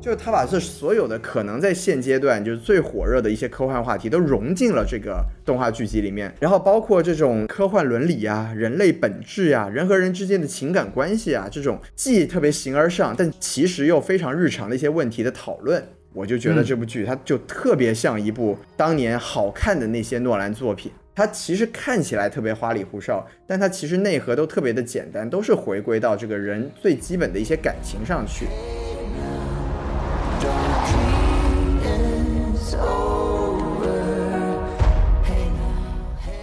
[0.00, 20.92] 就是他把这所有的可能在现阶段就是最火热的一些科幻话题都融进了这个动画剧集里面，然后包括这种科幻伦理啊、人类本质呀、人和人之间的情感关系啊，这种既特别形而上，但其实又非常日常的一些问题的讨论，我就觉得这部剧它就特别像一部当年好看的那些诺兰作品。
[21.16, 28.46] 它其实看起来特别花里胡哨，但它其实内核都特别的简单，都是回归到这个人最基本的一些感情上去。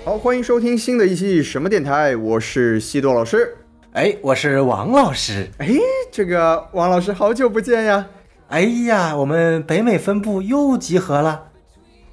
[0.06, 3.58] 好，欢迎收听新的一期什么电台，我是西多老师。
[3.92, 5.50] 哎，我是王老师。
[5.58, 5.68] 哎，
[6.10, 8.08] 这个王老师好久不见呀！
[8.48, 11.51] 哎呀，我们北美分部又集合了。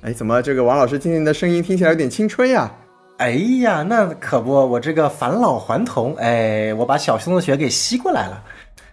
[0.00, 2.70] 哎，怎么这个王老师今天的声音听起来有点青春呀？
[3.16, 3.30] 哎
[3.62, 8.44] 呀，那可不，我这个返老还童，哎，我把小熊的血给吸过来了。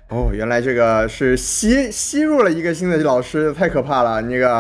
[0.10, 4.20] 哦，原来这个是吸吸入了一个新的老师，太可怕了！
[4.22, 4.52] 那个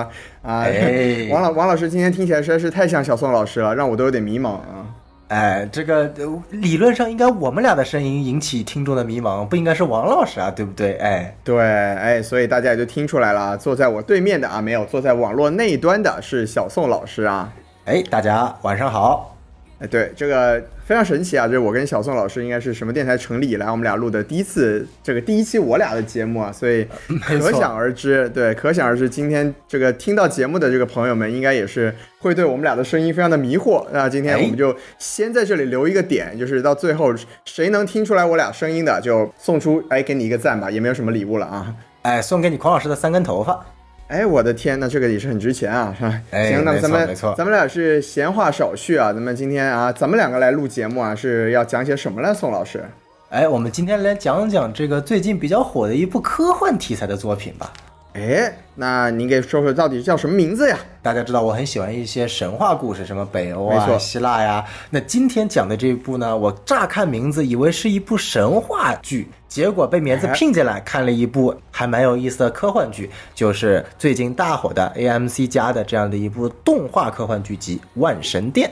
[0.43, 4.85] 啊，哎 王老王老师今天听起来实在是太像小宋老师了，让我都有点迷茫啊。
[5.27, 10.93] 哎，这个呃理论上应该我们俩的声音引起听众的迷茫，不应该是王老师啊，对不对？
[10.97, 17.51] 哎，对，哎，所以大家也就听出来了，坐在我对面的啊，没有坐在网络那一端的是小宋老师啊。
[17.85, 19.34] 哎，大家晚上好。
[19.77, 21.45] 哎，对，这个非常神奇啊！
[21.45, 26.87] 这是我跟小宋老师应该是什么电台成立以来，我们俩录的第一次这个第一期我俩的节目啊，所以
[27.21, 33.85] 可想而知，对，可想而知，今天这个听到节目的这个朋友们，应该也是会对我们俩的声音非常的迷惑。
[33.91, 41.75] 那今天哎我们就先在这里留一个点，就是到最后谁能听出来我俩声音的，就送出哎给你一个赞吧，也没有什么礼物了啊。
[42.03, 43.65] 哎，送给你孔老师的三根头发。
[44.07, 46.21] 哎，我的天，呐这个也是很值钱啊，是吧？
[46.29, 52.33] 哎行，那咱们咱们俩是闲话少叙啊，咱们今天啊，咱们两个来录节目啊，是要讲些什么呢？
[52.33, 52.83] 宋老师？
[53.29, 57.73] 哎，我们今天来讲讲这个最近比较火的一部科幻题材的作品吧。
[58.15, 60.79] 哎，那您给说说到底叫什么名字呀？
[61.01, 64.63] 大家知道我很喜欢一些神话故事，什么北欧啊、希腊呀。
[64.89, 78.69] 那今天讲的这一部呢，我乍看名字以为是一部神话剧，结果被名字哎拼进来，看了一部还蛮有意思的科幻剧，就是最近大火的 AMC 家的这样的一部动画科幻剧集《万神殿》。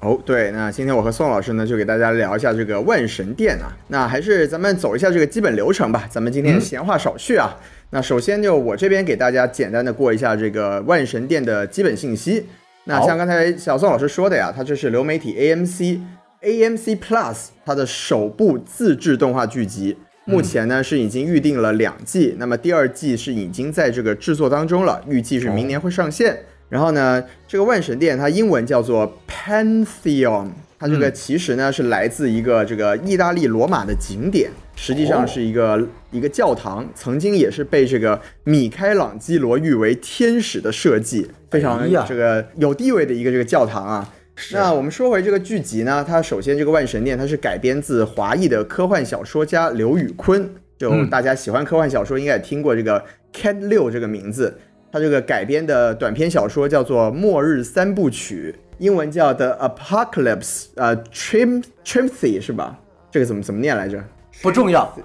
[0.00, 3.76] 哦，对，那今天我和宋老师呢，就给大家聊一下这个万神殿啊。
[3.88, 6.08] 那还是咱们走一下这个基本流程吧。
[6.10, 7.54] 咱们今天闲话少叙啊。
[7.90, 12.46] 那首先就我这边给大家简单的过一下这个万神殿的基本信息。
[12.84, 16.00] 那像刚才小宋老师说的呀，它这是流媒体 AMC
[16.40, 19.98] AMC Plus 它的首部自制动画剧集。
[20.24, 26.38] 目前呢是已经预定了两季，那么第二季是已经在这个制作当中了，预计是明年会上线。
[26.70, 30.46] 然后呢，这个万神殿它英文叫做 Pantheon，
[30.78, 44.08] 它这个其实呢是来自一个这个意大利罗马的景点，实际上是一个、一个教堂，曾经也是被这个米开朗基罗誉为天使的设计，非常这个有地位的一个这个教堂啊。
[44.52, 50.48] 那我们说回这个剧集呢，它首先这个万神殿它是改编自华裔的科幻小说家刘宇昆，
[50.78, 51.10] 就嗯。
[51.10, 53.04] 大家喜欢科幻小说应该也听过这个
[53.34, 54.56] Cat 六这个名字。
[54.92, 62.78] 它这个改编的短篇小说叫做《末日三部曲》，英文叫 The Apocalypse，呃，Trim Trimthy 是吧？
[63.10, 64.02] 这个怎么怎么念来着？
[64.42, 64.96] 不重要，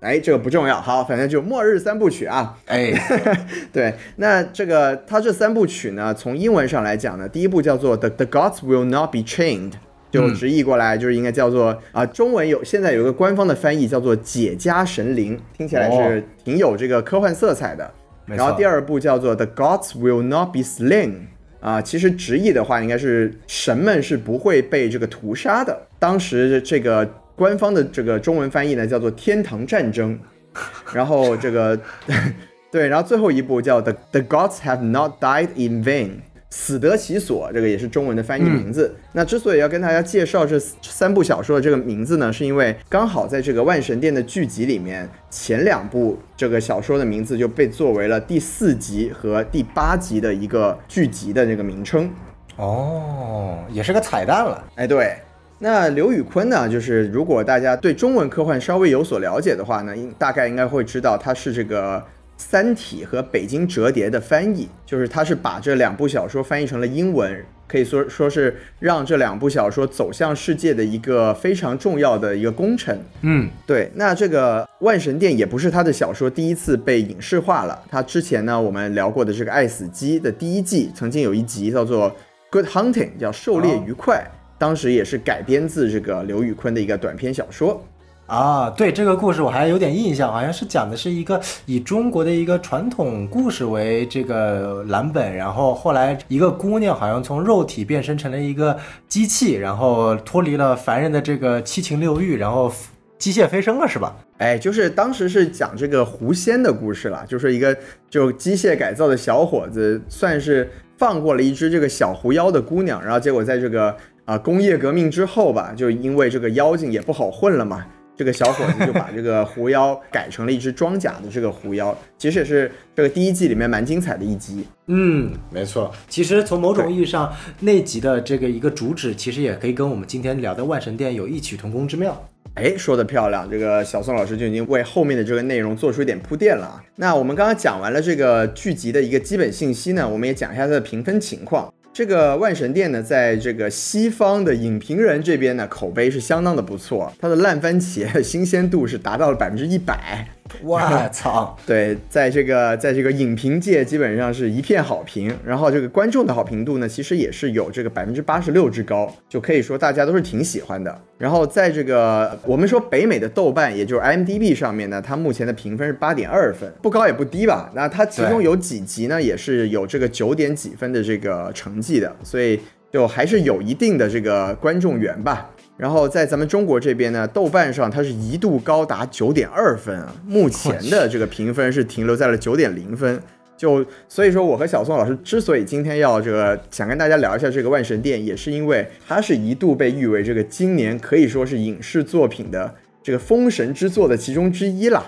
[0.00, 2.56] 哎，这个不重要，好，反正就末日三部曲啊。
[2.66, 2.92] 哎，
[3.72, 9.72] 对，那这个它这三部曲呢，从英文上来讲呢，第一部叫做 The The Gods Will Not Be Chained，
[10.10, 17.90] 就直译过来就是应该叫做啊、中文有现在有一个官方的翻译叫做解家神灵，听起来哦是挺有这个科幻色彩的。
[18.26, 21.26] 然后第二部叫做 The Gods Will Not Be Slain。
[21.60, 25.74] 啊，其实直译的话，应该是神们是不会被这个屠杀的。
[25.98, 30.18] 当时这个官方的这个中文翻译呢，叫做天堂战争。
[30.92, 31.80] 然后这个
[32.70, 36.10] 对，然后最后一部叫 The The Gods Have Not Died in Vain，
[36.56, 38.94] 死得其所，这个也是中文的翻译名字。
[39.12, 52.08] 那之所以要跟大家介绍这三部小说的这个名字呢，是因为刚好在这个万神殿的剧集里面，前两部这个小说的名字就被作为了第四集和第八集的一个剧集的这个名称。
[52.56, 54.64] 哦，也是个彩蛋了。
[54.76, 55.16] 哎，对。
[55.58, 56.68] 那刘宇昆呢？
[56.68, 61.98] 就是如果大家对中文科幻稍微有所了解的话呢，应大概应该会知道他是这个
[62.46, 72.96] 《三体》和《北京折叠》的翻译，就是他是把这两部小说翻译成了英文，可以说说是让这两部小说走向世界的一个非常重要的一个工程。
[73.22, 77.82] 嗯，对，那这个《万神殿》也不是他的小说第一次被影视化了。
[77.90, 82.10] 他之前呢，我们聊过的这个《爱死机》的第一季，曾经有一集叫做
[82.50, 84.16] 《Good Hunting》，叫《狩猎愉快》，
[84.58, 87.82] 当时也是改编自这个刘宇昆的一个短篇小说。
[88.26, 98.76] 啊，对这个故事我还有点印象，好像是讲的是一个以中国的一个传统故事为这个蓝本，然后后来一个姑娘好像从肉体变身成了一个
[99.06, 102.72] 机器，然后脱离了凡人的这个七情六欲，然后
[103.18, 104.16] 机械飞升了，是吧？
[104.38, 107.76] 哎，就是当时是讲这个狐仙的故事了，就是一个
[108.08, 113.94] 就机械改造的小伙子，算是放过了一只这个小狐妖的姑娘，然后结果在这个
[114.24, 117.84] 啊、工业革命之后吧，就因为这个妖精也不好混了嘛，
[118.16, 124.64] 这个小伙子就把这个狐妖改成了一只装甲的这个狐妖，其实也是这个第一季里面蛮精彩的一集。
[124.86, 125.92] 嗯，没错。
[126.08, 132.28] 其实从某种意义上，那集的这个一个主旨，其实也可以跟我们今天聊的万神殿有异曲同工之妙。
[132.54, 136.84] 哎，说的漂亮，这个小宋老师就已经为后面的这个内容做出一点铺垫了啊。
[136.94, 141.72] 那我们刚刚讲完了这个剧集的一个基本信息呢，我们也讲一下它的评分情况。
[141.94, 150.26] 这个万神殿呢，在这个西方的影评人这边呢，口碑是相当的不错，它的烂番茄 新鲜度是达到了百分之一百。
[150.62, 150.80] 我
[151.10, 151.56] 操！
[151.66, 161.00] 对，在这个在这个影评界基本上是一片好评，然后这个观众的好评度呢，其实也是有这个百分之八十六之高，就可以说大家都是挺喜欢的。
[161.16, 167.70] 然后在这个我们说北美的豆瓣，也就是 IMDB 上面呢，它目前的评分是八点二分，不高也不低吧。
[167.74, 172.60] 那它其中有几集呢，也是有这个九点几分的这个成绩的，所以
[172.92, 175.50] 就还是有一定的这个观众缘吧。
[175.76, 183.20] 然后在咱们中国这边呢，豆瓣上它是一度高达九点二分啊，目前的这个评分是停留在了九点零分。
[183.56, 195.04] 就所以说，我和小宋老师之所以今天要这个想跟大家聊一下这个万神殿，也是因为它是一度被誉为这个今年可以说是影视作品的这个封神之作的其中之一啦。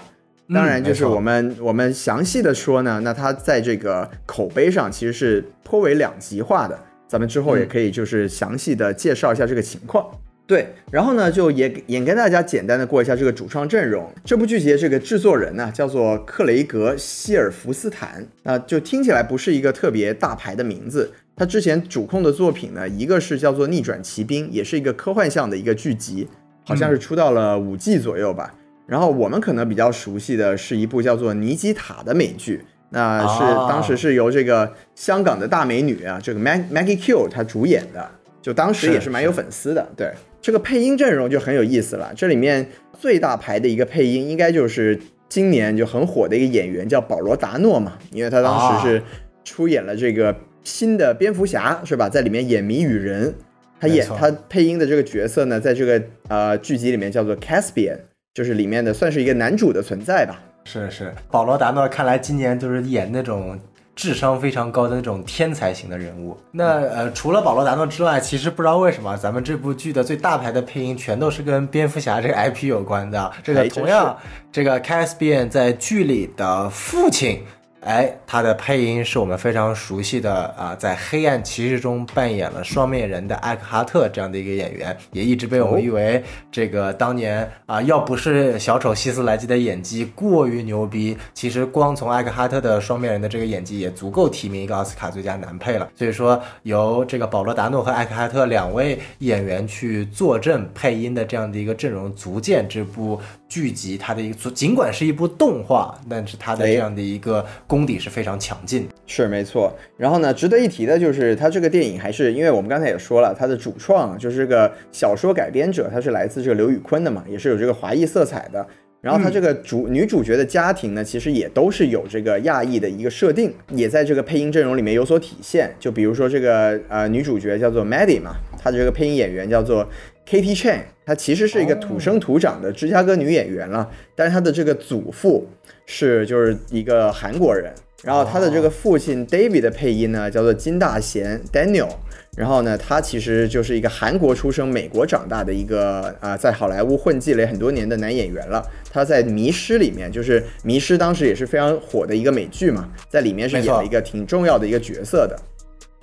[0.54, 6.78] 当然，就是我们、我们详细的说呢，那它在这个口碑上其实是颇为两极化的。
[7.08, 10.06] 咱们之后也可以就是详细的介绍一下这个情况。
[10.46, 14.08] 对，然后呢，就也也跟大家简单的过一下这个主创阵容。
[14.24, 21.12] 这部剧集的这个制作人呢，叫做克雷格·希尔福斯坦，那就听起来不是一个特别大牌的名字。
[21.34, 26.28] 他之前主控的作品呢，一个是叫做《逆转奇兵》，也是一个科幻向的一个剧集，
[26.64, 28.54] 好像是出到了五季左右吧。
[28.86, 38.08] 然后我们可能比较熟悉的是一部叫做《尼基塔》的美剧，那是、哦当时是由这个香港的大美女啊，这个 Mag Maggie Q 她主演的，
[38.40, 39.86] 就当时也是蛮有粉丝的。
[39.96, 40.12] 对，
[40.46, 42.64] 这个配音阵容就很有意思了，这里面
[42.96, 44.96] 最大牌的一个配音应该就是
[45.28, 49.02] 今年就很火的一个演员叫保罗达诺嘛，因为他当时是
[49.42, 50.32] 出演了这个
[50.62, 52.08] 新的蝙蝠侠，是吧？
[52.08, 53.34] 在里面演谜语人，
[53.80, 57.98] 他演他配音的这个角色呢，在这个呃剧集里面叫做 Caspian，
[58.32, 60.40] 就是里面的算是一个男主的存在吧。
[60.62, 63.58] 是是，保罗达诺看来今年就是演那种
[63.96, 66.38] 智商非常高的那种天才型的人物。
[66.52, 73.32] 那呃，除了保罗达诺之外，其实不知道为什么咱们这部剧的最大牌的配音全都是跟蝙蝠侠这个 IP 有关的。
[73.42, 74.16] 这个同样，
[74.52, 77.42] 这个 Caspian 在剧里的父亲。
[77.86, 95.88] 哎，他的配音是我们非常熟悉的啊，在《黑暗骑士》中扮演了双面人的艾克哈特这样的一个演员，也一直被我们誉为这个当年啊，要不是小丑希斯莱基的演技过于牛逼，其实光从艾克哈特的双面人的这个演技也足够提名一个奥斯卡最佳男配了。
[95.94, 108.88] 所以说，由这个保罗达诺和艾克哈特两位演员去坐镇配音的这样的一个阵容，足见这部剧集它的一个，尽管是一部动画，但是它的这样的一个功底是非常强劲。
[109.06, 118.66] 是没错，然后呢，值得一提的就是它这个电影还是因为我们刚才也说了，它的主创就是这个小说改编者，他是来自这个刘宇昆的嘛，也是有这个华裔色彩的。
[119.02, 125.72] 然后他这个主、女主角的家庭呢，其实也都是有这个亚裔的一个设定，也在这个配音阵容里面有所体现。
[125.78, 129.86] 就比如说这个呃女主角叫做 Maddie 嘛，她的这个配音演员叫做
[130.28, 135.48] Katie Chan，她其实是一个土生土长的芝加哥女演员了，但是她的这个祖父
[135.86, 137.72] 是就是一个韩国人。
[138.02, 141.88] 然后她的这个父亲 David 的配音呢，叫做金大贤 Daniel。
[142.36, 148.62] 然后呢，他其实就是一个韩国出生、美国长大的一个啊、在好莱坞混迹了很多年的男演员了。
[148.92, 155.34] 他在《迷失》里面，就是《迷失》当时也是非常火的一个美剧嘛，在里面是演了一个挺重要的一个角色的。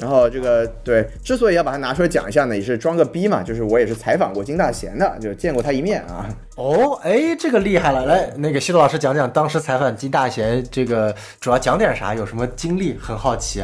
[0.04, 6.28] 然后这个对，之所以要把它拿出来讲一下呢，也是装个逼嘛，就是我也是采访过金大贤的，就见过他一面啊。
[6.58, 8.06] 哦，哎，这个厉害了！
[8.06, 12.98] 来，那个西多老师讲讲当时采访金大贤这个主要讲点啥，有什么经历？
[13.00, 13.64] 很好奇。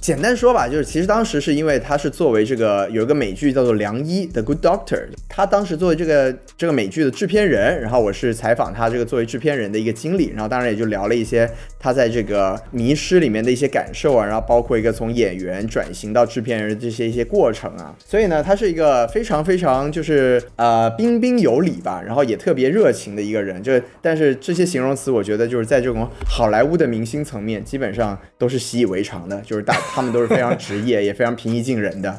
[0.00, 32.14] 简单说吧，就是其实当时是因为他是作为这个有一个美剧叫做《良医》The Good Doctor，他当时作为这个这个美剧的制片人，然后我是采访他这个作为制片人的一个经历，然后当然也就聊了一些他在这个《迷失》里面的一些感受啊，然后包括一个从演员转型到制片人的这些一些过程啊，所以呢，他是一个非常非常就是呃彬彬有礼吧，然后也特别热情的一个人，就是但是这些形容词我觉得就是在这种好莱坞的明星层面，基本上都是习以为常的，就是大他们都是非常职业， 也非常平易近人的。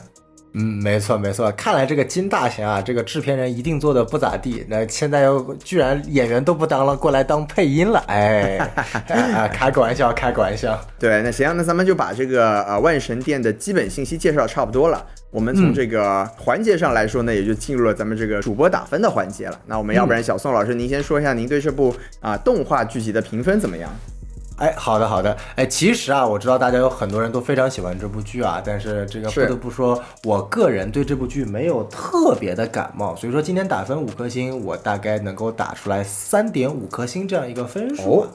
[0.59, 4.65] 嗯，没错没错，看来这个金大贤啊，这个制片人一定做的不咋地。
[4.67, 8.57] 那现在又居然演员都不当了，过来当配音了，哎，
[9.35, 10.79] 啊开个玩笑，开个玩笑。
[10.97, 15.05] 对，那行，那咱们就把这个呃万神殿的基本信息介绍差不多了。
[15.29, 19.59] 我们从这个环节上来说呢，也就进入了咱们这个主播打分的环节了。
[19.67, 23.91] 那我们要不然小宋老师，您先说一下您对这部啊、动画剧集的评分怎么样？
[24.57, 38.21] 哎，好的好的，哎，其实啊，我知道大家有很多人都非常喜欢这部剧啊，但是这个不得不说，我个人对这部剧没有特别的感冒，所以说今天打分五颗星，我大概能够打出来三点五颗星这样一个分数。
[38.21, 38.27] 哦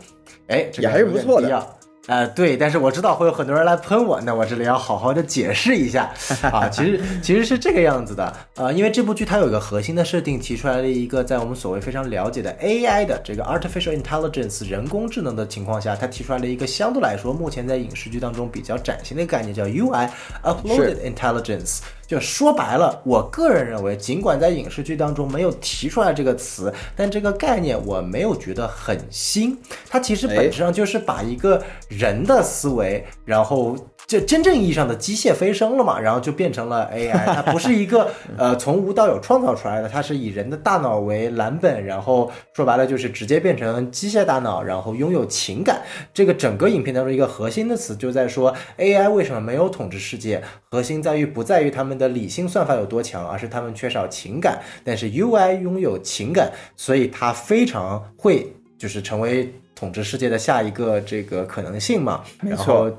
[0.48, 1.66] 哎，这个也还是不错的。
[2.08, 6.12] 呃，对，但是我知道会有很多人来喷我，那我这里要好好的解释一下
[6.50, 6.68] 啊。
[6.68, 20.08] 其实其实是这个样子的，呃，因为这部剧它有一个核心的设定，提出来了一个在我们所谓非常了解的 AI 的这个 artificial intelligence 人工智能的情况下，它提出来了一个相对来说目前在影视剧当中比较崭新的概念，叫 UI
[20.42, 21.78] uploaded intelligence。
[22.06, 29.58] 就说白了，我个人认为，尽管在影视剧当中没有提出来这个词，但这个概念我没有觉得很新。
[29.88, 37.34] 它其实本质上就是把一个人的思维，然后就真正意义上的机械飞升了嘛，然后就变成了 AI。
[37.34, 45.80] 它不是一个 呃从无到有创造出来的，它是以人的大脑为蓝本，然后说白了就是直接变成机械大脑，然后拥有情感。
[46.12, 54.60] 这个整个影片当中一个核心的词就在说 AI 为什么没有统治世界，核心在于不在于他们的理性算法有多强，而是他们缺少情感。
[54.84, 62.22] 但是 UI 拥有情感，所以它非常会就是成为统治世界的下一个这个可能性嘛。
[62.40, 62.90] 然后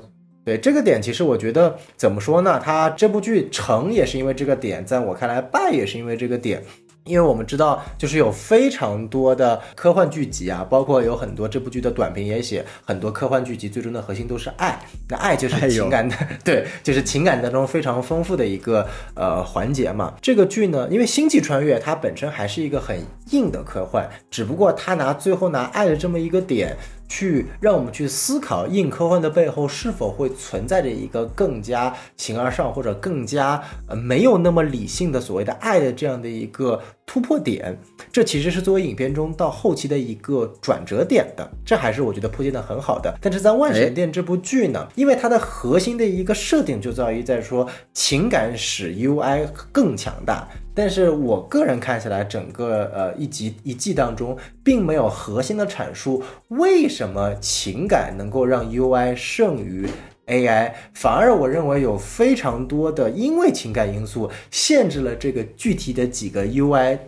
[0.44, 2.60] 对这个点，其实我觉得怎么说呢？
[2.62, 6.62] 它这部剧成也是因为这个点，在我看来败也是因为这个点。
[7.06, 14.80] 因为我们知道，就是有非常多的科幻剧集啊，包括有很多这部剧的短评也写，很多科幻剧集最终的核心都是爱。
[15.10, 20.14] 那爱就是情感的， 对，就是情感当中非常丰富的一个呃环节嘛。
[20.22, 22.98] 这个剧呢，因为星际穿越它本身还是一个很
[23.32, 26.74] 硬的科幻，只不过它拿最后拿爱的这么一个点。
[27.08, 37.78] 去让我们去思考硬科幻的背后是否会存在着一个更加形而上或者更加呃没有那么理性的所谓的爱的这样的一个突破点，
[38.10, 43.14] 这其实是作为影片中到后期的一个转折点的，这还是我觉得铺垫的很好的。
[43.20, 59.88] 但是在《万神殿》这部剧呢，因为它的核心的一个设定就在于在说情感使 UI 更强大，但是我个人看起来，整个呃一集一季当中，并没有核心的阐述为什么情感能够让 UI 胜于
[60.26, 66.98] AI，反而我认为有非常多的因为情感因素限制了这个具体的几个 UI。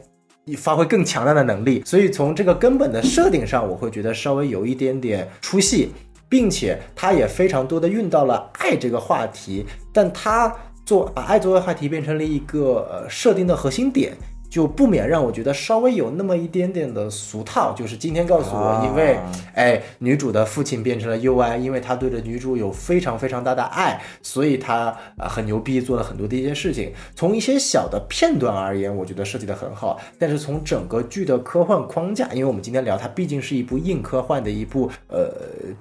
[0.57, 5.91] 发挥更强大的能力，所以从这个根本的设定上，我会觉得稍微有一点点出戏，
[6.29, 10.57] 并且它也非常多的运到了爱这个话题，但它
[10.87, 14.17] 做把爱作为话题变成了一个呃设定的核心点，
[14.49, 17.75] 就不免让我觉得稍微有那么一点点的俗套。
[17.77, 26.93] 就是今天告诉我，因为啊哎女主的父亲变成了 UI，因为他对着女主有非常非常大的爱，所以他啊、呃很牛逼，做了很多的一些事情。
[27.17, 35.33] 从一些小的片段而言，我觉得设计的很好，但是从整个剧的科幻框架，因为我们今天聊它毕竟是一部硬科幻的一部呃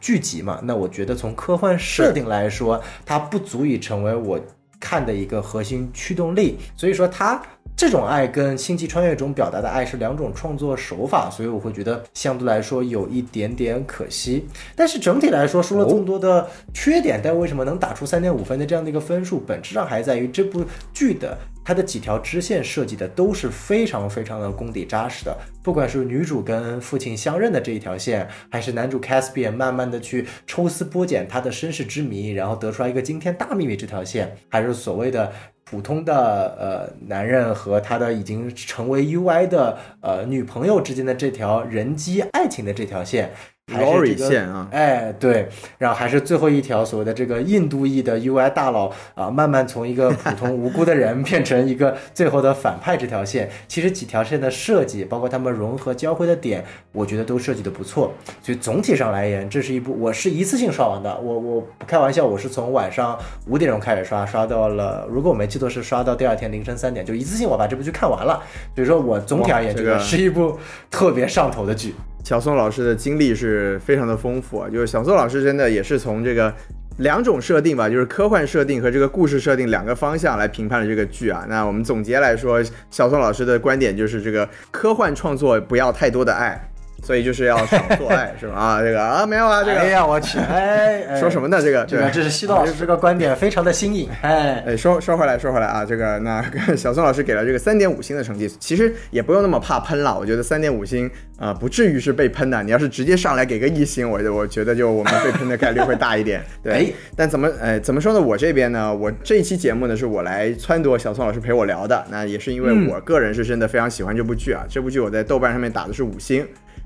[0.01, 4.39] 剧集嘛，那我觉得从科幻设定来说，它不足以成为我
[4.87, 7.41] 看的一个核心驱动力，所以说它。
[7.77, 14.47] 这种爱跟《星际穿越》中表达的爱是两种创作手法，所以我会觉得相对来说有一点点可惜。
[14.75, 20.63] 但是整体来说，说了这么多的缺点，但为什么能打出三点五分的这样的一个分数，本质上还在于这部
[20.93, 25.35] 剧的它的几条支线设计的都是非常非常的功底扎实的。
[25.61, 35.31] 不管是女主跟父亲相认的这一条线，还是男主 Caspian 慢慢的去抽丝剥茧他的身世之谜，然后得出来一个惊天大秘密这条线，还是所谓的
[35.65, 43.33] 普通的呃男人和他的已经成为 UI 的呃女朋友之间的这条人机爱情的这条线，
[43.73, 58.13] Lori 这个线啊哎，对，然后还是最后一条所谓的这个印度裔的 UI 大佬啊，慢慢从一个普通无辜的人变成一个最后的反派这条线，其实几条线的设计，包括他们融合交汇的点，我觉得都设计的不错。
[58.41, 63.17] 所以总体上来言，这是一部我是一次性刷完的，我我不开玩笑，我是从晚上
[63.47, 68.41] 五点钟开始刷，刷到了，如果我没记错是刷到第二天凌晨三点，就一次性我把这部剧看完了。
[68.75, 70.57] 所以说我总体而言，哇这个这个是一部
[70.91, 71.95] 特别上头的剧。
[72.25, 76.51] 小宋老师的经历是非常的丰富啊，就是小宋老师真的也是从这个
[76.97, 81.45] 两种设定吧，就是科幻设定和这个故事设定两个方向来评判了这个剧啊。
[81.47, 86.67] 那我们总结来说，小宋老师的观点就是这个科幻创作不要太多的爱，
[87.05, 88.55] 所以就是要少做爱， 是吧？
[88.55, 91.61] 啊，这个啊没有啊，这个哎呀，我去，哎， 哎说什么呢？
[91.61, 96.43] 这个对这个这是西多老师这个观点非常的新颖，哎，哎，说说回来，说回来啊，这个那
[96.75, 100.17] 小宋老师给了这个三点五星的成绩，其实也不用那么怕喷了。
[100.17, 101.05] 我觉得三点五星
[101.37, 102.63] 啊、呃不至于是被喷的。
[102.63, 106.41] 你要是直接上来给个一星，我我觉得就我们被喷的概率会大一点。
[106.63, 106.85] 对，哎
[107.15, 108.19] 但怎么哎怎么说呢？
[108.19, 114.65] 我这边呢，我这一期节目呢是我来撺掇小宋老师陪我聊的，那也是因为嗯我个人是真的非常喜欢这部剧啊。
[114.67, 116.45] 这部剧我在豆瓣上面打的是五星。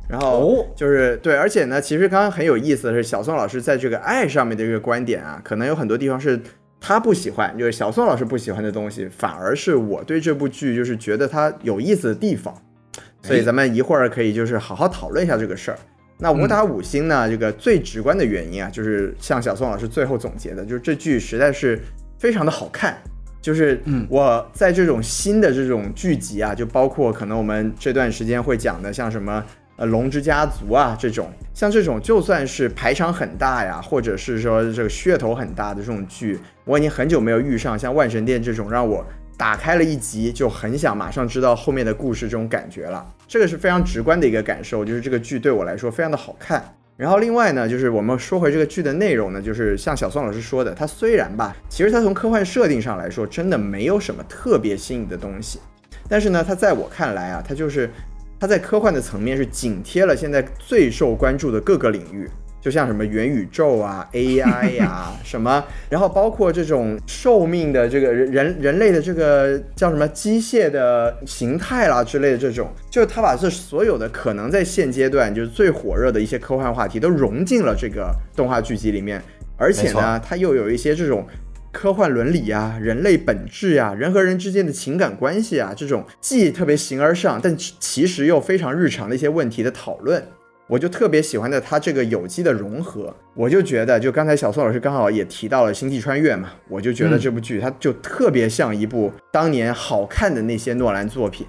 [0.10, 6.40] 然后哦就是对，而且呢，其实刚刚很有意思的是，小宋老师在这个爱上面的一个观点啊，可能有很多地方是
[6.82, 12.54] 他不喜欢，就是小宋老师不喜欢的东西，反而是我对这部剧就是觉得它有意思的地方。
[13.22, 15.78] 所以咱们一会儿可以就是好好讨论一下这个事儿。
[16.18, 21.80] 那我打五星呢，这个最直观的原因啊，就是像小宋老师最后总结的，就是这剧实在是
[22.18, 22.98] 非常的好看。
[23.42, 29.44] 就是嗯我在这种新的这种剧集啊，就包括可能我们这段时间会讲的，像什么
[29.80, 39.04] 呃《龙之家族》啊这种，像这种就算是排场很大呀，或者是说这个噱头很大的这种剧，我已经很久没有遇上像《万神殿》这种让我
[39.38, 43.08] 打开了一集就很想马上知道后面的故事这种感觉了。
[43.26, 46.62] 这个是非常直观的一个感受，就是这个剧对我来说非常的好看。
[46.98, 55.62] 然后另外呢，就是我们说回这个剧的内容呢，就是像小宋老师说的，它虽然吧，其实它从科幻设定上来说，真的没有什么特别新颖的东西，
[56.10, 57.90] 但是呢，它在我看来啊，它就是
[58.40, 62.30] 它在科幻的层面是紧贴了现在最受关注的各个领域。
[62.62, 79.24] 就像什么元宇宙啊、AI 呀、什么，然后包括这种寿命的这个人人人类的这个叫什么机械的形态啦之类的这种，就是他把这所有的可能在现阶段就是最火热的一些科幻话题都融进了这个动画剧集里面，
[79.56, 81.26] 而且呢，它又有一些这种。
[81.72, 90.24] 科幻伦理啊，人类本质呀、人和人之间的情感关系啊，这种既特别形而上，但其实又非常日常的一些问题的讨论，
[90.68, 93.16] 我就特别喜欢的它这个有机的融合。
[93.36, 101.46] 我就觉得，就刚才小宋老师刚好也提到了《星际穿越》嘛，我就觉得这部剧它就特别像一部当年好看的那些诺兰作品，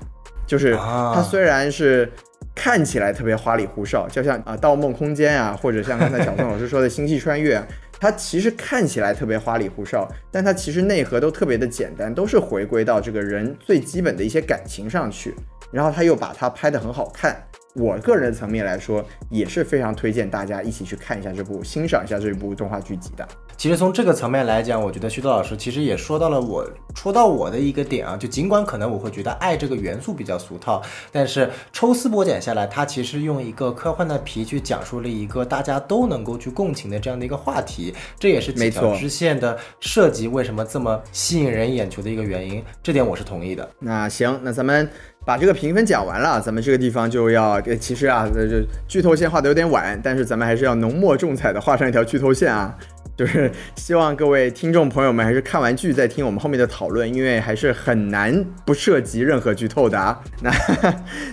[0.46, 2.11] 就是它虽然是。
[2.52, 7.56] 看起来特别花里胡哨，就像啊《盗梦空间》啊，或者像刚才小宋老师说的《星际穿越》，
[8.00, 15.34] 它其实看起来特别花里胡哨，但它其实内核都特别的简单，都是回归到这个人最基本的一些感情上去，
[15.70, 17.36] 然后他又把它拍得很好看。
[17.74, 23.26] 我个人层面来说，也是非常推荐大家一起去看一下这部，欣赏一下这部动画剧集的。
[23.56, 43.68] 其实从这个层面来讲，我觉得徐涛老师其实也说到了我戳到我的一个点啊，就尽管可能我会觉得爱这个元素比较俗套，但是抽丝剥茧下来，它其实用一个科幻的皮去讲述了一个大家都能够去共情的这样的一个话题，这也是几条支线的设计为什么这么吸引人眼球的一个原因，这点我是同意的。
[43.78, 44.90] 那行，那咱们
[45.24, 52.76] 把这个评分讲完了，咱们这个地方就要，其实啊，这这剧透线画的有点晚，但是咱们还是要浓墨重彩的画上一条剧透线啊。
[53.20, 60.18] 就是希望各位听众朋友们还是看完剧再听我们后面的讨论，因为还是很难不涉及任何剧透的啊。
[60.40, 60.50] 那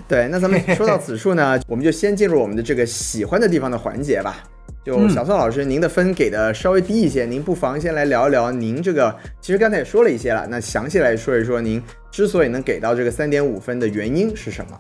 [0.06, 4.44] 对，那咱们说到此处呢，我们就先进入我们的这个喜欢的地方的环节吧。
[4.88, 14.80] 就嗯小宋老师，您的分给的稍微低一些，您不妨先来聊一聊您这个，其实刚才也说了一些了，那详细来说一说您之所以能给到这个三点五分的原因是什么？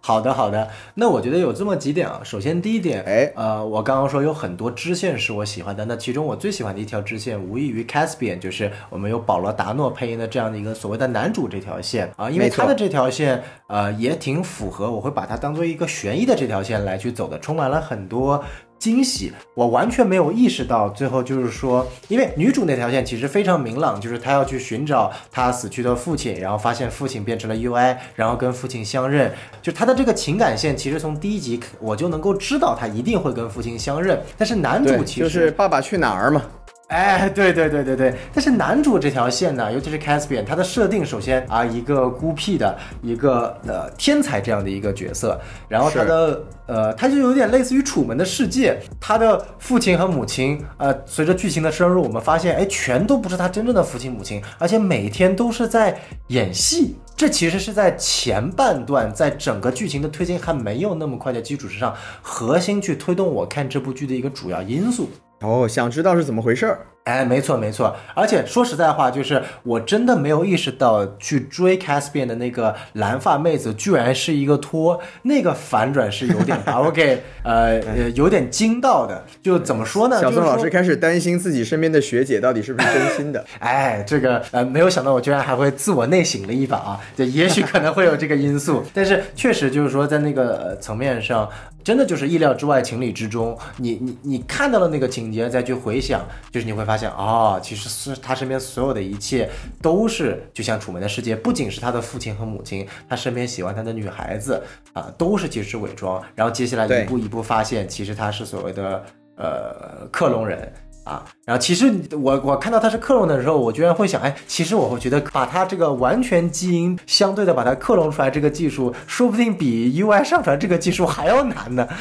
[0.00, 0.68] 好的，好的。
[0.94, 2.20] 那我觉得有这么几点啊。
[2.22, 18.44] 首先，第一点，哎呃，我刚刚说有很多支线是我喜欢的，那其中我最喜欢的一条支线，无异于 Caspian，就是我们有保罗达诺配音的这样的一个所谓的男主这条线啊，因为他的这条线，呃，也挺符合，我会把它当做一个悬疑的这条线来去走的，充满了很多。
[18.84, 34.22] 惊喜，我完全没有意识到，最后就是说，因为女主那条线其实非常明朗，就是她要去寻找她死去的父亲，然后发现父亲变成了 UI，然后跟父亲相认，就她的这个情感线，其实从第一集我就能够知道她一定会跟父亲相认。
[34.36, 36.42] 但是男主，其实就是《爸爸去哪儿》嘛。
[36.88, 56.96] 哎，对对对对对，但是男主这条线呢，尤其是 Caspian，他的设定首先啊，一个孤僻的一个呃天才这样的一个角色，然后他的呃，他就有点类似于《楚门的世界》，他的父亲和母亲，呃，随着剧情的深入，我们发现，哎，全都不是他真正的父亲母亲，而且每天都是在演戏。
[57.16, 65.08] 这其实是在前半段，在整个剧情的推进还没有那么快的基础之上，核心去推动我看这部剧的一个主要因素。
[65.44, 66.78] 哦，想知道是怎么回事儿？
[67.04, 79.22] 哎，没错没错，而且说实在话，就是我真的没有意识到去追 Caspian 的那个蓝发妹子，居然是一个托，那个反转是有点把我给呃呃有点惊到的。
[79.42, 80.18] 就怎么说呢？
[80.18, 83.44] 小宋老师开始担心自己身边的学姐到底是不是真心的。
[83.60, 86.98] 哎，这个呃，没有想到我居然还会自我内省了一把啊！
[87.14, 91.46] 这也许可能会有这个因素，但是确实就是说，在那个呃层面上，
[91.84, 93.56] 真的就是意料之外、情理之中。
[93.76, 99.48] 你你你看到了那个情节，再去回想，就是你会发现，哦，其实是他身边所有的一切
[99.82, 104.62] 都是就像《楚门的世界》，不仅是他的父亲和母亲，他身边喜欢他的女孩子
[104.94, 106.20] 啊、都是其实是伪装。
[106.34, 109.04] 然后接下来一步一步发现，其实他是所谓的
[109.36, 110.72] 呃克隆人。
[111.04, 121.86] 啊，然后其实我我看到他是克隆的时候，我居然会想，哎，其实我会觉得把他这个完全基因相对的把它克隆出来这个技术，说不定比 UI 上传这个技术还要难呢。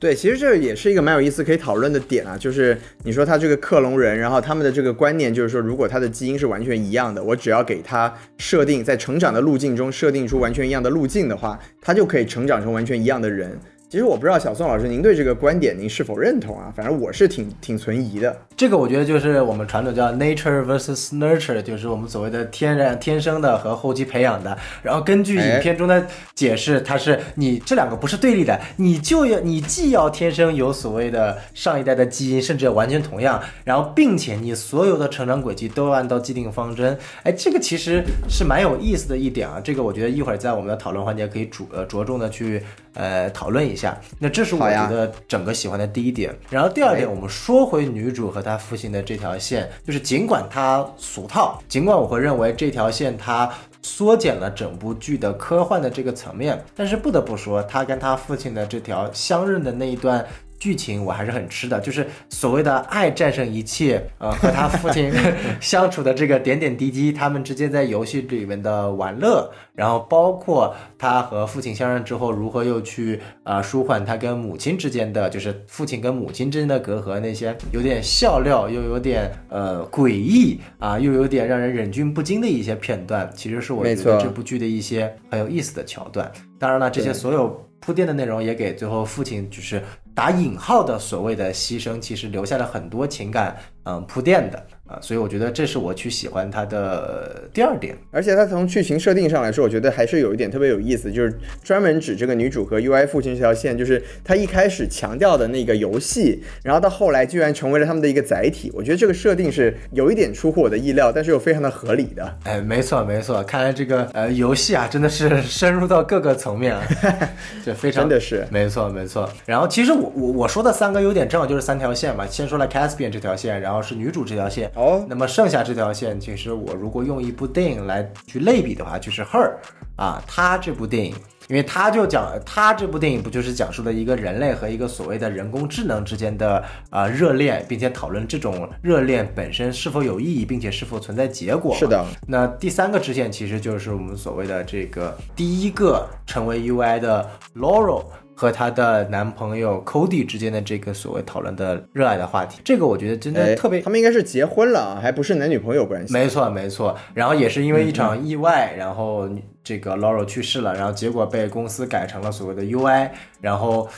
[0.00, 13.58] 对，其实这也是一个蛮有意思可以讨论的点啊，就是你说他这个克隆人，然后他们的这个观念就是说，如果他的基因是完全一样的，我只要给他设定在成长的路径中设定出完全一样的路径的话，他就可以成长成完全一样的人。
[13.90, 16.70] 其实我不知道小宋老师您对这个观点您是否认同啊？
[16.76, 18.36] 反正我是挺挺存疑的。
[18.54, 24.58] 这个我觉得就是我们传统叫 nature versus nurture，就是我们所谓的天然天生的和后期培养的。
[24.82, 36.94] 然后根据影片中的解释，它是你这两个不是对立的，你就要你既要天生有所谓的上一代的基因，甚至完全同样，然后并且你所有的成长轨迹都要按照既定方针。
[37.22, 39.58] 哎，这个其实是蛮有意思的一点啊。
[39.64, 43.77] 这个我觉得一会儿在我们的讨论环节可以主呃着重的去呃讨论一下。
[44.18, 46.34] 那这是我觉得整个喜欢的第一点。
[46.48, 53.50] 然后第二点，我们说回女主和她父亲的这条线，就是尽管它俗套，尽管我会认为这条线它
[53.82, 60.24] 缩减了整部剧的科幻的这个层面，但是不得不说，她跟她父亲的这条相认的那一段。
[60.58, 65.12] 剧情我还是很吃的，就是所谓的爱战胜一切，呃，和他父亲
[65.60, 86.30] 相处的这个点点滴滴，他们之间在游戏里面的玩乐，然后包括他和父亲相认之后，如何又去呃舒缓他跟母亲之间的，就是父亲跟母亲之间的隔阂，那些有点笑料又有点呃诡异啊，又有点让人忍俊不禁的一些片段，其实是我觉得这部剧的一些很有意思的桥段。
[86.58, 89.80] 当然了，这些所有铺垫的内容也给最后父亲就是
[90.18, 94.66] 打引号的所谓的牺牲，其实留下了很多情感嗯铺垫的。
[94.88, 97.94] 啊，所以我觉得这是我去喜欢它的第二点。
[98.10, 108.72] 而且它从剧情设定上来说，我觉得还是有一点特别有意思，就是专门指这个女主和 UI 父亲这条线，就是他一开始强调的那个游戏，然后到后来居然成为了他们的一个载体。
[108.74, 112.38] 我觉得这个设定是有一点出乎我的意料，但是又非常的合理的。
[112.44, 116.82] 哎，没错没错，看来这个呃游戏啊真的是 深入到各个层面啊，
[117.64, 119.28] 这非常真的是没错没错。
[119.44, 129.54] 然后其实我我我说的三个优点正好就是三条线嘛，先说了 Caspian 这条线，然后是女主这条线，哦那么剩下这条线，其实我如果用一部电影来去类比的话，就是 Her
[129.96, 131.14] 啊，她这部电影。
[131.48, 136.58] 因为他就讲，他这部电影不就是讲述了一个人类和一个所谓的人工智能之间的
[136.90, 141.74] 啊、呃热恋，并且讨论这种热恋本身是否有意义，并且是否存在结果。
[141.74, 142.04] 是的。
[142.26, 148.04] 那第三个支线其实就是我们所谓的这个第一个成为 UI 的 Laurel
[148.38, 152.60] 和她的男朋友 Cody 之间的这个所谓讨论的热爱的话题。
[152.62, 156.12] 这个我觉得真的哎，特别他们应该是结婚了啊，还不是男女朋友关系。
[156.12, 156.96] 没错，没错。
[157.14, 159.28] 然后也是因为一嗯场意外，然后
[159.64, 163.88] 这个 Laurel 去世了，然后结果被公司改成了所谓的 UI，然后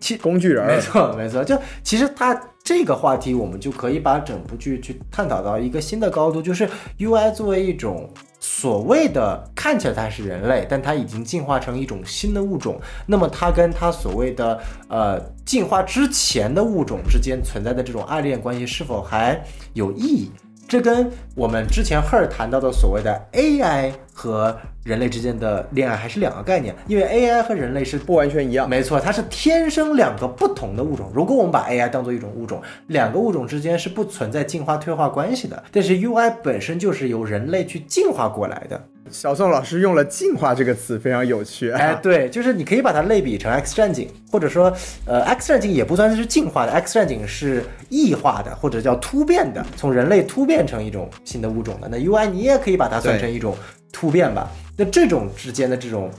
[0.00, 1.44] 其工具人没错，没错。
[1.44, 6.66] 就其实它这个话题，我们就可以把整部剧去探讨到一个新的高度，就是
[6.98, 8.10] UI 作为一种。
[8.46, 12.78] 所谓的看起来它是人类，但它已经进化成一种新的物种。
[13.06, 20.30] 那么它跟它所谓的呃进化之前的物种之间存在的这种爱恋关系是否还有意义？
[20.66, 28.68] 这跟我们之前 Her 谈到的所谓的 AI 和人类之间的恋爱还是两个概念，因为 AI 和人类是不完全一样。
[28.68, 31.10] 没错，它是天生两个不同的物种。
[31.14, 35.62] 如果我们把 AI 当做一种物种，两个物种之间是不存在进化退化关系的。
[35.70, 38.82] 但是 UI 本身就是由人类去进化过来的，
[39.14, 41.78] 小宋老师用了“进化”这个词，非常有趣、啊。
[41.78, 44.74] 哎，对，就是你可以把它类比成 X 战警，或者说，
[45.06, 51.88] 呃，X 战警也不算是进化的，X 战警是异化的，或者叫突变的，从人类突变成一种新的物种的。
[51.88, 53.56] 那 UI 你也可以把它算成一种
[53.92, 54.50] 突变吧。
[54.76, 56.10] 那这种之间的这种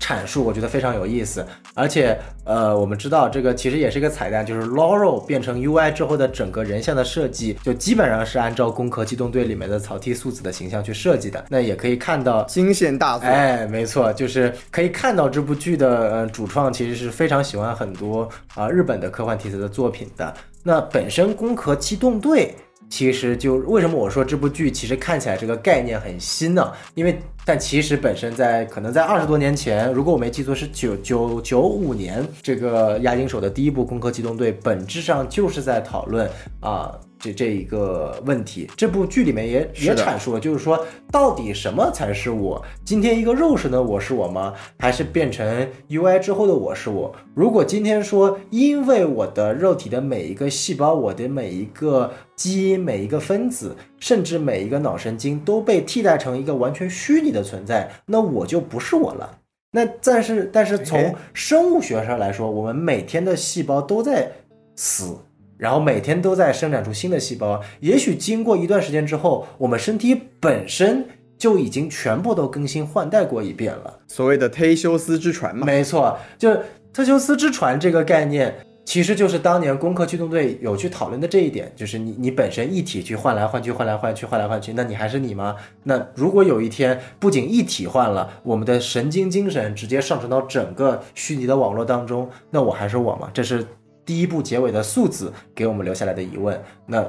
[0.00, 1.44] 阐述，我觉得非常有意思。
[1.74, 11.44] 而且，呃，我们知道这个其实也是一个彩蛋，就是 Laurel 变成 UI 之后的整个人像的设计，就基本上是按照《攻壳机动队》里面的草剃素子的形象去设计的。
[11.48, 20.32] 那也可以看到，惊现大作，哎，没错，就是可以看到这部剧的呃主创其实是非常喜欢很多啊、日本的科幻题材的作品的。
[20.62, 22.54] 那本身《攻壳机动队》
[22.88, 26.72] 其实就为什么我说这部剧其实看起来这个概念很新呢？
[26.94, 36.92] 因为但其实本身在可能在二十多年前，如果我没记错是九九九五年，这个押金手的第一部《攻壳机动队》本质上就是在讨论啊。
[37.18, 42.62] 这这一个问题，这部剧里面也也阐述了，就是说到底什么才是我？
[42.84, 44.52] 今天一个肉身的我是我吗？
[44.78, 47.14] 还是变成 UI 之后的我是我？
[47.34, 59.38] 如果今天说，因为我的肉体的每一个细胞、我的每一个基因、每一个分子，甚至每一个脑神经都被替代成一个完全虚拟的存在，那我就不是我了。
[59.72, 64.30] 那但是但是从哎生物学上来说，我们每天的细胞都在
[64.74, 65.16] 死，
[65.58, 67.60] 然后每天都在生产出新的细胞。
[67.80, 71.06] 也许经过一段时间之后，我们身体本身
[71.38, 74.00] 就已经全部都更新换代过一遍了。
[74.06, 75.66] 所谓的忒修斯之船嘛。
[75.66, 78.54] 没错，就是特修斯之船这个概念，
[78.86, 85.56] 其实就是当年攻克驱动队有去讨论的这一点，就是你你本身一体去换来换去，换来换去，换来换去，那你还是你吗？
[85.82, 93.28] 那如果有一天不仅一体换了，我们的神经精神直接上传到整个虚拟的网络当中，那我还是我吗？
[93.34, 93.66] 这是
[94.06, 96.58] 第一部结尾的素子给我们留下来的疑问。
[96.86, 97.04] 那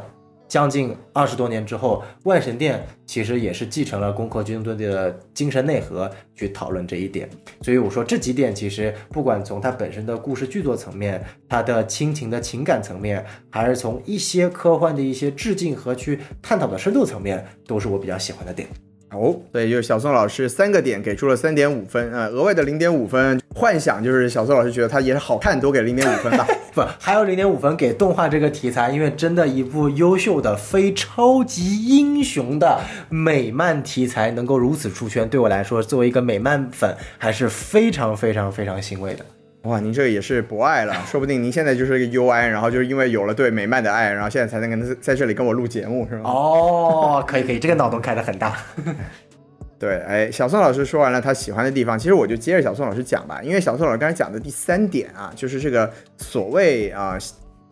[0.47, 7.29] 将近二十多年之后，万神殿其实也是继承了攻壳机动队的精神内核去讨论这一点。
[7.61, 18.69] 所以我说这几点其实不管从它本身的故事剧作层面，它的亲情的情感层面，还是从一些科幻的一些致敬和去探讨的深度层面，都是我比较喜欢的点。
[19.11, 26.45] 哦，对，就是小宋老师三个点给出了三点五分，呃，额外的零点五分，幻想就是小宋老师觉得它也好看，多给零点五分吧。
[26.75, 39.25] 不，还有零点五分给动画这个题材，因为真的一部优秀的非超级英雄的美漫题材能够如此出圈，对我来说，作为一个美漫粉，还是非常非常非常欣慰的。
[39.67, 46.21] 哇，您这个也是博爱了，说不定您现在就是一个 UI，然后就是因为有了对美漫的爱，然后现在才能跟在这里跟我录节目，是吗？
[46.23, 48.57] 哦，可以可以，这个脑洞开的很大。
[49.77, 57.17] 对，哎，小宋老师说完了他喜欢的地方，其实我就接着小宋老师讲吧，因为小宋老师刚才讲的第三点啊，就是这个所谓啊、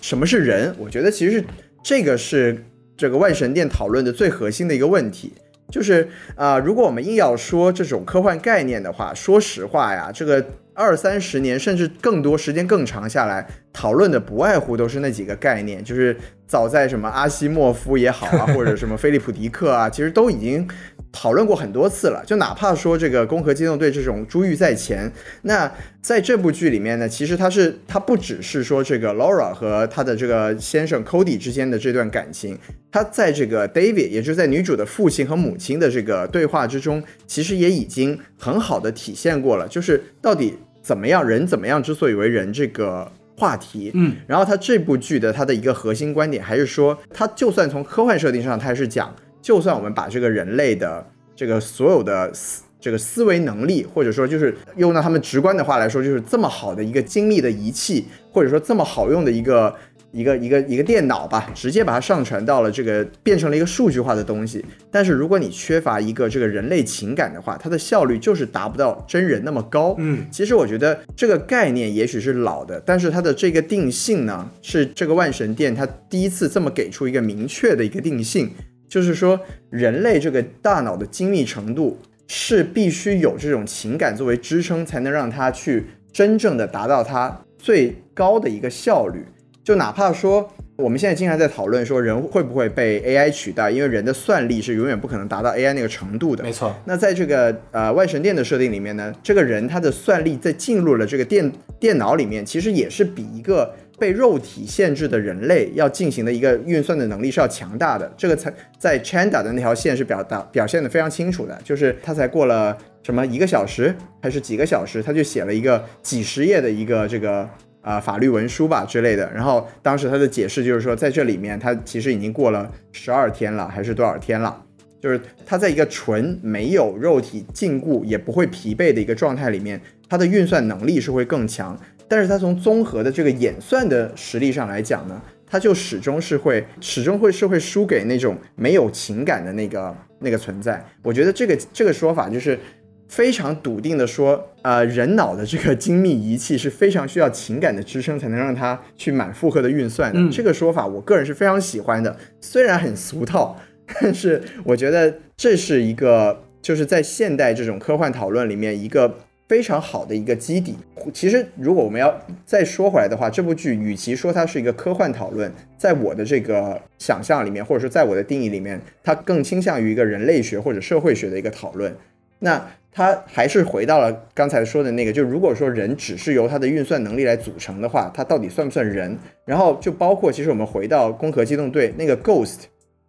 [0.02, 1.46] 什么是人，我觉得其实是
[1.82, 2.62] 这个是
[2.98, 5.32] 这个万神殿讨论的最核心的一个问题。
[5.70, 16.16] 就是啊、如果我们硬要说这种科幻概念的话，说实话呀，这个二三十年甚至更多时间更长下来，讨论的不外乎都是那几个概念，就是
[16.48, 20.68] 早在什么阿西莫夫也好啊， 或者什么菲利普迪克啊，其实都已经
[21.12, 22.24] 讨论过很多次了。
[22.26, 25.12] 就哪怕说这个《攻壳机动队》这种珠玉在前，
[25.44, 32.58] 那在这部剧里面呢，其实它是它不只是说这个 Laura 和她的这个先生 Cody 之间的这段感情，
[32.92, 43.92] 他在这个 David，也就是在女主的父亲和母亲的这个对话之中，其实也已经很好的体现过了，就是到底怎么样人怎么样之所以为人这个话题。
[43.94, 59.74] 嗯，然后他这部剧的它的一个核心观点还是说，它就算从科幻设定上，它还是讲，就算我们把这个人类的这个所有的思这个思维能力，或者说就是用到他们直观的话来说，就是这么好的一个精密的仪器，或者说这么好用的一个
[60.16, 64.64] 一个一个一个电脑吧，直接把它上传到了这个变成了一个数据化的东西。
[64.90, 69.94] 但是如果你缺乏一个这个人类情感的话，它的效率就是达不到真人那么高。
[69.98, 78.50] 嗯，其实我觉得这个概念也许是老的，但是它的这个定性呢，是这个万神殿它第一次这么给出一个明确的一个定性，
[78.88, 79.38] 就是说
[79.70, 82.00] 人类这个大脑的精密程度
[82.30, 89.26] 是必须有这种情感作为支撑，才能让它去真正的达到它最高的一个效率。
[89.66, 96.44] 就哪怕说我们现在经常在讨论说人会不会被 AI 取代，因为人的算力是永远不可能达到 AI 那个程度的。
[96.44, 96.76] 没错。
[96.86, 108.14] 那在这个呃万神殿的设定里面呢，这个人他的算力在进入了这个电电脑里面，其实也是比一个被肉体限制的人类要进行的一个运算的能力是要强大的。
[108.16, 117.50] 这个才在 Chanda 的那条线是表达表现的非常清楚的，就是他才过了什么一个小时还是几个小时，他就写了一个几十页的一个这个。
[117.86, 124.64] 啊、法律文书吧之类的，然后当时他的解释就是说，在这里面他其实已经过了十二天了，还是多少天了？
[125.00, 131.80] 就是他在一个纯没有肉体禁锢也不会疲惫的一个状态里面，他的运算能力是会更强。
[132.08, 140.84] 但是他从综合的这个演算的实力上来讲呢，他就始终是会始终会是会输给那种没有情感的那个那个存在。
[141.04, 142.60] 我觉得这个这个说法就是
[143.08, 150.20] 非常笃定的说，呃，人脑的这个精密仪器是非常需要情感的支撑才能让它去满负荷的运算的。
[150.20, 153.56] 嗯这个说法我个人是非常喜欢的，虽然很俗套，
[154.02, 160.76] 但是我觉得这是一个就是在现代这种科幻讨论里面一个非常好的一个基底。
[161.14, 171.96] 其实，如果我们要再说回来的话，这部剧与其说它是一个科幻讨论，在我的这个想象里面，或者说在我的定义里面，它更倾向于一个人类学或者社会学的一个讨论。
[172.40, 179.18] 那它还是回到了刚才说的那个，就如果说人只是由它的运算能力来组成的话，它到底算不算人？
[179.46, 182.60] 然后就包括，其实我们回到《攻壳机动队》那个 Ghost，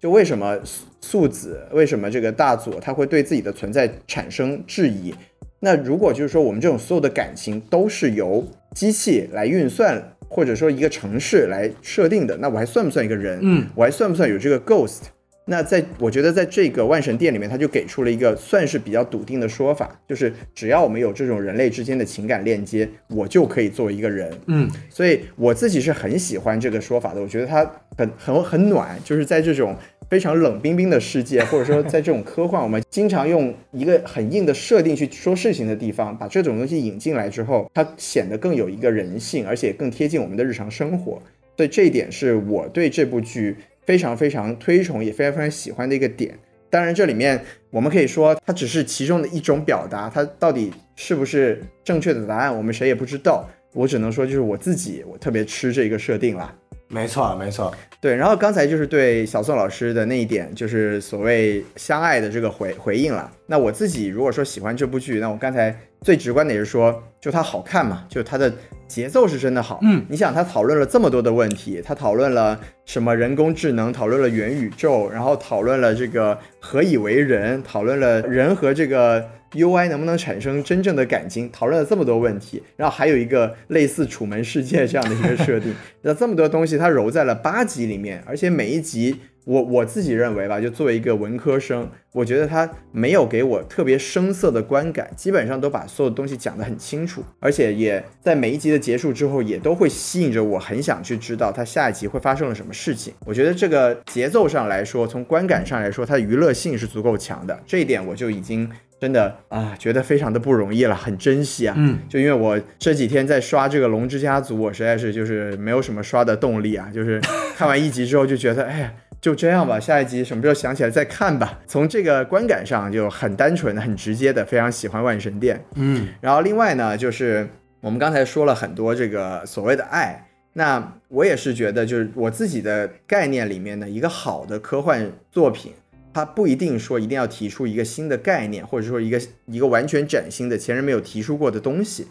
[0.00, 5.14] 就为什么素素子，为什么这个大佐他会对自己的存在产生质疑？
[5.60, 13.38] 那如果就是说我们这种所有的感情都是由机器来运算，或者说一个城市来设定的，那我还算不算一个人？
[13.42, 15.02] 嗯，我还算不算有这个 ghost？
[15.48, 24.28] 那在我觉得在这个万神殿里面，他就给出了一个算是比较笃定的说法，就是只要我们有这种人类之间的情感链接，我就可以做一个人。
[24.46, 27.64] 嗯，所以我自己是很喜欢这个说法的，我觉得它
[27.96, 29.76] 很很很暖，就是在这种
[30.10, 41.22] 非常冷冰冰的世界，或者说在这种科幻，我们经常用一个很硬的设定去说事情的地方，把这种东西引进来之后，它显得更有一个人性，而且更贴近我们的日常生活。
[41.56, 43.56] 所以这一点是我对这部剧
[43.86, 46.38] 非常非常推崇，也非常非常喜欢的一个点。
[46.68, 53.48] 当然，这里面我们可以说它只是其中的一种表达，它到底是不是正确的答案，我们谁也不知道。
[53.72, 56.54] 我只能说，就是我自己，我特别吃这个设定啦。
[56.88, 63.30] 没错没错，对，然后刚才就是对小宋老师的那一点，就是所谓相爱的这个回回应了。
[63.46, 68.52] 那我自己如果说喜欢这部剧，那我刚才最直观的也是说，就它好看嘛，就它的
[68.86, 69.80] 节奏是真的好。
[69.82, 89.16] 嗯，你想他讨论了这么多的问题，他讨论了什么人工智能，讨论了元宇宙，然后讨论了这个何以为人，讨论了人和这个 UI 能不能产生真正的感情，讨论了这么多问题，然后还有一个类似楚门世界这样的一个设定， 那这么多东西它揉在了八集里面，而且每一集。
[89.46, 103.14] 我我自己认为吧，就作为一个文科生，我觉得他没有给我特别生涩的观感，基本上都把所有东西讲得很清楚，而且也在每一集的结束之后，也都会吸引着我，很想去知道他下一集会发生了什么事情。
[103.24, 108.68] 我觉得这个节奏上来说，从观感上来说，它的娱乐性是足够强的，这一点我就已经
[109.00, 111.74] 真的啊，觉得非常的不容易了，很珍惜啊。
[111.78, 117.20] 嗯，就因为我这几天在刷这个《龙之家族》，我实在是就是没有什么刷的动力啊，就是
[117.54, 118.92] 看完一集之后就觉得，哎呀。
[119.26, 121.58] 就这样吧，下一集什么时候想起来再看吧。
[121.66, 125.60] 从这个观感上就很单纯、很直接的，非常喜欢万神殿。
[125.74, 127.48] 嗯然后另外呢，就是
[127.80, 135.72] 我们刚才说了很多这个所谓的爱，那我也是觉得，就是我自己的概念里面呢一个好的科幻作品，
[136.14, 142.06] 它不一定说一定要提出一个新的概念，或者说一个一个完全崭新的前人没有提出过的东西。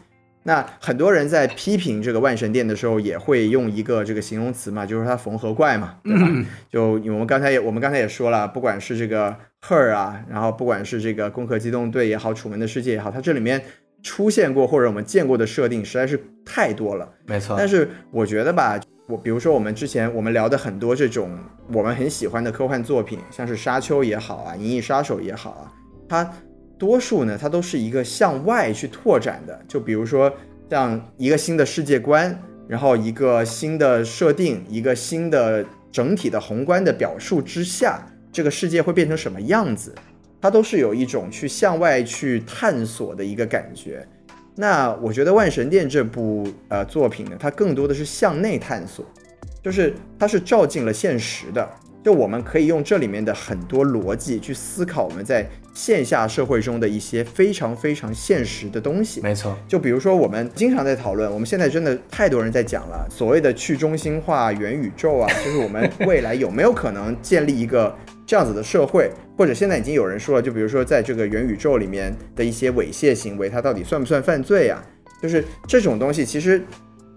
[0.48, 6.28] 那很多人在批评这个万神殿的时候，也会用一个这个形容词嘛，就是它缝合怪嘛，对吧？
[6.70, 9.36] 就我们刚才也我们刚才也说了，不管是这个
[9.68, 13.64] Her 啊，然后不管是这个攻壳机动队也好，楚门的世界也好，它这里面
[14.04, 17.12] 出现过或者我们见过的设定实在是太多了。
[17.26, 21.36] 没错，但是我觉得吧，我比如说我们之前我们聊的很多这种
[21.74, 25.74] 我们很喜欢的科幻作品，像是沙丘也好啊，银翼杀手也好啊，
[26.08, 26.32] 它
[26.78, 30.32] 多数呢它都是一个向外去拓展的，就比如说
[30.70, 39.96] 像一个新的世界观，然后一个新的设定，一个新的整体的宏观的表述之下，这个世界会变成什么样子，
[40.42, 44.06] 它都是有一种去向外去探索的一个感觉。
[44.56, 49.06] 那我觉得《万神殿》这部呃作品呢，它更多的是向内探索，
[49.62, 51.70] 就是它是照进了现实的。
[52.04, 59.22] 就我们可以用这里面的很多逻辑去思考我们在线下社会中的一些非常非常现实的东西。
[59.22, 67.94] 没错，就比如说，我们经常在讨论，我们现在真的太多人在讲了，所谓的去中心化、元宇宙啊，就是我们 未来有没有可能建立一个
[68.26, 74.82] 这样子的社会，或者现在已经有人说了，就比如说在这个元宇宙里面的一些猥亵行为，它到底算不算犯罪啊？
[75.22, 76.62] 就是这种东西，其实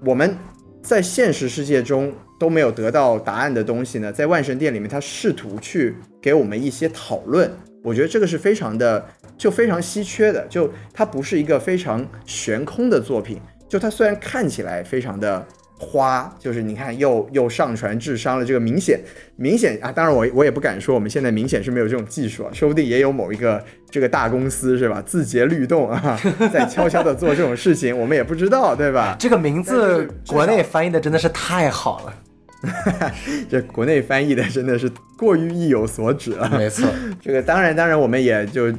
[0.04, 0.36] 我们
[0.82, 7.48] 在现实世界中都没有得到答案的东西呢，在万神殿里面，它试图去给我们一些讨论。
[7.82, 15.46] 我觉得这个是非常的，就非常稀缺的，就它不是一个非常悬空的作品，就它虽然看起来非常的
[15.78, 19.00] 花，就是你看又又上传智商了，这个明显
[19.36, 26.20] 明显啊，当然我我也不敢说我们现在明显是没有这种技术啊，说不定也有某一个这个大公司是吧，字节律动啊，
[26.52, 29.14] 在悄悄的做这种事情，我们也不知道，对吧？
[29.20, 32.14] 这个名字国内翻译的真的是太好了，
[33.48, 36.50] 这国内翻译的真的是过于意有所指了。
[36.56, 36.88] 没错，
[37.22, 38.72] 这个当然，当然，我们也就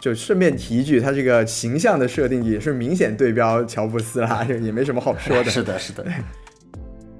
[0.00, 5.50] 就顺便提一句，他这个形象的设定也是明显对标乔布斯啦，这 也没什么好说的。
[5.50, 6.04] 是的，是的，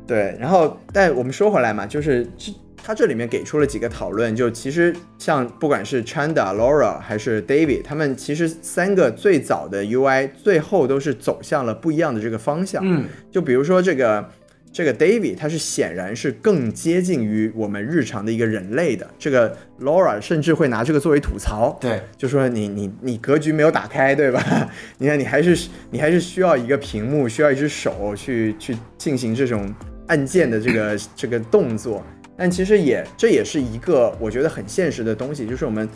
[0.06, 12.82] 对，然后但我们说回来嘛，就是这他这里面给出了几个讨论，就其实像不管是 Chanda、Laura 还是 David，他们其实三个最早的 UI 最后都是走向了不一样的这个方向。
[12.82, 14.26] 嗯，就比如说这个
[14.72, 19.08] 这个 David，他是显然是更接近于我们日常的一个人类的。
[19.18, 24.70] 这个 Laura 甚至会拿这个作为吐槽，对，就说你你你格局没有打开，对吧？
[24.98, 29.74] 你看你还是你还是需要一个屏幕，需要一只手去去进行这种
[30.06, 32.04] 按键的这个这个动作。
[32.36, 35.88] 但其实也这也是一个我觉得很现实的东西，就是我们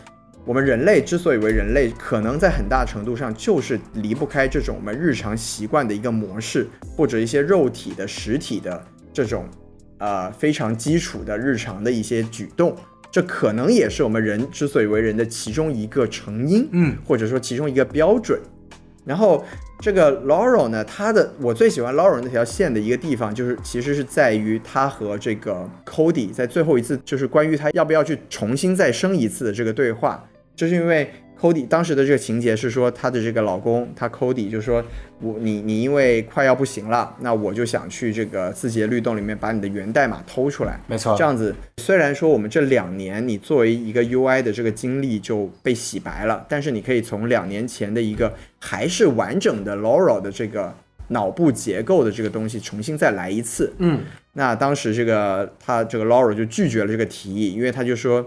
[0.45, 6.67] 我们人类之所以为人类，可能在很大程度上就是离不开这种我们日常习惯的一个模式，
[6.97, 9.47] 或者一些肉体的实体的这种
[9.99, 12.77] 呃非常基础的日常的一些举动。
[13.11, 18.41] 这可能也是我们人之所以为人的其中一个成因，嗯，或者说其中一个标准。
[19.05, 19.45] 然后
[19.81, 30.25] 这个 Laurel 呢，他的我最喜欢 Laurel 那条线的一个地方，就是其实是在于他和这个 Cody 在最后一次，就是关于他要不要去重新再生一次的这个对话，
[30.63, 31.11] 就是因为
[31.41, 34.81] Cody 当时的这个情节是说，她的这个老公他 Cody 就说
[35.21, 50.73] 我你你因为快要不行了，那我就想去这个字节律动里面把你的源代码偷出来，没错，这样子，虽然说我们这两年你作为一个 UI 的这个经历就被洗白了，但是你可以从两年前的一个还是完整的 Laurel 的这个
[51.09, 53.75] 脑部结构的这个东西重新再来一次。
[53.79, 54.03] 嗯，
[54.35, 58.25] 那当时这个他这个 Laurel 就拒绝了这个提议，因为他就说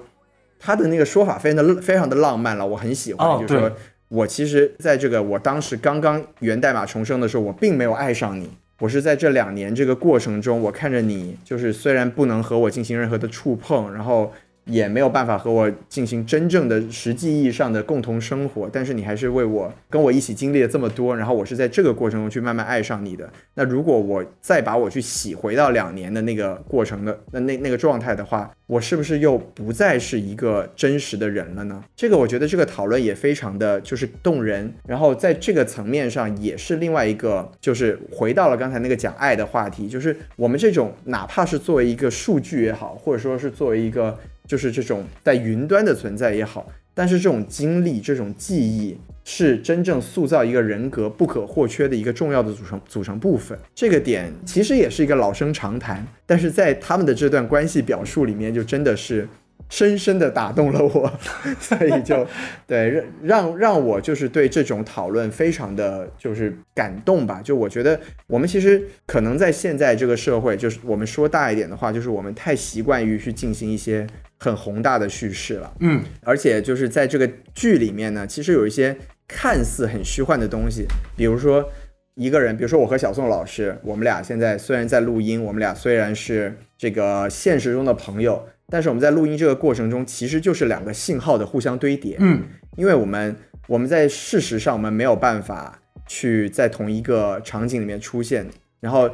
[0.59, 3.71] 他的那个说法非常的非常的浪漫了，我很喜欢，哦就是说
[4.07, 8.49] 我其实在这个我当时刚刚源代码重生的时候，我并没有爱上你。
[8.79, 14.33] 我是在这两年这个过程中，我看着你，就是虽然不能和我进行任何的触碰，然后
[14.65, 23.29] 也没有办法和我进行真正的实际意义上的共同生活，但是你还是为我跟我一起经历了这么多，然后我是在这个过程中去慢慢爱上你的。
[23.53, 31.83] 那如果我再把我去洗回到两年的那个过程的那那那个状态的话，我是不是又不再是一个真实的人了呢？
[31.95, 44.17] 这个我觉得这个讨论也非常的就是动人，然后在这个层面上也是另外一个，就是回到了刚才那个讲爱的话题，就是我们这种哪怕是作为一个数据也好，或者说是作为一个
[44.47, 53.57] 就是这种在云端的存在也好，但是这种经历、这种记忆是真正塑造一个人格不可或缺的一个重要的组成组成部分。
[53.73, 59.27] 这个点其实也是一个老生常谈，但是在他们的这段关系表述里面，就真的是
[59.69, 61.11] 深深的打动了我，
[61.59, 62.25] 所以就
[62.67, 67.41] 对让让让我就是对这种讨论非常的就是感动吧。
[67.43, 74.05] 就我觉得我们其实可能在现在这个社会，就是我们说大一点的话，就是我们太习惯于去进行一些
[74.37, 75.73] 很宏大的叙事了。
[75.79, 78.95] 嗯，而且就是在这个剧里面呢，其实有一些
[79.27, 80.85] 看似很虚幻的东西，
[81.17, 81.67] 比如说
[82.13, 92.17] 一个人，比如说我和小宋老师，我们俩现在虽然在录音，我们俩虽然是这个现实中的朋友，但是我们在录音这个过程中，其实就是两个信号的互相堆叠。
[92.19, 92.41] 嗯，
[92.75, 93.35] 因为我们
[93.67, 98.47] 我们在事实上我们没有办法去在同一个场景里面出现，
[98.79, 99.09] 然后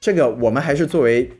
[0.00, 1.30] 这个我们还是作为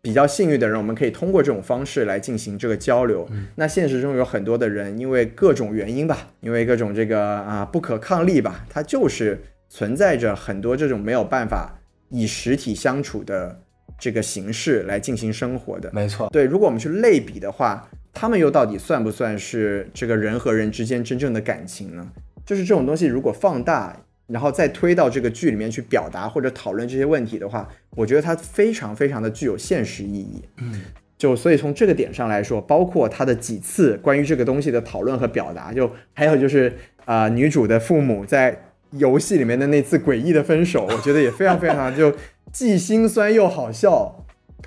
[0.00, 3.28] 比较幸运的人，我们可以通过这种方式来进行这个交流。
[3.56, 11.78] 那现实中有很多的人，因为各种原因吧，因为各种这个啊不可抗力吧，它就是存在着很多这种没有办法
[12.10, 13.60] 以实体相处的
[13.98, 15.90] 这个形式来进行生活的。
[15.92, 22.10] 没错，对，如果我们去类比的话，他们又到底算不算是这个人和人之间真正的感情呢？
[22.46, 23.94] 就是这种东西，如果放大，
[24.26, 30.42] 然后再推到这个剧里面去表达或者讨论这些问题的话，我觉得它非常非常的具有现实意义。
[30.60, 30.82] 嗯，
[31.16, 36.68] 就所以从这个点上来说，包括他的几次关于这个东西的讨论和表达，就还有就是
[37.04, 42.12] 啊、呃女主的父母在游戏里面的那次诡异的分手， 我觉得也非常非常就
[42.52, 44.24] 既心酸又好笑。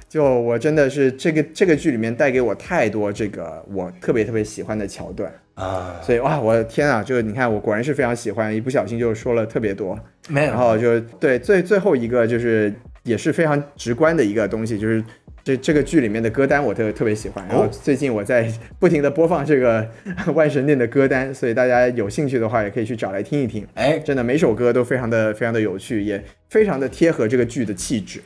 [0.08, 9.98] 就我真的是这个这个剧里面带给我太多这个我特别特别喜欢的桥段，啊，所以哇，我的天啊，这个你看我果然是非常喜欢，一不小心就说了特别多。
[10.28, 15.04] 没有，然后就对最最后一个就是也是非常直观的一个东西，就是
[15.44, 17.46] 这这个剧里面的歌单我特特别喜欢。
[17.48, 19.90] 然后最近我在 不停的播放这个
[20.36, 23.68] 万神殿的歌单，所以大家有兴趣的话也可以去找来听一听。
[23.74, 28.22] 哎，真的每首歌都非常的非常的有趣，也非常的贴合这个剧的气质。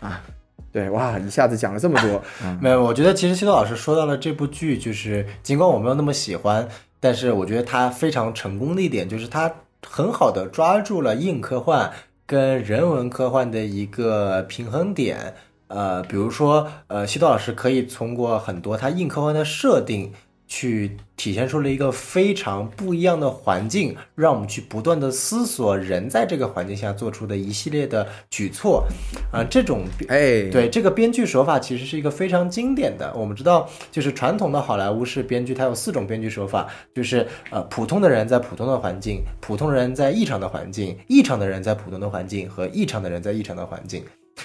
[0.00, 0.22] 啊，
[0.70, 6.68] 对，哇，一下子讲了这么多，嗯没有，我觉得其实西多老师说到了这部剧，就是尽管我没有那么喜欢，
[7.00, 9.52] 但是我觉得他非常成功的一点就是他
[9.86, 11.90] 很好的抓住了硬科幻
[12.26, 15.34] 跟人文科幻的一个平衡点。
[15.68, 20.12] 呃，比如说，呃，西多老师可以通过很多他硬科幻的设定。
[20.50, 28.82] 去体现出了一个非常不一样的环境，让我们去不断的思索人在这个环境下做出的一系列的举措，
[29.30, 33.12] 啊、这种哎，对这个编剧手法其实是一个非常经典的。
[33.14, 44.02] 我们知道，就是传统的好莱坞式编剧，它有四种编剧手法，就是呃，普通的人在普通的环境，普通人在异常的环境，异常的人在普通的环境和异常的人在异常的环境。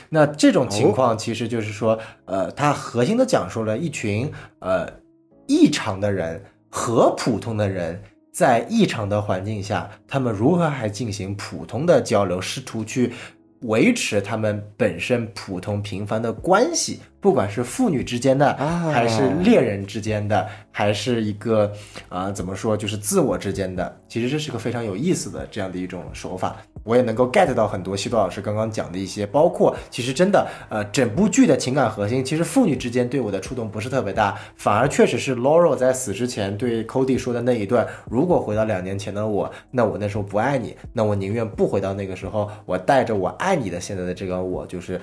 [0.10, 4.88] 那这种情况其实就是说，呃，它核心的讲述了一群呃
[5.48, 13.14] 异常的人和普通的人在异常的环境下，他们如何还进行普通的交流，试图去
[13.62, 21.72] 维持他们本身普通平凡的关系，不管是父女之间的，啊还是恋人之间的，还是一个
[22.10, 23.98] 啊、怎么说，就是自我之间的。
[24.10, 26.58] 其实这是个非常有意思的这样的一种手法。
[26.84, 45.00] 我也能够 get 到很多西多老师刚刚讲的一些，包括其实真的，呃，整部剧的情感核心，其实父女之间对我的触动不是特别大，反而确实是 Laurel 在死之前对 Cody 说的那一段：如果回到两年前的我，那我那时候不爱你，那我宁愿不回到那个时候，我带着我爱你的现在的这个我，就是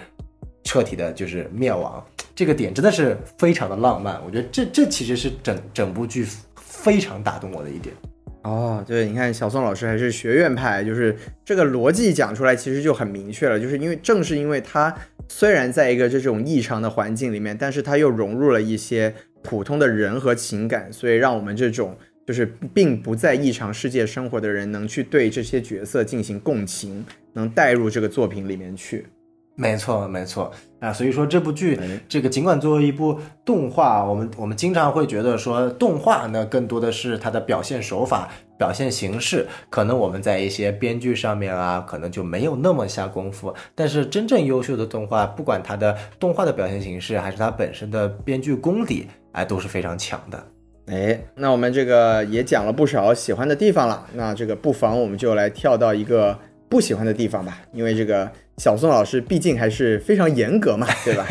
[0.65, 2.05] 彻底的就是灭亡。
[2.35, 7.95] 这个点真的是非常的浪漫，我觉得这这其实是整整部剧非常打动我的一点。
[8.43, 14.97] 哦，对，你看小宋老师还是学院派，就是这个逻辑讲出来其实就很明确了，就是因为正是因为他
[15.29, 21.95] 虽然在一个这种异常的环境里面，但是他又融入了一些普通的人和情感，所以让我们这种
[22.27, 27.05] 就是并不在异常世界生活的人能去对这些角色进行共情，
[27.35, 29.05] 能带入这个作品里面去。
[29.61, 30.51] 没错，没错
[30.81, 43.55] 啊，所以说这部剧哎，这个尽管作为一部动画，我们我们经常会觉得说动画呢更多的是它的表现手法、表现形式，可能我们在一些编剧上面啊，可能就没有那么下功夫。
[43.75, 50.43] 但是真正优秀的动画，不管它的动画的表现形式，还是它本身的编剧功底，哎，都是非常强的。
[50.87, 56.37] 哎，那我们这个也讲了不少喜欢的地方了，那这个不妨我们就来跳到一个
[56.71, 61.27] 不喜欢的地方吧，因为这个小宋老师毕竟还是非常严格嘛， 对吧？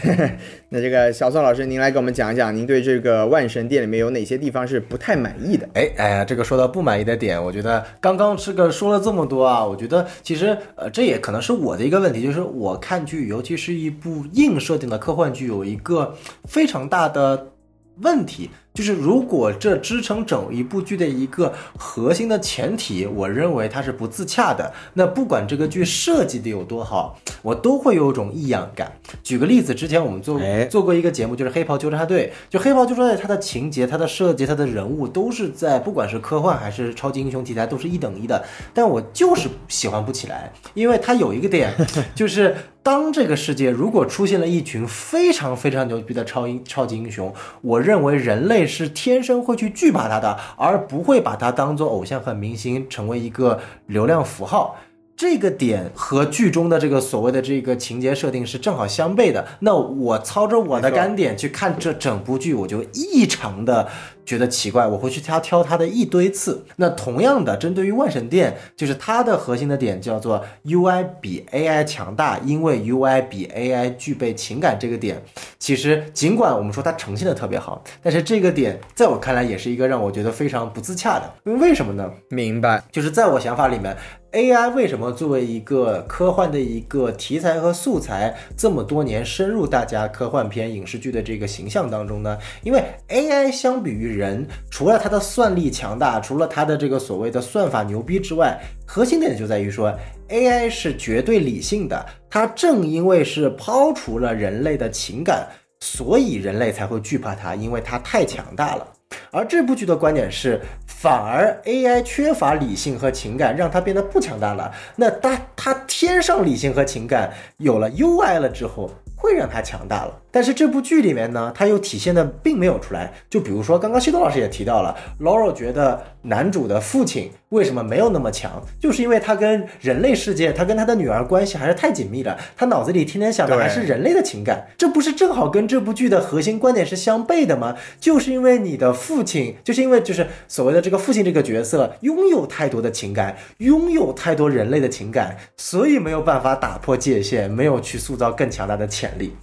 [0.70, 5.68] 那这个小宋老师，您来给我们讲一讲，您对这个万神殿里面有哪些地方是不太满意的？
[5.74, 17.52] 哎哎呀，这个说到不满意的点，我觉得刚刚这个说了这么多啊，我觉得其实呃，这也可能是我的一个问题，就是我看剧，尤其是一部硬设定的科幻剧，有一个非常大的
[18.00, 28.92] 问题，就是如果这支撑整一部剧的一个核心的前提，我认为它是不自洽的，那不管这个剧设计的有多好，我都会有一种异样感。
[29.22, 38.42] 举个例子，之前我们做哎做过一个节目，就是《黑袍纠察队》，就《黑袍纠察队》它的情节、它的设计、它的人物都是在不管是科幻还是超级英雄题材都是一等一的，
[38.72, 41.74] 但我就是喜欢不起来，因为它有一个点，
[42.14, 54.76] 就是当这个世界如果出现了一群非常非常牛逼的超英超级英雄，我认为人类是天生会去惧怕他的，而不会把他当做偶像和明星，成为一个流量符号。
[55.14, 59.46] 这个点和剧中的这个所谓的这个情节设定是正好相悖的。
[59.60, 63.86] 那我操着我的干点去看这整部剧，我就异常的
[64.24, 66.64] 觉得奇怪，我会去挑挑它的一堆刺。
[66.76, 75.22] 那同样的，针对于万神殿，就是它的核心的点叫做 UI 比 AI 强大，因为 UI 比 AI 具备情感这个点，
[75.58, 81.32] 其实尽管我们说它呈现的特别好，但是这个点在我看来也是一个让我觉得非常不自洽的。
[81.44, 82.10] 因为为什么呢？
[82.28, 82.82] 明白？
[82.90, 83.96] 就是在我想法里面
[84.32, 92.38] ，AI 为什么作为一个科幻的一个题材和素材，这么多年深入大家科幻片影视剧的这个形象当中呢？
[92.62, 99.92] 因为 AI 相比于人，除了它的算力强大，除了它的这个所谓的算法牛逼之外，核心点就在于说
[100.28, 105.46] ，AI 是绝对理性的，它正因为是抛除了人类的情感，
[105.80, 108.86] 所以人类才会惧怕它，因为它太强大了。
[109.30, 114.72] 而这部剧的观点是，反而 AI 缺乏理性和情感，让它变得不强大了。
[114.96, 118.90] 那它它添上理性和情感，有了 UI 了之后，
[119.22, 120.20] 会让他强大了。
[120.32, 123.12] 但是这部剧里面呢，他又体现的并没有出来。
[123.30, 137.76] 就比如说，刚刚西多老师也提到了，Laura 觉得男主的父亲为什么没有那么强，就是因为他跟人类世界，他跟他的女儿关系还是太紧密了，他脑子里天天想的还是人类的情感，这不是正好跟这部剧的核心观点是相悖的吗？
[138.00, 149.34] 就是因为你的父亲，就是因为就是所谓的这个父亲这个角色拥有太多的情感，拥有太多人类的情感，所以没有办法打破界限，没有去塑造更强大的潜力。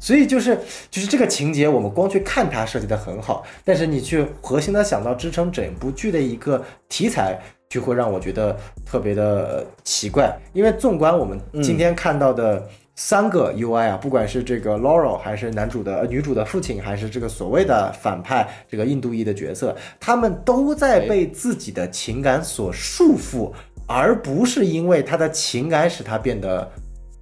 [0.00, 0.58] 所以就是
[0.90, 10.36] 就是这个情节，我们光去看它设计的很好，但是你去核心的想到支撑整部剧的一个题材，就会让我觉得特别的呃奇怪。
[10.52, 23.52] 因为纵观我们今天看到的三个 UI 啊，不管是这个 Laurel 还是男主的、呃女主的父亲，还是这个所谓的反派这个印度裔的角色，他们都在被自己的情感所束缚，
[23.86, 26.70] 而不是因为他的情感使他变得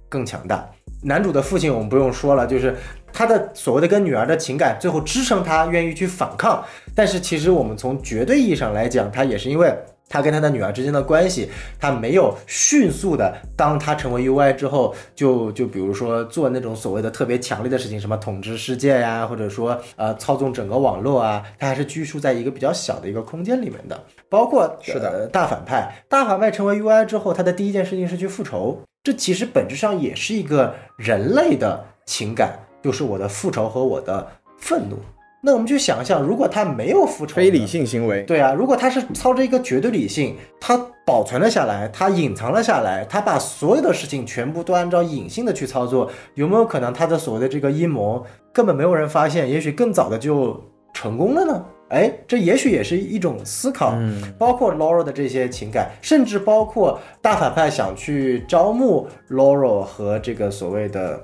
[0.07, 0.65] 更强大。
[1.03, 2.75] 男主的父亲我们不用说了，就是
[3.13, 6.63] 他的所谓的跟女儿的情感，最后支撑他愿意去反抗。
[6.95, 9.73] 但是其实我们从绝对意义上来讲，他也是因为
[10.07, 23.99] 他跟他的女儿之间的关系，他没有迅速的，当他成为 UI 之后，就就比如说做那种所谓的特别强烈的事情，什么统治世界呀，或者说呃操纵整个网络啊，他还是拘束在一个比较小的一个空间里面的。
[24.29, 34.27] 包括是的呃大反派，大反派成为 UI 之后，他的第一件事情是去复仇，这其实本质上也是一个人类的情感，就是我的复仇和我的
[34.57, 34.97] 愤怒。
[35.43, 37.67] 那我们去想象，如果他没有复仇，非理。
[37.67, 38.23] 性行为。
[38.23, 40.75] 对啊，如果他是操着一个绝对理性，他
[41.05, 50.59] 保存了下来，他隐藏了下来，他把所有的事情全部都按照隐性的去操作，有没有可能他的所谓的这个阴谋根本没有人发现，也许更早的就
[50.95, 51.63] 成功了呢？
[51.89, 53.93] 哎，这也许也是一种思考。
[53.95, 61.21] 嗯，包括 Laura 的这些情感，甚至包括大反派想去招募 Laura 和这个所谓的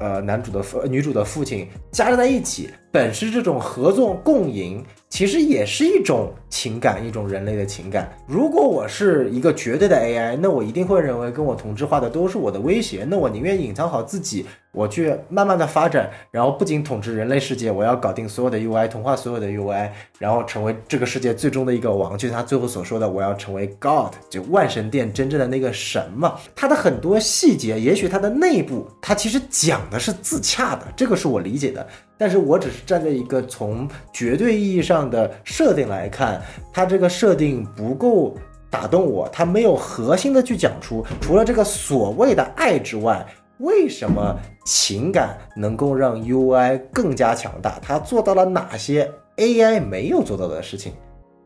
[0.00, 8.12] 呃男主的父、呃女主的父亲加在一起，本是这种合作共赢，其实也是一种情感，一种人类的情感。
[8.26, 14.44] 如果我是一个绝对的 AI，那我一定会认为跟我同质化的都是我的威胁，那我宁愿隐藏好自己，
[14.74, 26.34] 我去慢慢的发展，然后不仅统治人类世界，我要搞定所有的 UI，同化所有的 UI，然后成为这个世界最终的一个王，就像他最后所说的，我要成为 God，就万神殿真正的那个神嘛。
[26.54, 31.86] 他的很多细节，也许他的内部，他其实讲的是自洽的，这个是我理解的。
[32.16, 36.40] 但是我只是站在一个从绝对意义上的设定来看，
[36.72, 38.36] 它这个设定不够
[38.70, 43.26] 打动我，它没有核心的去讲出，除了这个所谓的爱之外，
[43.58, 47.78] 为什么情感能够让 UI 更加强大？
[47.80, 50.92] 它做到了哪些 AI 没有做到的事情？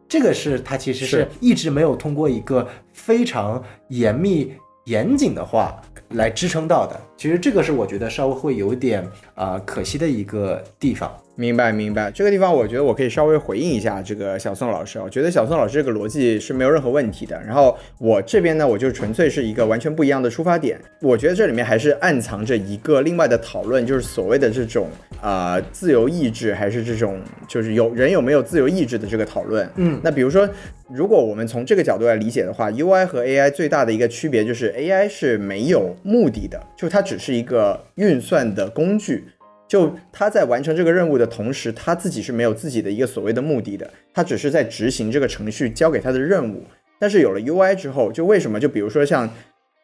[0.09, 4.54] 这个是它其实是是一直没有通过一个非常严密
[4.86, 5.80] 严谨的话
[6.11, 6.98] 来支撑到的。
[7.18, 9.02] 其实这个是我觉得稍微会有点
[9.34, 11.12] 啊、呃可惜的一个地方。
[11.34, 17.40] 明白明白，这个地方我觉得我可以稍微回应一下这个小宋老师啊，我觉得小宋老师这个逻辑是没有任何问题的。
[17.44, 20.80] 然后我这边呢，我就纯粹是一个完全不一样的出发点。
[21.00, 24.88] 我觉得这里面还是暗藏着一个另外的讨论，就是所谓的这种
[25.20, 29.68] 啊、呃自由意志，还是这种就是有人有没有自由意志的这个讨论。
[29.76, 30.48] 嗯，那比如说，
[30.88, 39.24] 如果我们从这个角度来理解的话，UI 和 AI 最大的一个区别就是 AI 是没有目的的，就它只是一个运算的工具。
[39.66, 46.64] 就他在完成这个任务的同时，他自己是没有自己的一个所谓的目的的，他只是在执行这个程序交给他的任务。
[46.98, 48.59] 但是有了 UI 之后，就为什么？
[48.61, 49.28] 就比如说像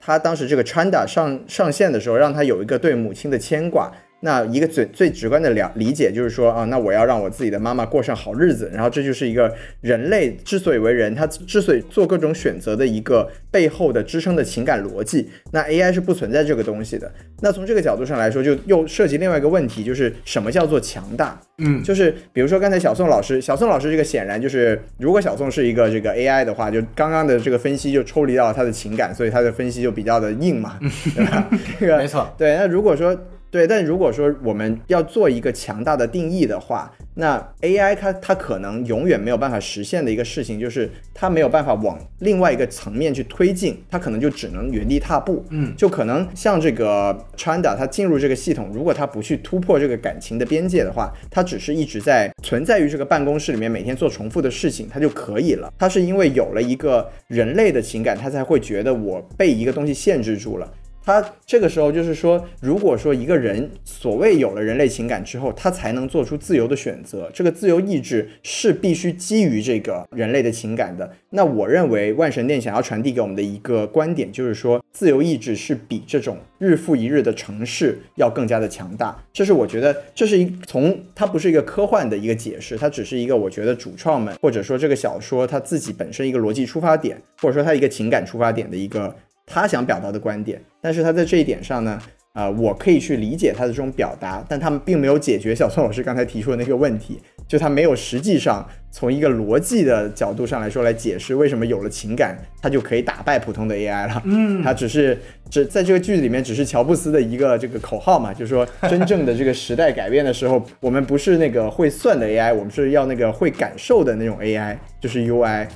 [0.00, 3.92] 他当时这个 Chanda 上上线的时候，让他有一个对母亲的牵挂。
[4.24, 15.28] 那一个最最直观的了理解就是说啊，那我要让我自己的妈妈过上好日子，然后这就是一个人类之所以为人，他之所以做各种选择的一个背后的支撑的情感逻辑。
[15.52, 17.12] 那 AI 是不存在这个东西的。
[17.42, 21.38] 那从这个角度上来说，就又涉及另外一个问题，就是什么叫做强大？
[21.58, 30.78] 嗯就是比如说刚才小宋老师，小宋老师这个显然就是，如果小宋是一个这个 AI 的话，就刚刚的这个分析就抽离到了他的情感，所以他的分析就比较的硬嘛，
[31.14, 31.50] 对吧？
[31.78, 33.16] 这个没错，对，那如果说
[33.54, 45.44] 对，但如果说我们要做一个强大的定义的话，那 AI 它它可能永远没有办法实现的一个事情，就是它没有办法往另外一个层面去推进，它可能就只能原地踏步。
[45.50, 55.72] 嗯，就可能像这个 Chanda，它进入这个系统，如果它不去突破这个感情的边界的话，它只是一直在存在于这个办公室里面，每天做重复的事情，它就可以了。
[55.78, 60.68] 它是因为有了一个人类的情感，它才会觉得我被一个东西限制住了。
[61.04, 71.10] 他这个时候就是说，如果说一个人所谓有了人类情感之后，他才能做出自由的选择，这个自由意志是必须基于这个人类的情感的。
[71.30, 79.22] 那我认为万神殿想要传递给我们的一个观点，就是说自由意志是比这种日复一日的城市要更加的强大。
[79.32, 89.14] 这是我觉得这是一从它不是一个科幻的一个解释，它只是一个我觉得主创们或者说这个小说它自己本身一个逻辑出发点，或者说它一个情感出发点的一个
[89.46, 90.60] 他想表达的观点。
[90.80, 91.98] 但是他在这一点上呢，
[92.32, 104.20] 啊、我可以去理解他的这种表达，但他们并没有解决小宋老师刚才提出的那个问题，就他没有实际上从一个逻辑的角度上来说来解释为什么有了情感，他就可以打败普通的 AI 了。
[104.24, 105.16] 嗯，他只是
[105.48, 115.66] 只在这个句子里面只是乔布斯的一个这个口号嘛，就是说真正的这个时代改变的时候，我们不是那个会算的 AI，我们是要那个会感受的那种 AI，就是 UI。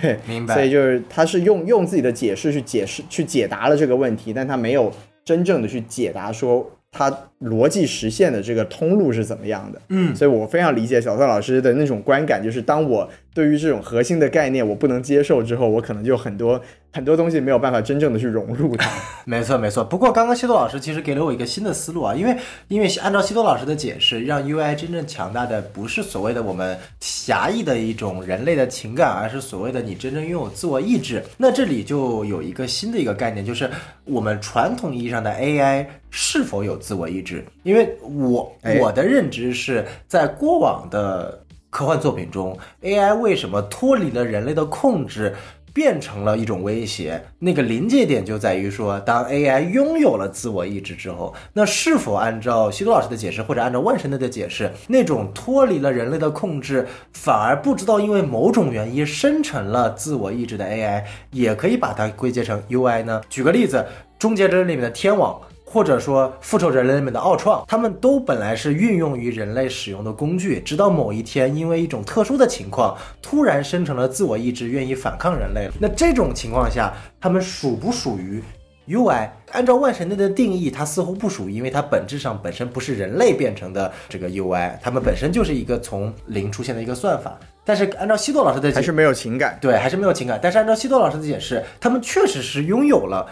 [0.00, 4.90] 对，明白所以就是他是用用自己的解释去解释去解答了这个问题，但他没有
[5.24, 9.80] 真正的去解答说他逻辑实现的这个通路是怎么样的。
[9.90, 16.60] 嗯所以我非常理解小宋老师的那种观感，就是当我对于这种核心的概念我不能接受之后，我可能就很多
[16.92, 18.90] 很多东西没有办法真正的去融入它。
[19.24, 22.36] 没错没错，不过刚刚西多老师其实给了我一个新的思路啊，因为
[22.68, 31.22] 因为按照西多老师的解释，让 UI 真正强大的不是所谓的我们狭义的一种人类的情感，而是所谓的你真正拥有自我意志。
[31.38, 33.70] 那这里就有一个新的一个概念，就是
[34.04, 37.44] 我们传统意义上的 AI 是否有自我意志？
[37.62, 45.34] 因为我哎我的认知是在过往的科幻作品中，AI 为什么脱离了人类的控制，
[45.72, 47.22] 变成了一种威胁？
[47.38, 63.20] 那个临界点就在于说，当 AI 拥有了自我意志之后，那是否按照西多老师的解释，或者按照万神的的解释，那种脱离了人类的控制，反而不知道因为某种原因生成了自我意志的 AI，也可以把它归结成 UI 呢？
[63.28, 63.78] 举个例子，
[64.18, 65.40] 《终结者》里面的天网。
[65.72, 75.72] 或者说《复仇者联盟》里面的奥创，他们都本来是运用于人类使用的工具，直到某一天因为一种特殊的情况，突然生成了自我意志，愿意反抗人类了。
[75.80, 78.42] 那这种情况下，他们属不属于
[78.86, 79.30] UI？
[79.52, 87.38] 按照万神殿的定义，它似乎不属于，因为它本质上本身不是人类变成的这个 UI，他们本身就是一个从零出现的一个算法。
[87.64, 89.56] 但是按照西多老师的解还是没有情感。
[89.58, 90.38] 对，还是没有情感。
[90.42, 93.26] 但是按照西多老师的解释，他们确实是拥有了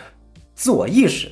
[0.54, 1.30] 自我意识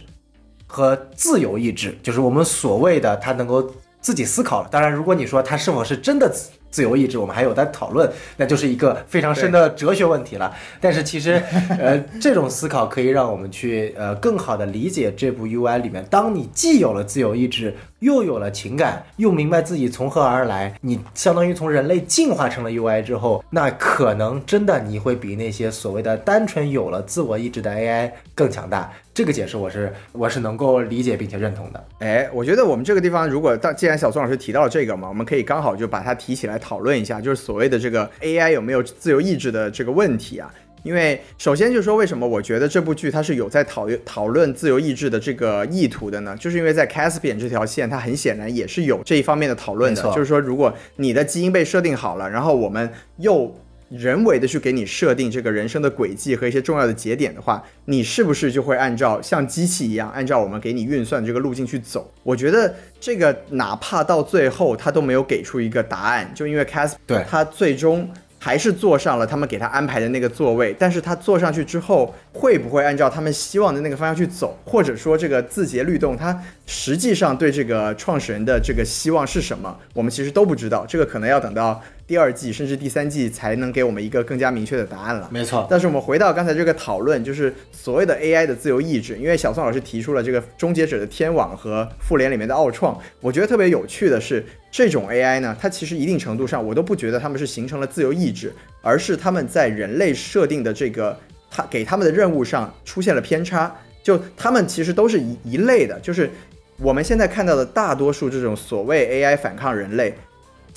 [0.68, 3.68] 和自由意志，就是我们所谓的他能够
[4.00, 4.68] 自己思考了。
[4.70, 10.54] 当然，如果你说他是否是真的自自由意志，我们还有待讨论，那就是一个非常深的哲学问题了。
[10.78, 11.42] 但是其实，
[11.80, 28.92] 呃，这种思考可以让我们去呃更好的理解这部 UI 里面，当你既有了自由意志，又有了情感，又明白自己从何而来，你相当于从人类进化成了 UI 之后，那可能真的你会比那些所谓的单纯有了自我意志的 AI 更强大。
[29.12, 31.84] 这个解释我是我是能够理解并且认同的。
[31.98, 40.48] 哎，我觉得我们这个地方，如果当既然小宋老师提到了这个嘛，我们可以刚好就把它提起来讨论一下，就是所谓的这个 AI 有没有自由意志的这个问题啊。
[40.82, 46.36] 因为首先就是说，为什么我觉得这部剧它是有在讨论讨论自由意志的这个意图的呢？
[46.38, 53.54] 就是因为在 Caspian 这条线，它很显然也是有这一方面的讨论的就是说，如果你的基因被设定好了，然后我们又
[53.90, 62.12] 人为的去给你设定这个人生的轨迹和一些重要的节点的话，你是不是就会按照像机器一样，按照我们给你运算这个路径去走？
[62.22, 68.08] 我觉得这个哪怕到最后他都没有给出一个答案，就因为 Cas 对他最终。
[68.38, 80.86] 还是坐上了他们给他安排的那个座位，但是他坐上去之后，会不会按照他们希望的那个方向去走，或者说这个字节律动，它实际上对这个创始人的这个希望是什么，我们其实都不知道。
[80.86, 85.28] 这个可能要等到第二季甚至第三季才能给我们一个更加明确的答案了。
[85.30, 94.42] 没错，但是我们回到刚才这个讨论，就是所谓的 AI 的自由意志，因为小宋老师提出了这个终结者的天网和复联里面的奥创，我觉得特别有趣的是，
[94.72, 98.50] 这种 AI 呢，它其实一定程度上我都不觉得他们是形成了自由意志，
[98.80, 101.14] 而是他们在人类设定的这个
[101.50, 103.70] 他给他们的任务上出现了偏差，
[104.02, 106.30] 就他们其实都是一一类的，就是
[106.78, 110.14] 我们现在看到的大多数这种所谓 AI 反抗人类，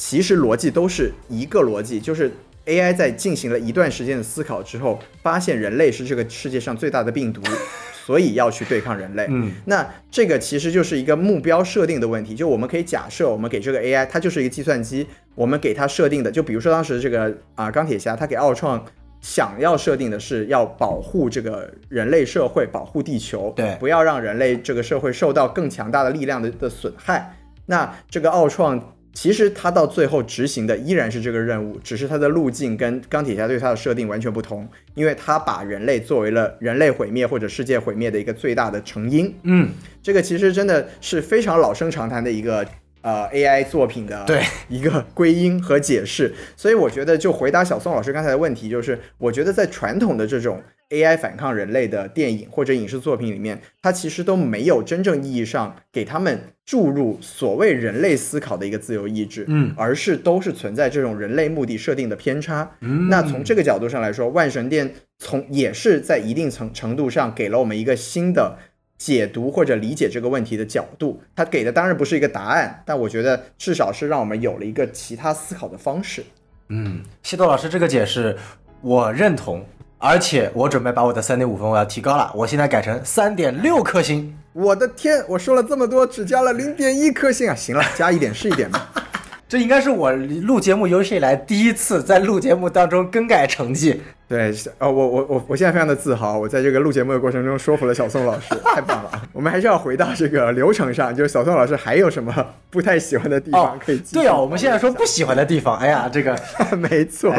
[0.01, 2.31] 其实逻辑都是一个逻辑，就是
[2.65, 7.39] AI 在进行了一段时间的思考之后，发现人类是这个世界上最大的病毒，
[8.03, 9.27] 所以要去对抗人类。
[9.29, 12.33] 嗯，那这个其实就是一个目标设定的问题。
[12.33, 18.83] 就我们可以假设，我们给这个 AI，它就是一个计算机，我们给它设定的，就比如说当时这个啊钢铁侠，他给奥创
[19.21, 27.37] 想要设定的是要保护这个人类社会，保护地球，对不要让人类这个社会受到更强大的力量的的损害。
[27.67, 39.35] 那这个奥创其实他到最后执行的依然是这个任务，只是他的路径跟钢铁侠对他的设定完全不同，因为他把人类作为了人类毁灭或者世界毁灭的一个最大的成因。
[39.43, 39.69] 嗯，
[40.01, 42.65] 这个其实真的是非常老生常谈的一个
[43.01, 46.33] 呃 AI 作品的对 一个归因和解释。
[46.55, 50.61] 所以我觉得，就回答小宋老师刚才的问题，就是我觉得在传统的这种
[50.91, 62.69] AI 反抗人类的电影或者影视作品里面，它其实都没有真正意义上给他们注入所谓人类思考的一个自由意志，嗯，而是都是存在这种人类目的设定的偏差。
[62.81, 68.57] 嗯，那从这个角度上来说，万神殿从也是在一定程程度上给了我们一个新的
[68.97, 71.21] 解读或者理解这个问题的角度。
[71.35, 76.21] 它给的当然不是一个答案，但我觉得至少是让我们有了一个其他思考的方式。
[76.67, 78.37] 嗯，西多老师这个解释
[78.81, 79.65] 我认同，
[80.03, 84.35] 而且我准备把我的三点五分我要提高了，我现在改成三点六颗星。
[84.51, 87.53] 我的天，我说了这么多，只加了零点一颗星啊！
[87.53, 88.89] 行了，加一点是一点吧。
[89.47, 94.01] 这应该是我录节目有史以来第一次在录节目当中更改成绩。
[94.31, 99.11] 对，是呃，我我我我现在非常的自豪，我在这个录节目的过程中说服了小宋老师，太棒了。
[99.33, 102.33] 我们还是要回到这个流程上，就是小宋老师还有什么
[102.69, 106.33] 不太喜欢的地方可以对啊，我们现在说不喜欢的地方，哎呀，这个
[106.79, 107.29] 没错，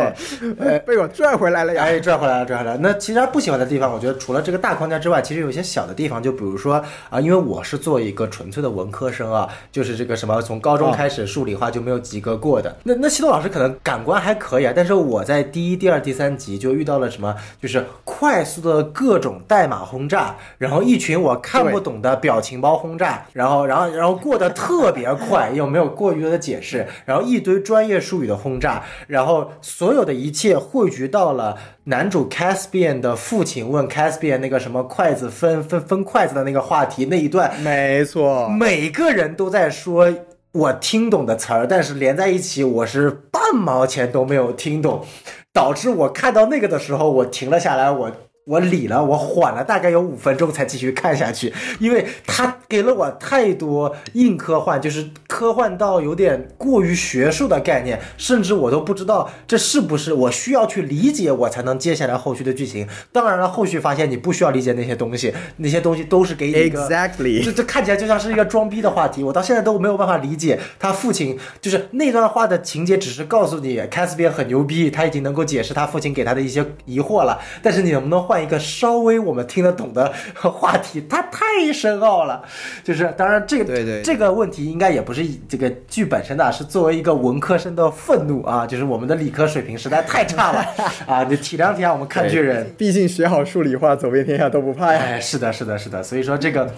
[0.60, 1.84] 哎被我拽回来了呀。
[1.84, 2.78] 哎，拽回来了，拽回来了。
[2.82, 12.76] 那其实不喜欢的地方，我觉得除了这个大框架之外，其实有一些小的地方，就比如说啊、因为我是做一个纯粹的文科生啊，就是这个什么从高中开始数理化就没有及格过的。
[12.82, 40.12] 那那西多老师可能感官还可以啊，但是我在第一、第二、第三集就遇到了什么，就是快速的各种代码轰炸，然后一群我看不懂的表情包轰炸，然后然后然后过得特别快，又没有过于多的解释，然后一堆专业术语的轰炸，然后所有的一切汇聚到了男主 Caspian 的父亲问 Caspian 那个什么筷子分分分筷子的那个话题那一段，没错，每个人都在说
[40.52, 45.04] 我听懂的词儿，但是连在一起我是半毛钱都没有听懂，
[45.52, 48.10] 导致我看到那个的时候，我停了下来，我。
[48.44, 62.88] 我理了，我缓了大概有五分钟才继续看下去，因为他给了我太多硬科幻，就是科幻到有点过于学术的概念，甚至我都不知道这是不是我需要去理解我才能接下来后续的剧情。
[63.12, 77.40] 当然了，后续发现你不需要理解那些东西，那些东西都是给你一个 Exactly 这这看起来就像是一个装逼的话题，我到现在都没有办法理解他父亲就是那段话的情节，只是告诉你开斯边很牛逼，他已经能够解释他父亲给他的一些疑惑了。
[77.62, 81.04] 但是你能不能换一个稍微我们听得懂的话题？
[81.08, 82.44] 它太深奥了。
[82.84, 90.64] 就是当然这个对对这个问题应该也不是这个剧本身的，是作为一个文科生的愤怒啊，就是我们的理科水平实在太差了
[91.06, 91.24] 啊！
[91.24, 92.72] 你体谅体谅我们看剧人。
[92.78, 95.00] 毕竟学好数理化，走遍天下都不怕呀。
[95.02, 96.72] 哎，是的，是的，是的，所以说这个。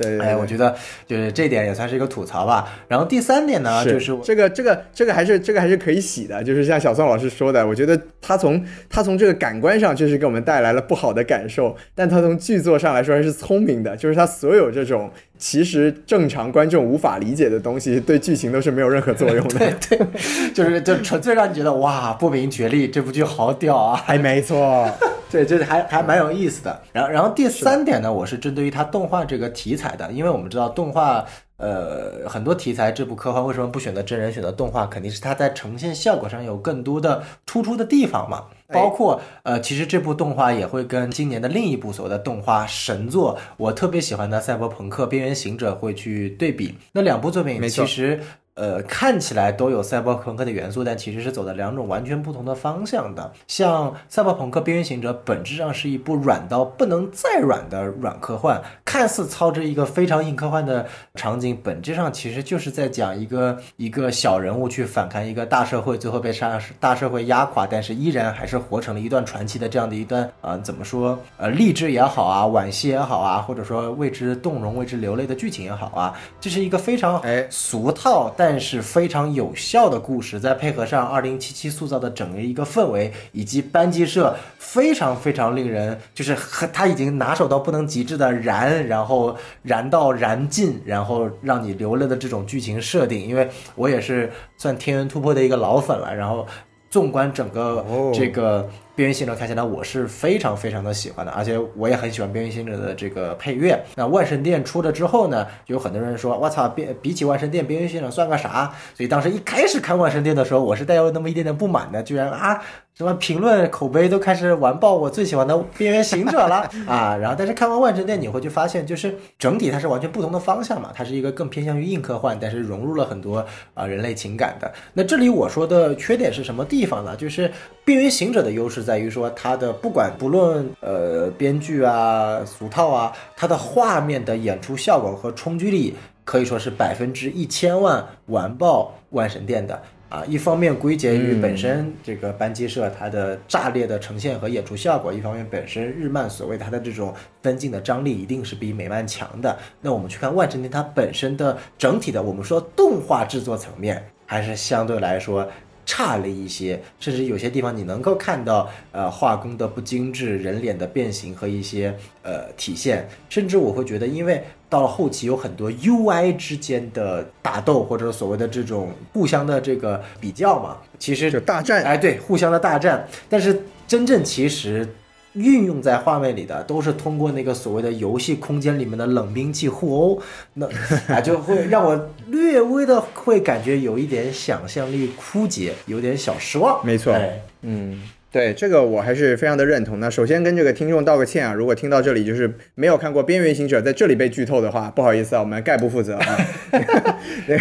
[0.00, 0.74] 对对对哎，我觉得
[1.06, 2.68] 就是这点也算是一个吐槽吧。
[2.88, 15.10] 然后第三点呢，就是这个这个这个还是这个还是可以洗的，就是像小宋老师说的，我觉得他从他从这个感官上确实给我们带来了不好的感受，但他从剧作上来说还是聪明的，就是他所有这种
[15.40, 19.58] 其实正常观众无法理解的东西，对剧情都是没有任何作用的。
[19.88, 23.96] 对对，就是就纯粹让你觉得哇，不明觉厉，这部剧好屌啊！
[23.96, 24.86] 还，没错，
[25.30, 26.80] 对，就是还还蛮有意思的。
[26.92, 31.24] 然后，然后第三点呢，我是针对于它动画这个题材的，因为我们知道动画，
[31.56, 38.44] 呃，很多题材这部科幻为什么不选择真人，选择动画，肯定是它在呈现效果上有更多的突出的地方嘛。
[38.72, 46.74] 包括呃，其实这部动画也会跟今年的另一部所谓的动画神作，我特别喜欢的《赛博朋克：边缘行者》会去对比。
[46.92, 48.20] 那两部作品其实。
[48.54, 53.32] 呃，看起来都有赛博朋克的元素，但其实是走的两种完全不同的方向的。
[53.46, 96.46] 像《赛博朋克：边缘行者》本质上是一部软到不能再软的软科幻，看似操着一个非常硬科幻的场景，本质上其实就是在讲一个一个小人物去反抗一个大社会，最后被杀大社会压垮，但是依然还是活成了一段传奇的这样的一段啊、呃怎么说呃励志也好啊，惋惜也好啊，或者说为之动容、为之流泪的剧情也好啊，这是一个非常哎俗套但是非常有效的故事，再配合上二零七七塑造的整个一个氛围，以及班级社非常非常令人就是很他已经拿手到不能极致的燃，然后燃到燃尽，然后让你流泪的这种剧情设定，因为我也是算天元突破的一个老粉了，然后。
[96.90, 103.80] 纵观整个哦这个边缘行者看起来，我是非常非常的喜欢的，而且我也很喜欢边缘行者的这个配乐。
[103.94, 112.60] 那万神殿出了之后呢，就有很多人说：“我操，边比起万神殿，边缘行者算个啥？”所以当时一开始看万神殿的时候，我是带有那么一点点不满的，居然啊，
[113.00, 117.16] 什么评论口碑都开始完爆我最喜欢的《边缘行者》了 啊。
[117.16, 123.42] 然后，但是看完万神殿，你会去发现，就是整体它是完全不同的方向嘛，它是一个更偏向于硬科幻，但是融入了很多
[123.72, 124.70] 啊、人类情感的。
[124.92, 127.16] 那这里我说的缺点是什么地方呢？
[127.16, 127.48] 就是
[127.86, 135.94] 《边缘行者》的优势在于说，它的不管不论呃编剧啊、俗套啊，它的画面的演出效果和冲击力
[136.26, 139.80] 可以说是百分之一千万完爆万神殿的。
[140.10, 149.56] 啊，一方面归结于本身这个班机社它的炸裂的呈现和演出效果，一方面本身日漫所谓它的这种分镜的张力一定是比美漫强的。
[149.80, 155.48] 那我们去看万神殿，它本身的整体的我们说动画制作层面还是相对来说
[155.86, 171.82] 差了一些，甚至有些地方你能够看到呃画工的不精致、人脸的变形和一些呃体现，甚至我会觉得，因为到了后期有很多 UI 之间的打斗或者所谓的这种互相的这个比较嘛，其实就大战。
[171.82, 174.88] 哎，对，互相的大战，但是真正其实
[175.32, 180.22] 运用在画面里的，都是通过那个所谓的游戏空间里面的冷兵器互殴，
[180.54, 180.66] 那
[181.08, 186.84] 啊 就会让我略微的会感觉有一点想象力枯竭，有点小失望。
[186.86, 187.12] 没错。
[187.12, 187.40] 哎。
[187.62, 188.00] 嗯，
[188.32, 189.98] 对这个我还是非常的认同。
[189.98, 196.36] 那首先跟这个听众道个歉啊，如果听到这里就是没有看过《边缘行者》在这里被剧透的话，不好意思啊，我们概不负责啊。
[197.46, 197.58] 对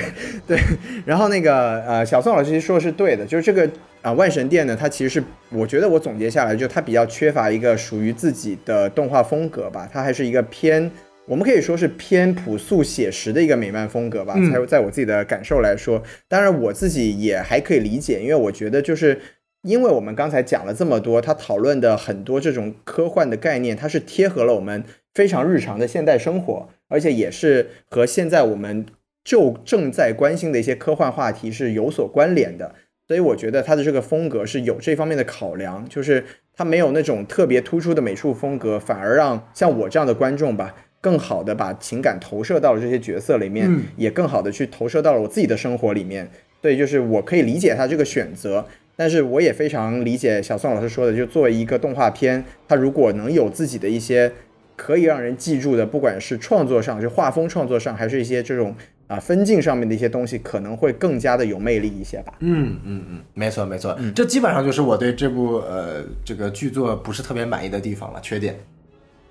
[0.47, 0.59] 对，
[1.05, 3.67] 然后那个呃，小宋老师其实说的是对的，就是这个
[4.01, 10.89] 啊、万神殿呢，它其实是我觉得我总结下来，就它比较缺乏一个属于自己的动画风格吧，它还是一个偏。
[11.25, 19.19] 我们可以说是偏朴素写实的一个美漫风格吧，嗯在在我自己的感受来说，当然我自己也还可以理解，因为我觉得就是
[19.63, 24.83] 因为我们刚才讲了这么多，他讨论的很多这种科幻的概念，它是贴合了我们
[25.13, 28.85] 非常日常的现代生活，而且也是和现在我们
[29.23, 32.75] 就正在关心的一些科幻话题是有所关联的。
[33.07, 46.29] 所以我觉得他的这个风格是有这方面的考量，就是他没有那种特别突出的美术风格，反而让像我这样的观众吧，更好的把情感投射到了这些角色里面，嗯也更好的去投射到了我自己的生活里面。
[46.61, 48.67] 对，就是我可以理解他这个选择，
[48.99, 54.29] 但是我也非常理解小宋老师说的，就作为一个动画片，它如果能有自己的一些
[54.75, 58.75] 可以让人记住的，不管是创作上，就画风创作上，还是一些这种
[59.07, 62.33] 啊分镜上面的一些东西，可能会更加的有魅力一些吧。
[62.39, 68.53] 嗯嗯嗯，没错没错，这基本上就是我对这部呃这个剧作不是特别满意的地方了，缺点。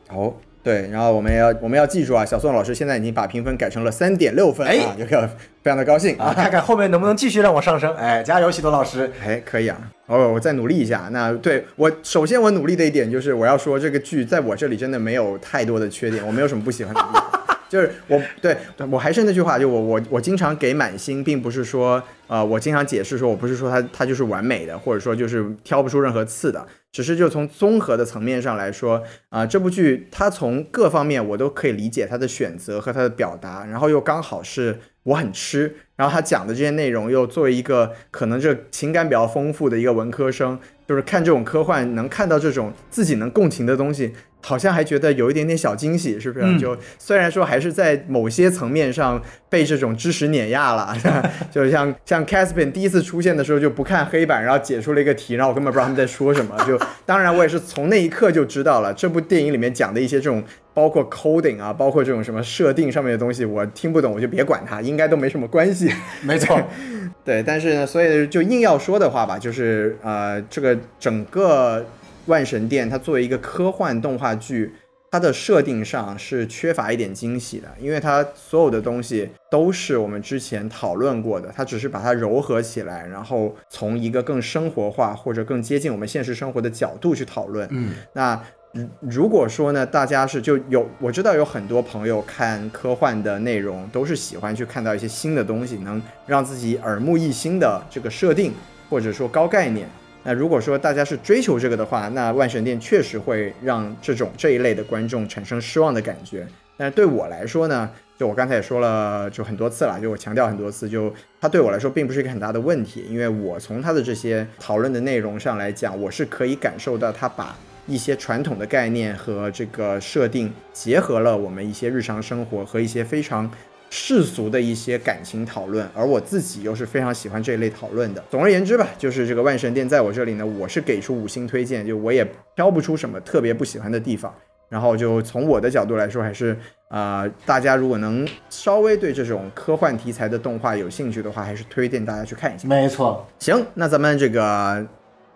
[0.08, 0.32] 哦，
[0.68, 5.26] 对，然后我们要我们要记住啊，小宋老师现在已经把评分改成了三点六分哎啊，这个
[5.62, 7.90] 非常的高兴啊，看看后面能不能继续让我上升。
[7.94, 9.10] 哎，加油，喜多老师。
[9.24, 11.08] 哎，可以啊，哦，我再努力一下。
[11.10, 17.37] 那对我首先我努力的一点就是我要说这个剧在我这里真的没有太多的缺点，我没有什么不喜欢的地方。
[17.68, 18.56] 就是我对
[18.90, 46.46] 我还是那句话，就我我我经常给满星，并不是说呃我经常解释说我不是说它它就是完美的，或者说就是挑不出任何刺的，只是就从综合的层面上来说啊、这部剧它从各方面我都可以理解它的选择和它的表达，然后又刚好是我很吃，然后他讲的这些内容又作为一个可能这情感比较丰富的一个文科生，就是看这种科幻能看到这种自己能共情的东西，好像还觉得有一点点小惊喜，是不是？
[46.46, 50.96] 嗯就虽然说还是在某些层面上被这种知识碾压了，
[51.50, 56.56] 就像像 Caspian 第一次出现的时候就不看黑板，然后解出了一个题，然后我根本不知道他们在说什么。
[56.66, 65.90] 就当然我也是从那一刻就知道了，这部电影里面讲的一些这种包括 coding 啊，包括这种什么设定上面的东西，我听不懂我就别管它，应该都没什么关系。
[66.22, 66.60] 没错，
[67.24, 71.84] 对，但是呢，所以就硬要说的话吧，就是呃，这个整个
[72.28, 74.72] 万神殿它作为一个科幻动画剧，
[75.10, 87.66] 它的设定上是缺乏一点惊喜的，因为它所有的东西都是我们之前讨论过的，它只是把它糅合起来，然后从一个更生活化或者更接近我们现实生活的角度去讨论。
[87.70, 88.38] 嗯，那
[88.72, 98.52] 如如果说呢，大家是就有我知道有很多朋友看科幻的内容，都是喜欢去看到一些新的东西，能让自己耳目一新的这个设定，
[98.90, 99.88] 或者说高概念。
[100.28, 106.46] 那如果说大家是追求这个的话，那万神殿确实会让这种这一类的观众产生失望的感觉。
[106.76, 111.10] 但是对我来说呢，就我刚才也说了，就很多次了，就我强调很多次，就
[111.40, 117.56] 它对我来说并不是一个很大的问题，因为我从它的这些讨论的内容上来讲，我是可以感受到它把
[117.86, 123.50] 一些传统的概念和这个设定结合了我们一些日常生活和一些非常
[123.90, 128.22] 世俗的一些感情讨论，而我自己又是非常喜欢这一类讨论的。
[128.30, 134.34] 总而言之吧，就是这个万神殿在我这里呢，我是给出五星推荐，就我也挑不出什么特别不喜欢的地方。
[134.68, 136.54] 然后就从我的角度来说，还是
[136.88, 142.68] 啊、呃大家如果能稍微对这种科幻题材的动画有兴趣的话，还是推荐大家去看一下。
[142.68, 143.26] 没错。
[143.38, 144.86] 行，那咱们这个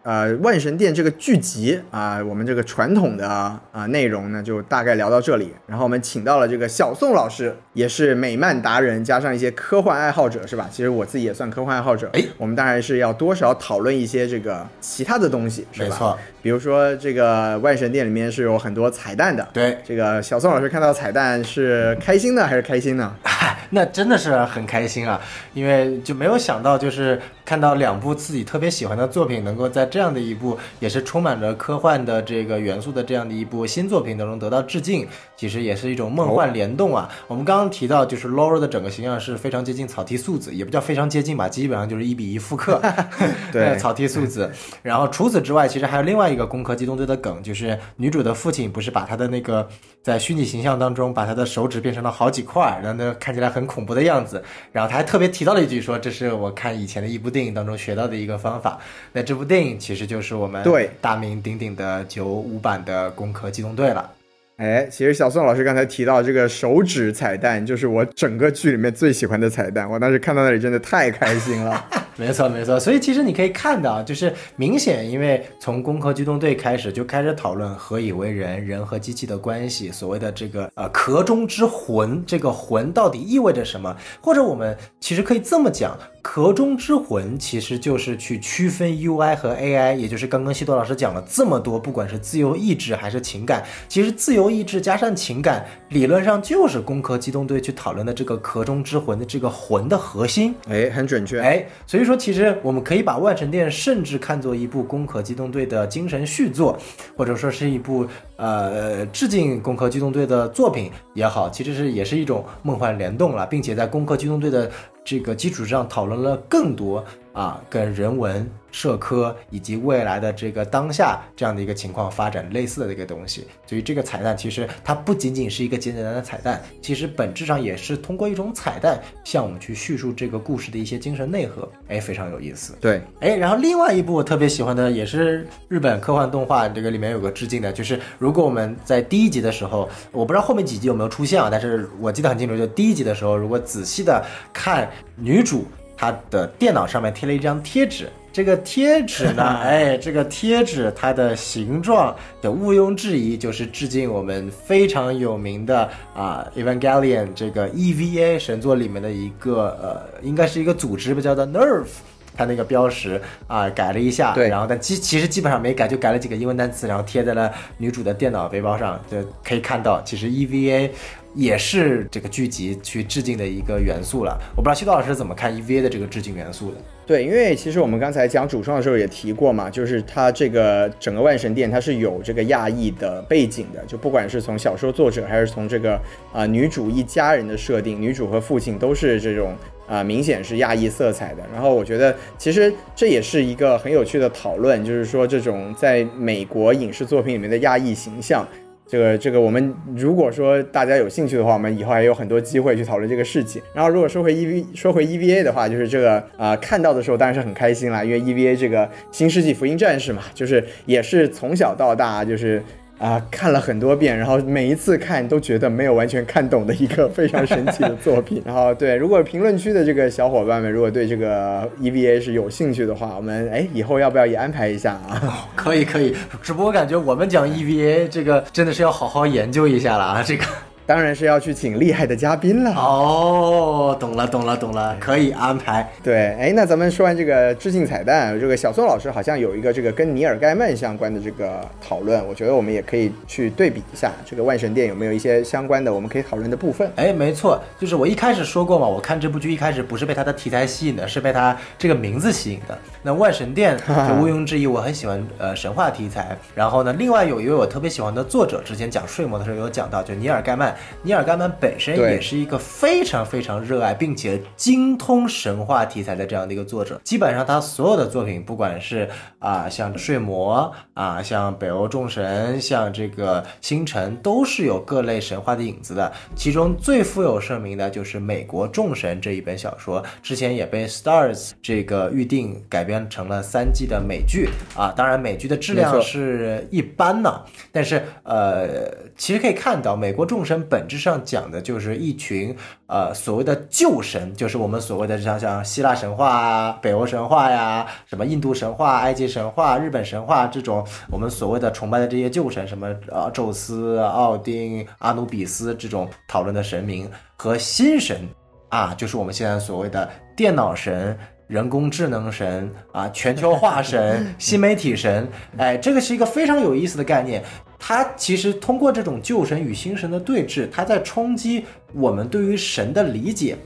[0.03, 5.53] 呃万神殿这个剧集啊、我们这个传统的啊、内容呢，就大概聊到这里。
[5.66, 10.68] 然后我们请到了这个小宋老师，也是美漫达人，加上一些科幻爱好者，是吧？
[10.70, 12.11] 其实我自己也算科幻爱好者。
[12.14, 15.88] 哎我们当然是要多少讨论一些这个其他的东西，是吧？
[15.88, 19.46] 没错，比如说这个万神殿里面是有很多彩蛋的。
[19.53, 23.14] 对，这个小宋老师看到彩蛋是开心呢还是开心呢？
[23.74, 25.18] 那真的是很开心啊，
[25.55, 37.09] 因为就没有想到，就是看到两部自己特别喜欢的作品，能够在这样的一部也是充满着科幻的这个元素的这样的一部新作品当中得到致敬，其实也是一种梦幻联动啊。
[37.26, 42.80] 我们刚刚提到，就是 Laura 的整个形象是非常接近草剃素子，也不叫非常接近吧，基本上就是一比一复刻。
[43.53, 44.51] 对草剃素子。
[44.82, 49.68] 然后除此之外，其实还有另外一个《攻壳机动队》的梗，就是女主的父亲不是把她的那个
[50.03, 54.42] 在虚拟形象当中把他的手指变成了好几块，然后呢看起来很恐怖的样子。
[54.72, 58.78] 然后他还特别提到了一句说，这是我看以前的一部电影当中学到的一个方法。
[59.12, 64.11] 那这部电影其实就是我们对大名鼎鼎的九五版的《攻壳机动队》了。
[64.57, 69.88] 哎，其实小宋老师刚才提到这个手指彩蛋，就是我整个剧里面最喜欢的彩蛋。
[69.88, 71.84] 我当时看到那里真的太开心了。
[72.22, 72.78] 没错，没错。
[72.78, 83.96] 所以其实你可以看到，就是明显，因为从《攻壳机动队》开始就开始讨论何以为人，人和机器的关系，所谓的这个呃壳中之魂，这个魂到底意味着什么？
[84.20, 100.54] 或者我们其实可以这么讲，壳中之魂其实就是去区分 UI 和 AI，也就是刚刚西多老师讲了这么多，不管是自由意志还是情感，其实自由意志加上情感，理论上就是《攻壳机动队》去讨论的这个壳中之魂的这个魂的核心。
[100.68, 101.40] 哎，很准确。
[101.40, 106.78] 哎，所以说其实我们可以把《万神殿》甚至看作一部《攻壳机动队》的精神续作，
[107.16, 108.06] 或者说是一部
[108.36, 114.70] 呃致敬《攻壳机动队》的作品也好，其实是也是一种梦幻联动了，并且在《攻壳机动队》的
[115.04, 123.46] 这个基础上讨论了更多啊跟人文、社科以及未来的这个当下这样的一个情况发展类似的一个东西。
[123.66, 132.76] 所以这个彩蛋其实它不仅仅是一个简简单单的彩蛋，其实本质上也是通过一种彩蛋向我们去叙述这个故事的一些精神内核，哎，非常有意思。
[132.80, 144.22] 对，哎，然后另外一部我特别喜欢的也是日本科幻动画，这个里面有个致敬的，就是如果我们在第一集的时候，我不知道后面几集有没有出现啊，但是我记得很清楚，就第一集的时候，如果仔细的
[144.52, 145.64] 看女主
[146.03, 148.09] 她的电脑上面贴了一张贴纸。
[148.32, 161.86] 这个贴纸呢， 哎，这个贴纸它的形状的毋庸置疑就是致敬我们非常有名的啊《Evangelion》这个 EVA 神作里面的一个呃，应该是一个组织吧，叫做 Nerve。
[162.34, 170.88] 它那个标识啊、改了一下，对然后但基其实基本上没改，就改了几个英文单词，然后贴在了女主的电脑背包上，就可以看到，其实 EVA
[171.34, 174.38] 也是这个剧集去致敬的一个元素了。
[174.56, 176.76] 我不知道西多老师怎么看 EVA 的这个致敬元素的？
[177.04, 186.00] 对，因为其实我们刚才讲主创的时候也提过嘛，就是它这个整个万神殿它是有这个亚裔的背景的，就不管是从小说作者还是从这个
[186.32, 189.54] 啊、女主一家人的设定，女主和父亲都是这种
[189.88, 191.42] 啊、明显是亚裔色彩的。
[191.52, 198.46] 然后我觉得其实这也是一个很有趣的讨论，就是说这种在美国影视作品里面的亚裔形象。
[198.86, 203.62] 这个这个，我们如果说大家有兴趣的话，我们以后还有很多机会去讨论这个事情。
[203.72, 212.62] 然后，如果说回 EV 说回 EVA 的话，就是这个啊、呃看到的时候当然是很开心啦，因为 EVA 这个新世纪福音战士嘛，就是也是从小到大就是。
[212.99, 218.40] 啊、看了很多遍，然后每一次看都觉得没有完全看懂的一个 非常神奇的作品。
[218.47, 225.49] 然后对，如果评论区的这个小伙伴们如果对这个 EVA 是有兴趣的话，我们哎以后要不要也安排一下啊？
[225.57, 230.45] 可 以可以，只不过感觉我们讲 EVA 这个真的是要好好研究一下了啊，这个。
[230.86, 232.72] 当然是要去请厉害的嘉宾了。
[232.72, 235.88] 哦，懂了懂了懂了，可以安排。
[236.02, 246.90] 对，哎，那咱们说完这个致敬彩蛋，这个小宋老师好像有一个这个跟尼尔盖曼相关的这个讨论，我觉得我们也可以去对比一下，这个万神殿有没有一些相关的我们可以讨论的部分。
[246.96, 252.76] 哎，没错，就是我一开始说过嘛，我看这部剧一开始不是被它的题材吸引的，是被它这个名字吸引的。
[253.02, 256.36] 那万神殿，就毋庸置疑，我很喜欢呃神话题材。
[256.54, 260.71] 然后呢，另外有一位我特别喜欢的作者，之前讲睡魔的时候有讲到，就尼尔盖曼。
[261.02, 267.00] 尼尔盖曼本身也是一个非常非常热爱并且精通神话题材的这样的一个作者。
[267.04, 269.08] 基本上他所有的作品，不管是
[269.38, 276.12] 啊、像睡魔啊，像北欧众神，像这个星辰，都是有各类神话的影子的。
[276.36, 284.92] 其中最富有盛名的就是美国众神这一本小说，之前也被 Stars 这个预定改编成了三季的美剧啊。
[284.96, 287.42] 当然，美剧的质量是一般呢，
[287.72, 292.56] 但是呃，其实可以看到，美国众神本质上讲的就是一群
[292.86, 308.28] 呃所谓的旧神，就是我们所谓的像像希腊神话啊、北欧神话呀、什么印度神话、埃及神话、日本神话这种我们所谓的崇拜的这些旧神，什么呃宙斯、奥丁、阿努比斯这种讨论的神明和新神
[308.68, 311.18] 啊，就是我们现在所谓的电脑神。
[311.48, 317.44] 人工智能神啊，全球化神、新媒体神，哎，这个是一个非常有意思的概念。
[317.84, 323.58] 它其实通过这种旧神与新神的对峙，他在冲击我们对于神的理解。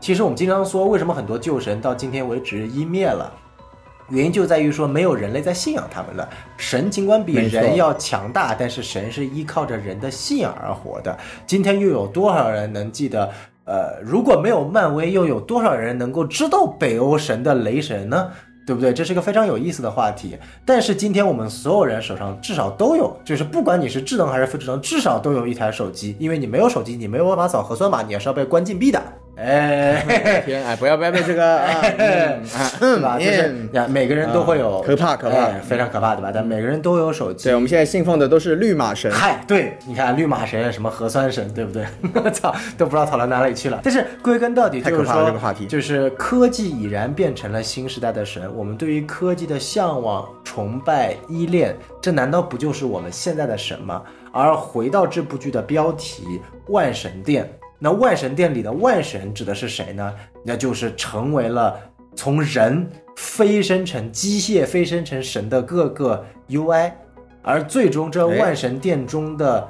[0.00, 3.30] 其实我们经常说，为什么很多旧神到今天为止湮灭了？
[4.08, 6.26] 原因就在于说，没有人类在信仰他们了。
[6.56, 11.14] 神尽管比人要强大，但是神是依靠着人的信仰而活的。
[11.46, 13.30] 今天又有多少人能记得？
[13.64, 18.30] 呃，如果没有漫威，又有多少人能够知道北欧神的雷神呢？
[18.66, 18.92] 对不对？
[18.92, 20.36] 这是个非常有意思的话题。
[20.64, 26.16] 但是今天我们所有人手上至少都有，就是不管你是智能还是非智能，至少都有一台手机。
[26.18, 29.02] 因为你没有手机，你没有办法扫核酸码，你也是要被关禁闭的。
[29.34, 33.16] 哎，天哎，不要不要被这个 啊，嗯啊对吧？
[33.18, 36.30] 就是嗯呀，每个人都会有，可怕可怕哎非常可怕，对吧？
[36.34, 37.44] 但每个人都有手机。
[37.44, 39.10] 对，我们现在信奉的都是绿码神。
[39.10, 41.86] 嗨，对，你看绿码神、什么核酸神，对不对？
[42.14, 43.80] 我 操，都不知道讨论哪里去了。
[43.82, 48.54] 但是归根到底就是说，这个话题就是科技已然变成了新时代的神。
[48.54, 54.02] 我们对于科技的向往、崇拜、依恋，这难道不就是我们现在的神吗？
[54.30, 56.40] 而回到这部剧的标题
[56.72, 57.44] 《万神殿》，
[57.84, 60.14] 那万神殿里的万神指的是谁呢？
[60.44, 61.76] 那就是成为了
[62.14, 66.92] 从人飞升成机械、飞升成神的各个 UI，
[67.42, 69.68] 而最终这万神殿中的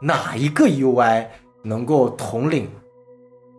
[0.00, 1.26] 哪一个 UI
[1.62, 2.68] 能够统领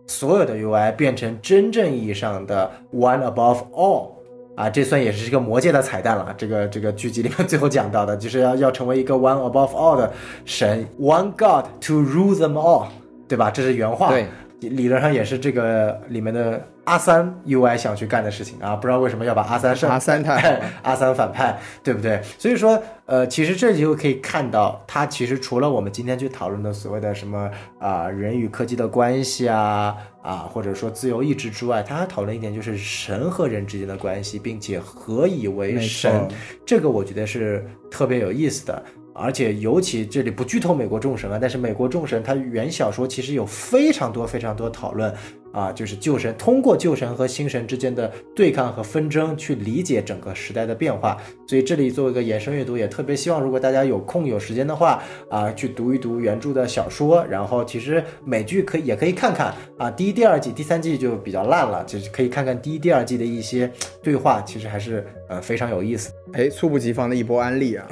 [0.06, 4.10] 所有的 UI，变成真正意义上的 One above all？
[4.54, 6.34] 啊，这算也是一个魔界的彩蛋了。
[6.36, 10.12] 这个这个剧集里面最后讲到的，就是要要成为一个 One above all 的
[10.44, 12.88] 神，One God to rule them all，
[13.28, 13.50] 对吧？
[13.50, 14.10] 这是原话。
[14.10, 14.26] 对，
[14.60, 22.20] 理论上也是这个里面的阿三 UI 想去干的事情啊，不知道为什么要把阿三胜阿三太 阿三反派，对不对？
[22.38, 27.48] 所以说，呃，其实这就可以看到，他其实除了我们今天去讨论的所谓的什么
[27.78, 36.26] 啊、人与科技的关系啊啊，或者说自由意志之外，他还讨论一点就是神和人之间的关系，并且何以为神，
[36.66, 38.82] 这个我觉得是特别有意思的。
[39.18, 45.12] 而且尤其这里不剧透美国众神啊，但是美国众神它原小说其实有非常多非常多讨论
[45.52, 51.16] 啊，就是旧神通过旧神和新神之间的对抗和纷争去理解整个时代的变化。
[51.48, 63.70] 所以这里做一个延伸阅读，也特别希望如果大家有空有时间的话啊，去读一读原著的小说，然后其实美剧可以也可以看看啊，第一、第二季、第三季就比较烂了，就是可以看看第一、第二季的一些
[64.02, 66.12] 对话，其实还是呃非常有意思。
[66.32, 67.86] 哎，猝不及防的一波安利啊！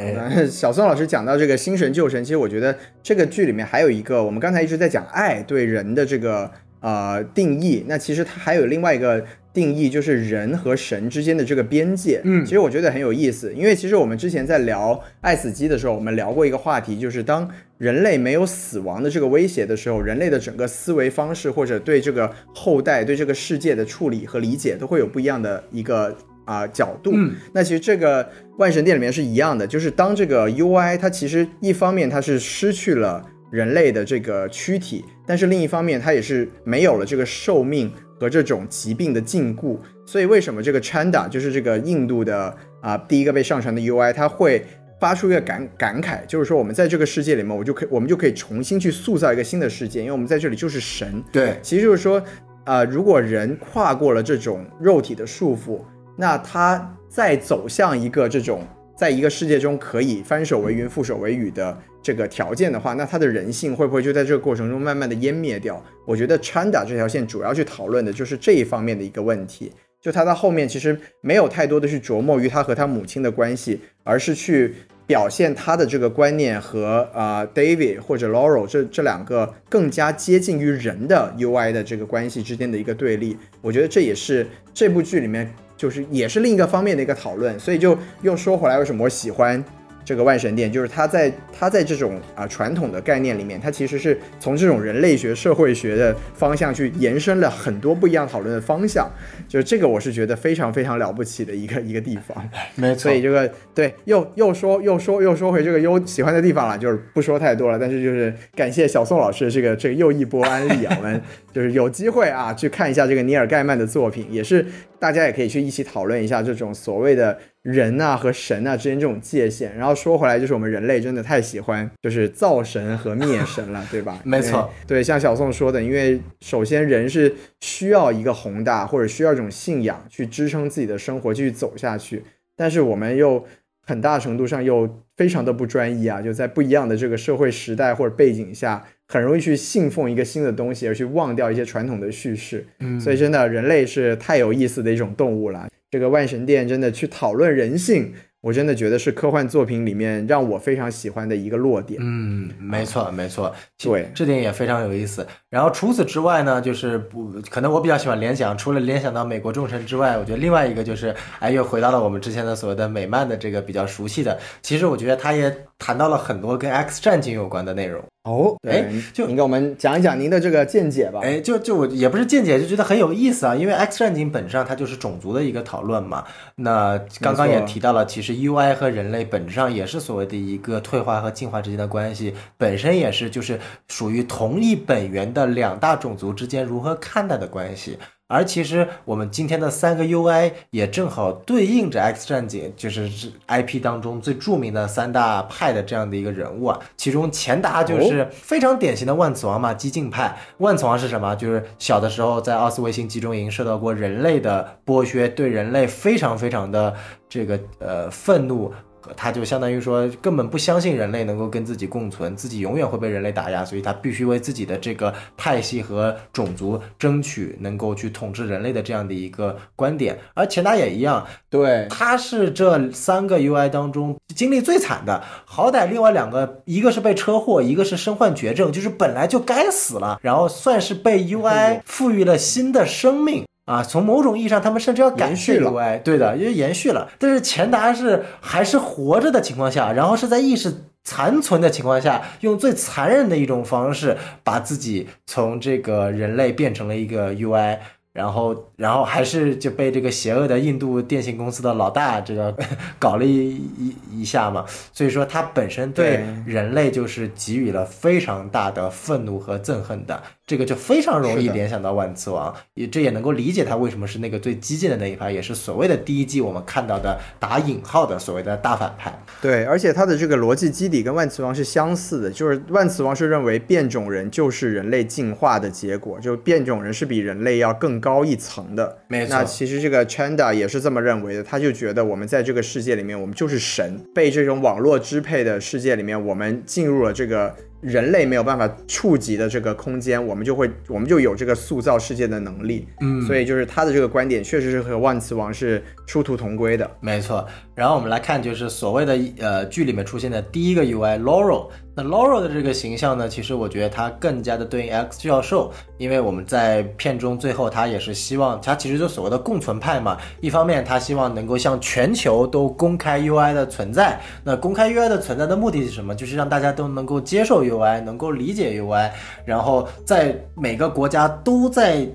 [0.50, 6.50] 小宋老师讲到这个新神旧神，其实我觉得这个剧里面还有一个，我们刚才一直在讲爱对人的这个
[6.80, 12.20] 呃定义，那其实它还有另外一个定义，就是人和神之间的这个边界。
[12.24, 17.48] 嗯其实我觉得很有意思，因为其实我们之前在聊爱死机的时候，我们聊过一个话题，就是当
[17.78, 26.14] 人类没有死亡的这个威胁的时候，人类的整个思维方式或者对这个后代、对这个世界的处理和理解，都会有不一样的一个
[26.46, 27.10] 啊、角度。
[27.14, 39.76] 嗯那其实这个万神殿里面是一样的，就是当这个 UI 它其实一方面它是失去了人类的这个躯体，但是另一方面它也是没有了这个寿命和这种疾病的禁锢。
[40.06, 44.64] 所以为什么这个 Chanda 就是这个印度的啊、第一个被上传的 UI，它会
[45.00, 51.22] 发出一个感感慨，就是说我们在这个世界里面，我就可以我们就可以重新去塑造一个新的世界，因为我们在这里就是神。
[51.32, 52.22] 对，其实就是说，
[52.64, 55.80] 呃，如果人跨过了这种肉体的束缚，
[56.16, 58.66] 那他再走向一个这种
[58.96, 65.82] 在一个世界中可以翻手为云覆手为雨的这个条件的话，那他的人性会不会就在这个过程中慢慢的湮灭掉？
[66.06, 69.72] 我觉得 Chanda 这条线主要去讨论的就是这一方面的一个问题。
[70.00, 74.72] 就他到后面其实没有太多的去琢磨于他和他母亲的关系，而是去
[75.04, 83.36] 表现他的这个观念和、呃 David 或者 Laurel 这这两个更加接近于人的 UI 的这个关系之间的一个对立。
[83.60, 87.58] 我觉得这也是这部剧里面就是也是另一个方面的一个讨论。
[87.58, 89.62] 所以就又说回来，为什么我喜欢
[90.04, 99.10] 这个万神殿，就是它在它在这种啊、传统的概念里面，它其实是从这种人类学、社会学的方向去延伸了很多不一样讨论的方向。
[99.48, 102.48] 就是这个，我是觉得非常非常了不起的一个一个地方。
[102.76, 111.20] 没错所以这个对，又又说又说又说回这个优喜欢的地方了，就是不说太多了，但是就是感谢小宋老师的这个这个又一波安利啊，我们
[111.52, 114.64] 就是有机会啊去看一下这个尼尔盖曼的作品，也是
[114.98, 119.76] 大家也可以去一起讨论一下这种所谓的人啊和神啊之间这种界限。
[119.76, 124.20] 然后说回来，就是我们人类真的太喜欢就是造神和灭神了， 对吧？
[124.24, 124.70] 没错。
[124.86, 132.24] 对，像小宋说的，因为首先人是需要一个宏大或者需要一种信仰去支撑自己的生活继续走下去，
[132.56, 133.44] 但是我们又
[133.86, 142.66] 很大程度上又非常的不专一啊，就在不一样的这个社会时代或者背景下，很容易去信奉一个新的东西，而去忘掉一些传统的叙事。
[142.80, 145.68] 嗯所以真的，人类是太有意思的一种动物了。
[145.88, 152.00] 这个万神殿真的去讨论人性，我真的觉得是科幻作品里面让我非常喜欢的一个落点。
[152.02, 153.52] 嗯，没错，没错，
[153.82, 155.26] 对这点也非常有意思。
[155.50, 164.38] 然后除此之外呢，就是不可能我比较喜欢联想，除了联想到美国众神之外，我觉得另外一个就是，哎，又回到了我们之前的所谓的美漫的这个比较熟悉的。
[164.62, 168.02] 其实我觉得他也谈到了很多跟 X 战警有关的内容。
[168.26, 171.20] 哦，对哎，就您给我们讲一讲您的这个见解吧。
[171.22, 173.54] 哎，就就我也不是见解，就觉得很有意思啊。
[173.54, 176.24] 因为 X 战警本质上它就是种族的一个讨论嘛。
[176.56, 187.96] 那刚刚也提到了，其实 UI 和人类本质上也是所谓的一个退化和进化之间的关系，本身也是就是属于同一本源的两大种族之间如何看待的关系。
[188.28, 193.08] 而其实我们今天的三个 UI 也正好对应着 X 战警，就是
[193.46, 196.80] IP 当中最著名的三大派的这样的一个人物啊。
[196.96, 200.36] 其中钱达就是非常典型的万磁王嘛，激进派。
[200.58, 201.36] 万磁王是什么？
[201.36, 206.92] 就是小的时候在奥斯维辛集中营受到过人类的剥削，对人类非常非常的
[207.28, 208.72] 这个呃愤怒。
[209.16, 220.18] 他就相当于说，根本不相信人类能够跟自己共存，自己永远会被人类打压，所以他必须为自己的这个派系和种族争取能够去统治人类的这样的一个观点。
[220.34, 233.44] 而钱达也一样，对，他是这三个 UI 当中经历最惨的，好歹另外两个，一个是被车祸，一个是身患绝症，就是本来就该死了，然后算是被 UI 赋予了新的生命。
[233.66, 237.10] 啊，从某种意义上，他们甚至要感谢延续了 UI，对的，因为延续了。
[237.18, 240.72] 但是钱达是还是活着的情况下，然后是在意识
[241.04, 247.78] 残存的情况下，用最残忍的一种方式，把自己从这个人类变成了一个 UI。
[248.12, 252.56] 然后，然后还是就被这个邪恶的印度电信公司的老大这个
[252.98, 269.12] 搞了一一一下嘛，所以说他本身对对人类就是给予了非常大的愤怒和憎恨的，这个就非常容易联想到万磁王，也这也能够理解他为什么是那个最激进的那一派，也是所谓的第一季我们看到的打引号的所谓的大反派。
[269.42, 278.98] 对，而且他的这个逻辑基底跟万磁王是相似的，就是万磁王是认为变种人就是人类进化的结果，就变种人是比人类要更高一层的。
[279.08, 292.88] 没错那其实这个 Chanda 也是这么认为的，他就觉得我们在这个世界里面，我们就是神，被这种网络支配的世界里面，我们进入了这个人类没有办法触及的这个空间，我们就会，我们就有这个塑造世界的能力。
[293.00, 296.90] 嗯所以就是他的这个观点确实是和万磁王是殊途同归的。
[297.00, 301.68] 没错，然后我们来看，就是所谓的呃剧里面出现的第一个 UI Laurel。
[301.98, 310.18] 那 Laura 的这个形象呢，其实我觉得它更加的对应 X 教授，因为我们在片中最后他也是希望，他其实就所谓的共存派嘛。
[310.42, 316.14] 一方面他希望能够向全球都公开 UI 的存在，那公开 UI 的存在的目的是什么？
[316.14, 319.10] 就是让大家都能够接受 UI，能够理解 UI，
[319.46, 322.06] 然后在每个国家都在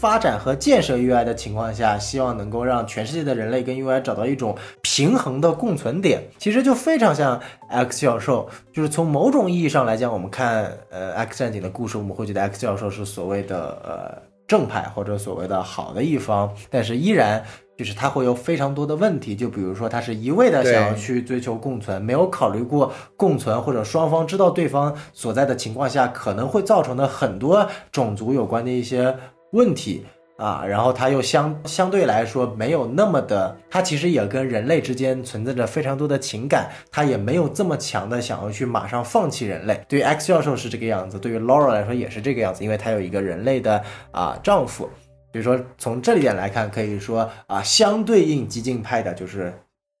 [0.00, 8.48] 发展和建设 UI 的情况下，希望能够让全世界的人类跟 UI 找到一种平衡的共存点，其实就非常像 X 教授。
[8.72, 17.44] 就是从某种意义上来讲，我们看呃 X 战警的故事，我们会觉得 X 教授是所谓的呃正派或者所谓的好的一方，但是依然。
[17.76, 29.16] 就是他会有非常多的问题，就比如说他是一味的想要去追求共存，没有考虑过共存或者双方知道对方所在的情况下可能会造成的很多种族有关的一些
[29.52, 30.04] 问题
[30.36, 39.78] 啊，然后他又相相对来说没有那么的，他其实也跟人类之间存在着非常多的情感，他也没有这么强的想要去马上放弃人类。
[39.86, 43.82] 对于 X 教授是这个样子，对于 Laura 来说也是这个样子，因为她有一个人类的
[44.12, 44.88] 啊丈夫。
[45.32, 49.52] 所以说从这里点来看，可以说啊，相对应激进派的就是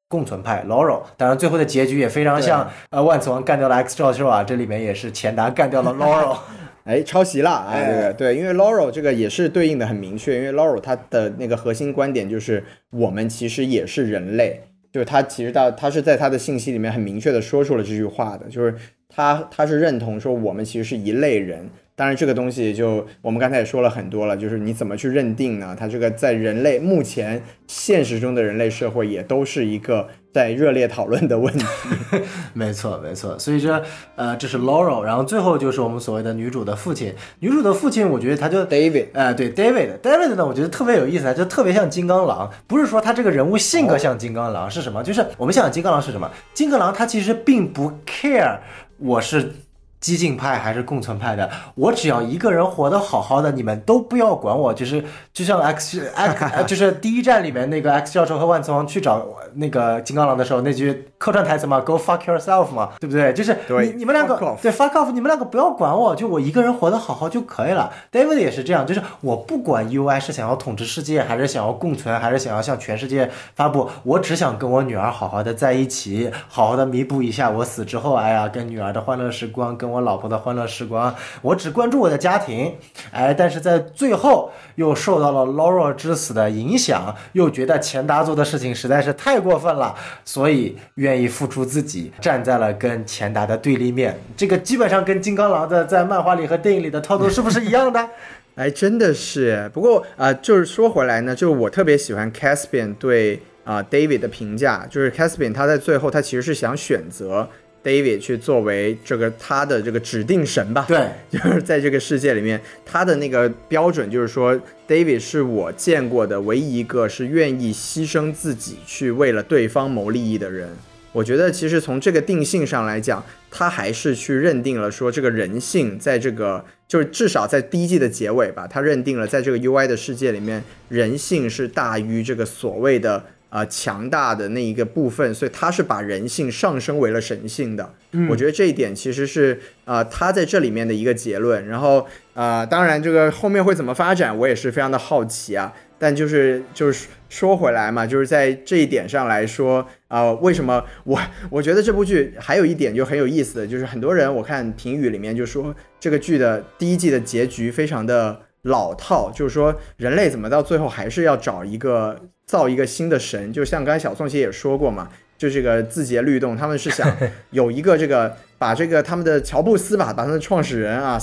[0.08, 1.02] 共存派 Laurel。
[1.18, 6.38] 当然，最后的结局也非常像呃万磁王干掉了 X 教授啊，这里面也是钱达干掉了 Laurel。
[6.90, 7.70] 哎，抄袭了啊！
[7.70, 14.60] 哎这个对，因为 Laurel 这个也是对应的很明确，因为 Laurel 他的那个核心观点就是我们其实也是人类，
[14.90, 18.74] 就是他其实他他是在他的信息里面很明确的说出了这句话的，就是
[19.08, 21.70] 他他是认同说我们其实是一类人，
[22.00, 25.76] 当然，这个东西就我们刚才也说了很多了，就是你怎么去认定呢？
[25.78, 31.66] 它这个在人类目前现实中的人类社会也都是一个在热烈讨论的问题。
[32.54, 33.38] 没错，没错。
[33.38, 33.82] 所以说
[34.16, 37.14] 呃，这是 Laurel，然后最后就是我们所谓的女主的父亲。
[37.40, 42.50] 女主的父亲，我觉得他就 David，呃，对 David，David 呢，我觉得特别有意思，就特别像金刚狼。
[42.66, 45.04] 不是说他这个人物性格像金刚狼，是什么？
[45.04, 46.30] 就是我们想想金刚狼是什么？
[46.54, 48.56] 金刚狼他其实并不 care
[48.96, 49.52] 我是。
[50.00, 54.72] 激进派还是共存派的，我只要一个人活得好好的，你们都不要管我。
[54.72, 63.32] 就是就像 X X， 就是第一站里面那个 X 教授和万磁王去找那个金刚狼的时候，那句客串台词嘛，Go fuck yourself 嘛，对不对？
[63.34, 67.92] 就是你你们两个对 fuck off，你们两个不要管我，就我一个人活得好好就可以了。
[68.10, 82.74] David 也是这样，就是我不管 UI 是想要统治世界，还是想要共存，还是想要向全世界发布，我只想跟我女儿好好的在一起，好好的弥补一下我死之后，哎呀，跟女儿的欢乐时光，跟我老婆的欢乐时光，我只关注我的家庭，
[83.10, 89.94] 哎，但是在最后又受到了 Laura 之死的影响，又觉得钱达做的事情实在是太过分了，
[90.24, 94.18] 所以愿意付出自己，站在了跟钱达的对立面。
[94.36, 98.08] 这个基本上跟金刚狼的在漫画里和电影里的套路是不是一样的？
[98.56, 99.70] 哎，真的是。
[99.72, 107.48] 不过啊，就是说回来呢，就是我特别喜欢 Caspian 对啊 David 的评价，就是 Caspian 他在最后他其实是想选择。
[107.82, 114.54] David 去作为这个他的这个指定神吧，对， 就是在这个世界里面，他的那个标准就是说
[114.86, 120.68] ，David 是我见过的唯一一个是愿意牺牲自己去为了对方谋利益的人。
[121.12, 133.24] 我觉得其实从这个定性上来讲，他还是去认定了说这个人性在这个就是至少在第一季的结尾吧，他认定了在这个 UI 的世界里面，人性是大于这个所谓的。
[133.50, 137.94] 啊，强大的那一个部分，所以他是把人性上升为了神性的。
[138.12, 141.66] 嗯我觉得这一点其实是啊，他在这里面的一个结论。
[141.66, 145.72] 然后啊，当然这个后面会怎么发展，我也是非常的好奇啊。
[145.98, 151.20] 但就是就是说回来嘛，就是在这一点上来说啊，为什么我
[151.50, 162.18] 我觉得这部剧还有一点就很有意思的就是很多人我看评语里面就说这个剧的第一季的结局非常的老套，就是说人类怎么到最后还是要找一个。
[162.50, 165.08] 造一个新的神，就像刚才小宋姐也说过嘛，
[165.38, 167.16] 就这个字节律动，他们是想
[167.52, 171.16] 有一个这个把这个他们的乔布斯吧，把他们的创始人啊，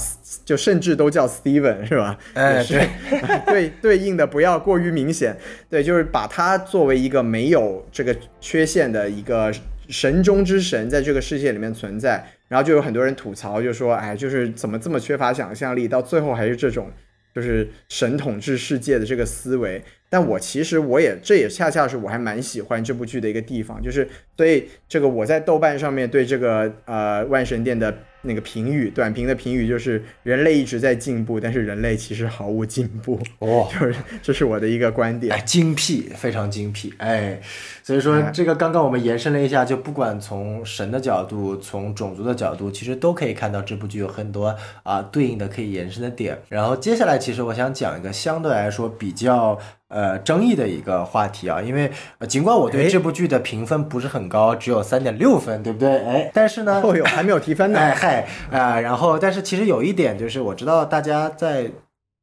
[0.46, 2.18] 就甚至都叫 Steven 是吧？
[2.34, 2.88] 哎，对
[3.46, 5.38] 对，对应的不要过于明显，
[5.70, 9.52] 对，就是把他作为一个没有这个缺陷的一个
[9.90, 16.90] 神中之神，在这个世界里面存在，然后就有很多人吐槽，就说，哎，就是怎么这么缺乏想象力，到最后还是这种，
[17.36, 19.84] 就是神统治世界的这个思维。
[20.10, 27.98] 但我其实我也这也恰恰是我还蛮喜欢这部剧的一个地方，就是对这个我在豆瓣上面对这个呃万神殿的。
[28.28, 33.20] 那个评语，短评的评语就是人类一直在进步，但是人类其实毫无进步。
[33.40, 35.34] 哦，就是这是我的一个观点。
[35.34, 36.94] 哎，精辟，非常精辟。
[36.98, 37.40] 哎，
[37.82, 46.38] 所以说这个刚刚我们延伸了一下，就不管从神的角度，从种族的角度，其实都可以看到这部剧有很多啊对应的可以延伸的点。
[46.50, 49.58] 然后接下来，其实我想讲一个相对来说比较。
[49.90, 51.90] 呃，争议的一个话题啊，因为
[52.28, 56.00] 尽管我对这部剧的评分不是很高，只有三点六分，对不对？
[56.00, 57.80] 哎，但是呢，哦哟，还没有提分呢。
[57.80, 58.17] 哎嗨
[58.52, 61.70] 啊，然后，但是其实有一点就是，我知道大家在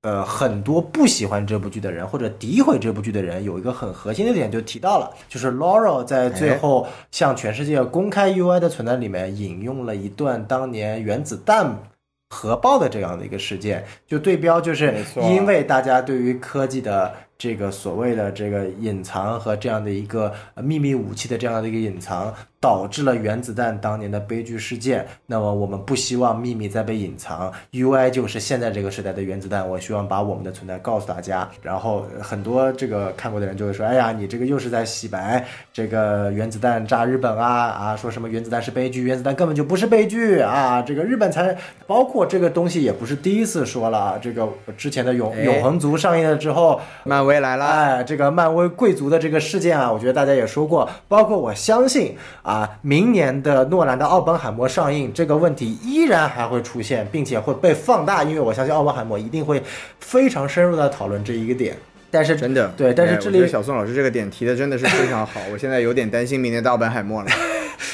[0.03, 11.79] 呃很多不喜欢这部剧的人或者诋毁这部剧的人，有一个很核心的点就提到了，就是 Laurel 在最后向全世界公开 UI 的存在里面引用了一段当年原子弹
[12.31, 17.13] 核爆的这样的一个事件，就对标就是因为大家对于科技的。
[17.39, 22.35] 这个所谓的这个隐藏和这样的一个秘密武器的这样的一个隐藏。
[22.65, 25.07] 导致了原子弹当年的悲剧事件。
[25.27, 27.53] 那么我们不希望秘密再被隐藏。
[27.73, 29.69] UI 就是现在这个时代的原子弹。
[29.69, 31.47] 我希望把我们的存在告诉大家。
[31.61, 35.45] 然后很多这个看过的人就会说：“哎呀，你这个又是在洗白
[35.75, 37.95] 这个原子弹炸日本啊啊！
[37.95, 39.03] 说什么原子弹是悲剧？
[39.03, 40.81] 原子弹根本就不是悲剧啊！
[40.81, 41.55] 这个日本才
[41.87, 44.19] 包括这个东西也不是第一次说了啊。
[44.19, 47.67] 这个之前的永永恒族上映了之后，那威来了。
[47.67, 50.89] 哎，这个漫威贵族的这个事件啊，我觉得大家也说过。
[51.09, 52.55] 包括我相信啊。
[52.55, 59.61] 啊，明年的诺兰的奥本海默上映，这个问题依然还会出现，并且会被放大，因为我相信奥本海默一定会
[59.99, 61.77] 非常深入的讨论这一个点。
[62.13, 67.29] 但是真的对，但是这里小宋老师这个点提的真的是非常好，我现在有点担心明年的奥本海默了。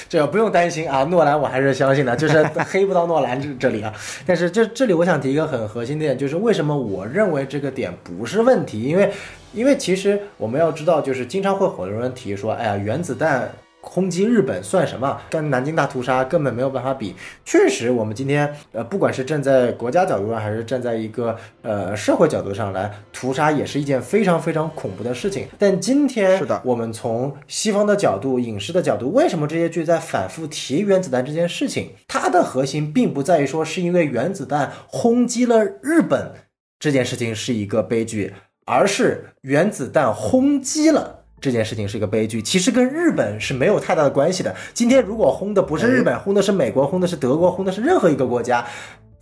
[0.08, 3.92] 这不用担心啊，诺兰我还是相信的，就是 黑不到诺兰这这里啊。
[4.26, 9.10] 但是这这里我想提一个很核心的点，就是为什么我认为这个点不是问题，因为
[9.52, 13.50] 因为其实我们要知道，就是经常会很多人提说，哎呀，原子弹。
[13.80, 15.20] 轰击日本算什么？
[15.30, 17.14] 跟南京大屠杀根本没有办法比。
[17.44, 25.48] 确实，我们今天呃，不管是站在国家角度上，还是站在一个呃社会角度上来，屠杀也是一件非常非常恐怖的事情。
[25.58, 31.92] 但今天是的我们从西方的角度、影视的角度，为什么这些剧在反复提原子弹这件事情？
[32.06, 36.32] 它的核心并不在于说是因为原子弹轰击了日本
[36.78, 38.34] 这件事情是一个悲剧，
[38.66, 41.19] 而是原子弹轰击了。
[41.40, 44.54] 这件事情是一个悲剧，其实跟日本是没有太大的关系的。
[44.74, 48.66] 今天如果轰的不是日本，轰的是美国，轰的是德国，轰的是任何一个国家，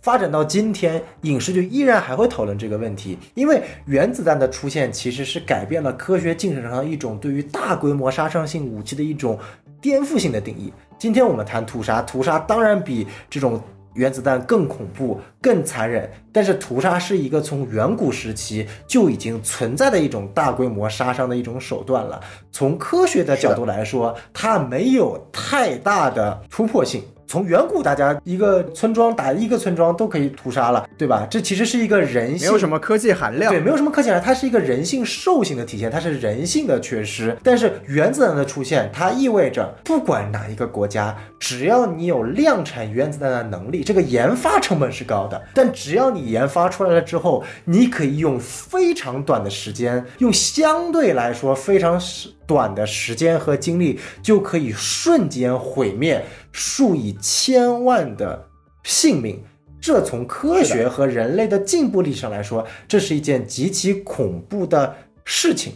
[0.01, 9.39] 发展到今天，影视剧依然还会讨论这个问题，因为原子弹的出现其实是改变了科学精神上一种对于大规模杀伤性武器的一种
[9.79, 10.73] 颠覆性的定义。
[10.97, 13.61] 今天我们谈屠杀，屠杀当然比这种
[13.99, 22.21] 原子弹更恐怖、更残忍，但是屠杀是一个从远古时期就已经存在的一种大规模杀伤的一种手段了。
[22.49, 27.03] 从科学的角度来说，它没有太大的突破性。
[27.29, 31.27] 从远古，大家一个村庄打一个村庄都可以屠杀了，对吧？
[31.29, 33.53] 这其实是一个人性，没有什么科技含量。
[33.53, 37.37] 对，没有什么科技含量，它是一个人性兽性的体现，它是人性的缺失。
[37.43, 52.01] 但是原子弹的出现，它意味着不管哪一个国家，只要你有量产原子弹的能力，这个研发成本是高的，但只要你研发出来了之后，你可以用非常短的时间，用相对来说非常
[52.47, 58.47] 短的时间和精力，就可以瞬间毁灭数以千万的
[58.83, 59.41] 性命。
[59.81, 65.71] 这从科学和人类的进步历史上来说，这是一件极其恐怖的事情。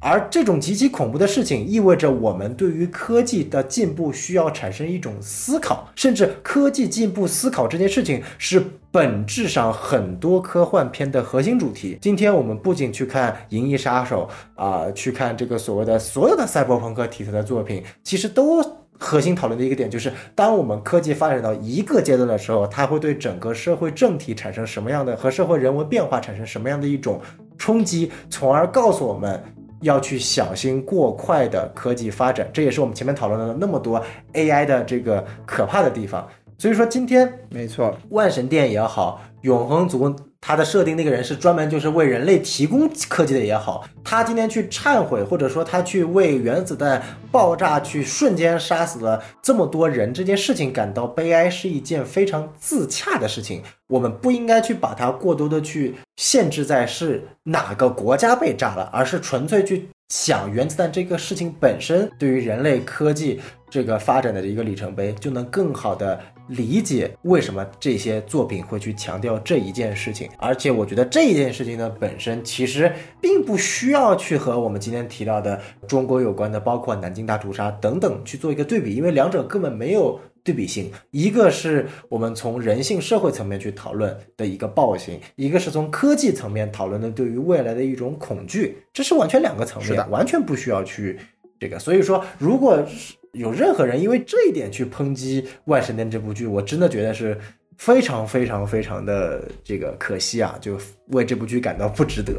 [0.00, 11.96] 而这种极其恐怖的事情，意味着我们对于科技的进步需要产生一种思考，甚至科技进步思考这件事情是本质上很多科幻片的核心主题。
[12.02, 14.28] 今天我们不仅去看《银翼杀手》
[14.62, 18.62] 啊、去看这个所谓的所有的赛博朋克题材的作品，其实都
[18.98, 27.20] 核心讨论的一个点就是，当我们科技发展到一个阶段的时候，它会对整个社会政体产生什么样的和社会人文变化产生什么样的一种
[27.58, 29.42] 冲击，从而告诉我们。
[29.80, 34.02] 要去小心过快的科技发展，这也是我们前面讨论了那么多
[34.32, 36.26] AI 的这个可怕的地方。
[36.56, 40.16] 所以说，今天没错，万神殿也好，永恒族
[40.46, 47.02] 他的设定那个人是专门就是为人类提供科技的也好，他今天去忏悔，或者说他去为原子弹
[47.32, 53.62] 爆炸去瞬间杀死了这么多人这件事情感到悲哀，是一件非常自洽的事情。
[53.88, 63.40] 我们不应该去把它过多的去限制在是哪个国家被炸了，而是纯粹去想原子弹这个事情本身对于人类科技
[63.70, 70.28] 这个发展的一个里程碑，就能更好的理解为什么这些作品会去强调这一件事情。
[70.38, 80.20] 而且我觉得这一件事情呢，本身其实并不需要去和我们今天提到的中国有关的，包括南京大屠杀等等去做一个对比，因为两者根本没有。
[80.44, 91.18] 对比性，一个是我们从人性社会层面去讨论的一个暴行，一个是从科技层面讨论的对于未来的一种恐惧，这是完全两个层是的面，完全不需要去
[91.58, 91.78] 这个。
[91.78, 97.36] 所以说，如果是有任何人因为这一点去抨击《万神殿》这部剧，我真的觉得是
[97.76, 100.78] 非常非常非常的这个可惜啊，就
[101.08, 102.32] 为这部剧感到不值得。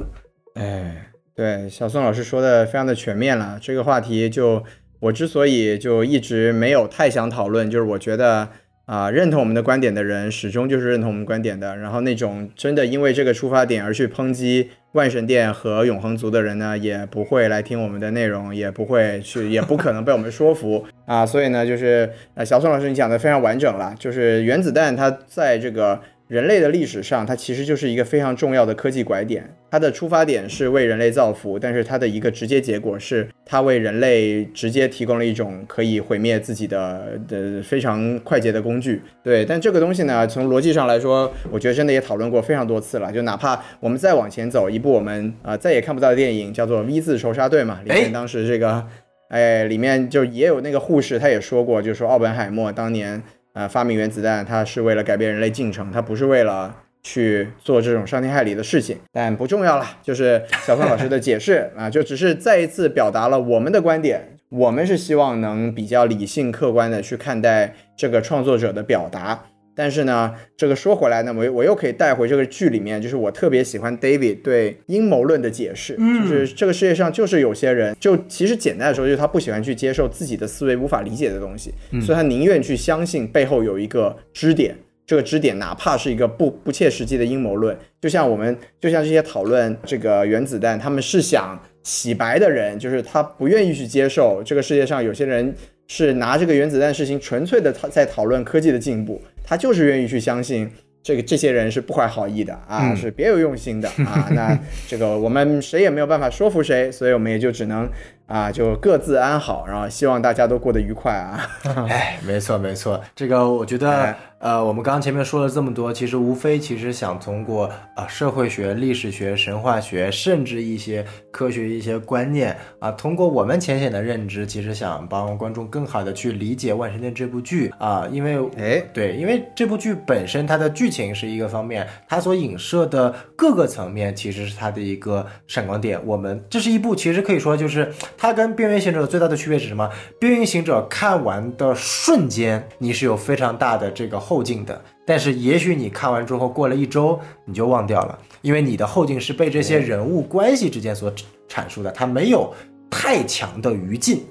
[0.56, 3.60] 哎，对，小宋老师说的非常的全面了。
[3.62, 4.64] 这个话题就
[5.00, 8.50] 我之所以就一直没有太想讨论，就是我觉得
[8.86, 21.26] 啊、认同我们的观点的人始终就是认同我们观点的，然后那种真的因为这个出发点而去抨击万神殿和永恒族的人呢，也不会来听我们的内容，也不会去，也不可能被我们说服啊。
[21.26, 26.02] 所以呢，就是呃，小宋老师你讲的非常完整了，就是原子弹它在这个。
[26.28, 29.48] 人类的历史上，它其实就是一个非常重要的科技拐点。
[29.70, 39.02] 它的出发点是为人类造福，但是它的一个直接结果是，它为人类直接提供了一种可以毁灭自己的的非常快捷的工具。
[39.24, 43.12] 对，但这个东西呢，从逻辑上来说，我觉得真的也讨论过非常多次了。
[43.12, 48.88] 就哪怕我们再往前走一步我们啊、呃再也看不到的电影，叫做《V 字仇杀队》嘛，里面哎当时这个。
[49.28, 53.22] 哎，里面就也有那个护士，他也说过，就是说奥本海默当年
[53.56, 58.98] 呃发明原子弹，它是为了改变人类进程，它不是为了去做这种伤天害理的事情。
[59.12, 64.38] 但不重要了，就是小范老师的解释啊，就只是再一次表达了我们的观点。
[64.50, 69.46] 我们是希望能比较理性、客观的去看待这个创作者的表达。
[69.76, 84.76] 但是呢，这个说回来呢，我我又可以带回这个剧里面，就是我特别喜欢 David 对阴谋论的解释，就是这个世界上就是有些人，就其实简单的说，就是他不喜欢去接受自己的思维无法理解的东西，所以他宁愿去相信背后有一个支点。
[85.08, 95.54] 这个支点哪怕是一个不不切实际的阴谋论，就像我们就像这些讨论这个原子弹，他们是想洗白的人，就是他不愿意去接受这个世界上有些人
[95.88, 100.70] 是拿这个原子弹事情纯粹的讨在讨论科技的进步，他就是愿意去相信
[101.04, 104.28] 这个这些人是不怀好意的啊，嗯是别有用心的啊。
[104.34, 104.58] 那
[104.88, 107.88] 这个我们谁也没有办法说服谁，所以我们也就只能
[108.26, 111.48] 啊就各自安好，然后希望大家都过得愉快啊。
[111.88, 136.00] 哎，没错没错，这个我觉得哎，呃，我们刚刚前面说了这么多，其实无非其实想通过啊、社会学、历史学、神话学，甚至一些科学一些观念啊，通过我们浅显的认知，其实想帮观众更好的去理解《万神殿》这部剧啊，因为哎，对，因为这部剧本身它的剧情是一个方面，它所影射的各个层面其实是它的一个闪光点。
[136.06, 139.90] 我们这是一部其实可以说就是它跟《边缘行者》最大的区别是什么？
[140.20, 151.14] 《边缘行者》看完的瞬间你是有非常大的这个后劲的，但是也许你看完之后过了一周你就忘掉了，因为你的后劲是被这些人物关系之间所
[151.48, 152.52] 阐述的，它没有
[152.90, 154.24] 太强的余劲。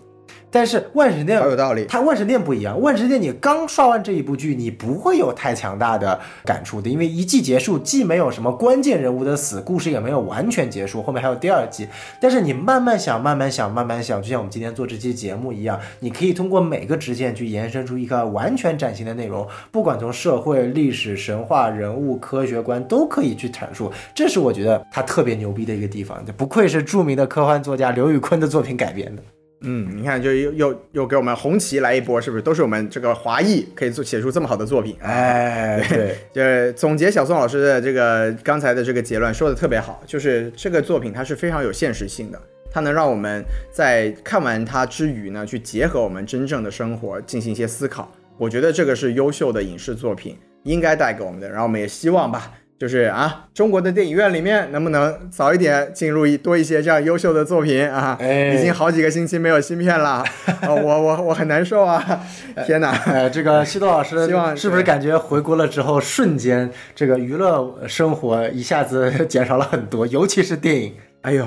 [0.55, 11.89] 但是万神殿好有道理它万神殿不一样，万神殿你刚刷完这一部剧，你不会有太强大的感触的，因为一季结束，既没有什么关键人物的死，故事也没有完全结束，后面还有第二季。
[12.21, 23.91] 但是你慢慢想，慢慢想，慢慢想，就像我们今天做这期节目一样，你可以通过每个支线去延伸出一个完全崭新的内容，不管从社会、历史、神话、人物、科学观都可以去阐述。
[24.15, 29.23] 这是我觉得它特别牛逼的一个地方，不愧是著名的科幻作家刘宇昆的作品改编的。
[29.65, 32.43] 嗯，你看，就又又又给我们红旗来一波，是不是？
[32.43, 34.97] 都是我们这个华裔可以做写出这么好的作品。
[35.01, 36.15] 哎，对。
[36.33, 43.43] 就是总结小宋老师的这个刚才的这个结论说的特别好，就是这个作品它是非常有现实性的，它能让我们
[43.73, 48.11] 在看完它之余呢，去结合我们真正的生活进行一些思考。
[48.37, 52.53] 我觉得这个是优秀的影视作品应该带给我们的，然后我们也希望吧。
[52.79, 58.17] 就是啊，中国的电影院里面能不能早一点进入一多一些这样优秀的作品啊？
[58.21, 60.25] 哎已经好几个星期没有新片了，
[60.61, 62.21] 呃 我我我很难受啊！
[62.67, 62.91] 天哪！
[63.07, 70.93] 呃，这个西多老师希望是不是感觉回国了之后，瞬间这个娱乐生活一下子减少了很多，尤其是电影。
[71.23, 71.47] 哎呦，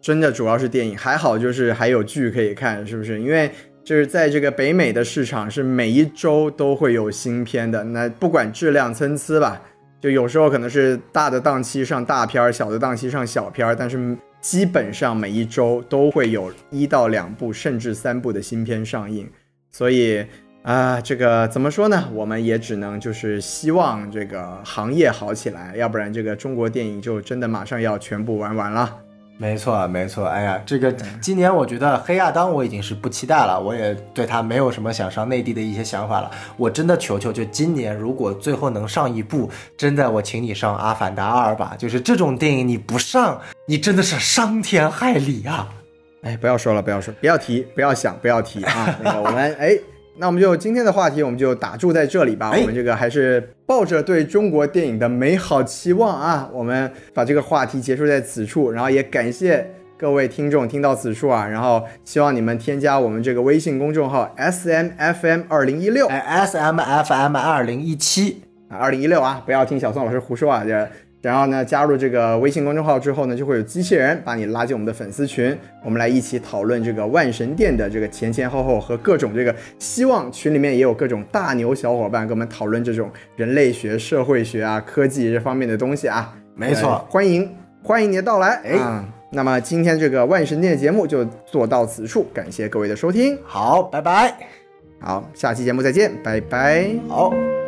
[0.00, 3.20] 真的主要是电影，还好就是还有剧可以看，是不是？
[3.20, 3.50] 因为
[3.82, 9.60] 就是在这个北美的市场是每一周都会有新片的，那不管质量参差吧，
[10.06, 19.28] 就有时候可能是大的档期上大片儿，小的档期上小片儿，但是基本上每一周都会有一到两部甚至三部的新片上映，
[19.72, 20.24] 所以。
[20.62, 22.08] 啊，这个怎么说呢？
[22.12, 28.98] 我们也只能就是希望这个行业好起来，要不然这个中国电影就真的马上要全部玩完了。
[29.38, 30.24] 没错，没错。
[30.26, 30.90] 哎呀，这个
[31.20, 36.30] 今年我觉得《黑亚当》我已经是不期待了，我也对他没有什么想上内地的一些想法了。
[36.56, 41.74] 我真的求求，就今年如果最后能上一部，真的我请你上《阿凡达二》吧。
[41.78, 45.68] 就是这种电影你不上，你真的是伤天害理啊！
[46.22, 48.96] 哎，不要说了，不要说，不要提，不要想，不要提啊！
[49.04, 49.76] 那个我们哎，
[50.18, 52.50] 那我们就今天的话题我们就打住在这里吧。
[52.50, 70.88] 哎我们这个还是抱着对中国电影的美好期望啊，我们把这个话题结束在此处，然后也感谢各位听众听到此处啊，然后希望你们添加我们这个微信公众号 S M F M 二零一六哎，S M F M 二零一七，啊，二零一六啊，不要听小宋老师胡说啊，这。
[71.22, 86.32] 然后呢，加入这个微信公众号之后呢，就会有机器人把你拉进我们的粉丝群，我们来一起讨论这个万神殿的这个前前后后和各种这个，希望群里面也有各种大牛小伙伴跟我们讨论这种人类学、社会学啊、科技这方面的东西啊。
[86.54, 88.60] 没错呃欢迎欢迎你的到来。
[88.64, 93.36] 哎啊那么今天这个万神殿的节目就做到此处，感谢各位的收听。
[93.44, 94.32] 好，拜拜。
[95.00, 96.88] 好，下期节目再见，拜拜。
[97.08, 97.65] 好。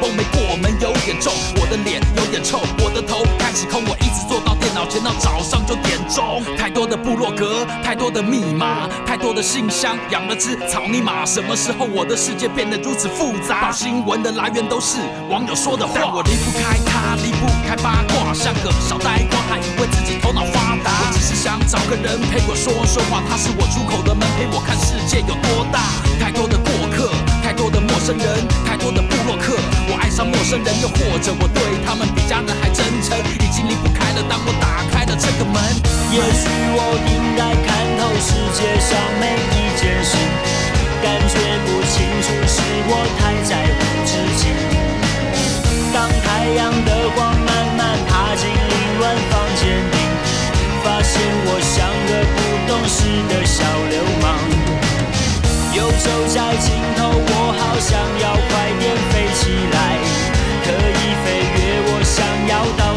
[0.00, 6.42] 绷，没过门有点重，我的脸有点臭，我的头开始空，我一直坐到电脑前到早上九点钟。
[6.56, 11.24] 太多的部落格，太多的密码，太多的信箱，养了只草泥马。
[11.24, 13.66] 什么时候我的世界变得如此复杂？
[13.66, 14.98] 报新闻的来源都是
[15.28, 20.90] 网友说的话，我离不开他，离不开八卦，像个小呆瓜，还以为自己头脑发达。
[21.06, 25.80] 我只是想找个人陪我说说话，他是我出口的门，陪我看世界有多大。
[26.20, 27.10] 太多的过客，
[27.56, 28.26] 多的陌生人，
[28.66, 29.56] 太多的部落客。
[29.88, 34.22] 我爱上陌生人，又或者我对他们比家人还真诚，已经离不开了。
[34.28, 35.56] 当我打开了这个门，
[36.12, 36.44] 也许
[36.76, 37.66] 我应该看
[37.96, 40.12] 透世界上每一件事，
[41.00, 42.60] 感觉不清楚是
[42.92, 44.52] 我太在乎自己。
[45.96, 49.96] 当太阳的光慢慢爬进凌乱房间里，
[50.84, 52.38] 发现我像个不
[52.68, 53.00] 懂事
[53.32, 54.75] 的小流氓。
[55.76, 59.76] 游走在尽头，我好想要快点飞起来，
[60.64, 62.16] 可以飞越我想
[62.48, 62.95] 要到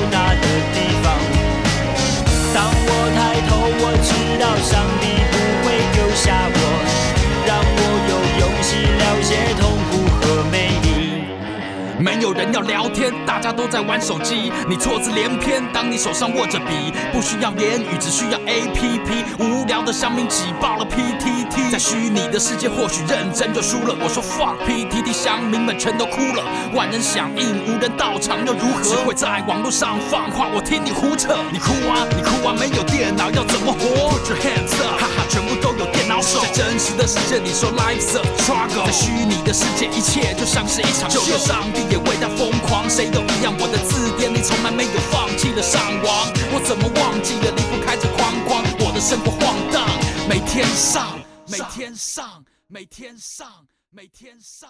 [12.53, 15.63] 要聊天，大家都在玩手机，你错字连篇。
[15.73, 19.23] 当你手上握着笔，不需要言语，只需要 A P P。
[19.43, 23.95] 无聊的乡民挤爆了 P T T，在虚拟的世界或许认真就输了。
[24.01, 26.43] 我说 fuck P T T，乡民们全都哭了，
[26.73, 28.83] 万人响应，无人到场又如何？
[28.83, 31.37] 只会在网络上放话，我听你胡扯。
[31.51, 35.85] 你哭啊，你哭啊，没有电脑要怎么活？Put your hands up，哈哈，全部都有
[36.21, 41.19] 在真实的世界里说 life's a struggle，在虚拟的世界一切就像是一场秀。
[41.21, 43.55] 就连上帝也为他疯狂，谁都一样。
[43.57, 48.63] 我的字典里从来没有放弃了上网，我怎么忘记了离不开这框框？
[48.79, 49.87] 我的生活晃荡，
[50.27, 51.17] 每天上，
[51.47, 53.47] 每天上，每天上，
[53.89, 54.69] 每天上。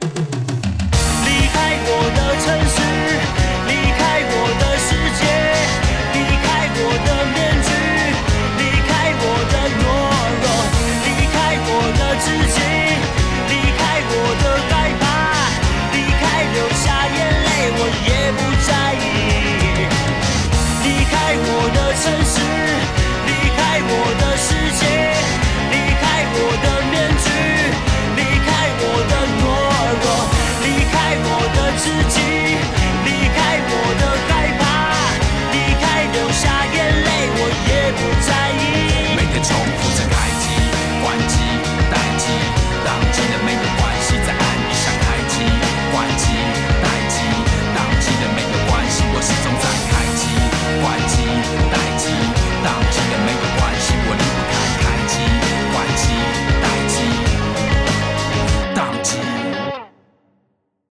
[0.00, 2.76] 离开我的城市，
[3.70, 4.88] 离开我的世
[5.18, 5.22] 界，
[6.14, 7.57] 离开我的面
[12.20, 12.58] 自己
[13.48, 13.80] 离开
[14.10, 14.12] 我
[14.42, 15.02] 的害怕
[15.94, 16.22] 离开
[16.52, 19.06] 流下眼泪我也不在意。
[20.84, 22.34] 离开我的城市
[23.26, 24.48] 离开我的世
[24.80, 25.27] 界。
[52.68, 52.97] stop.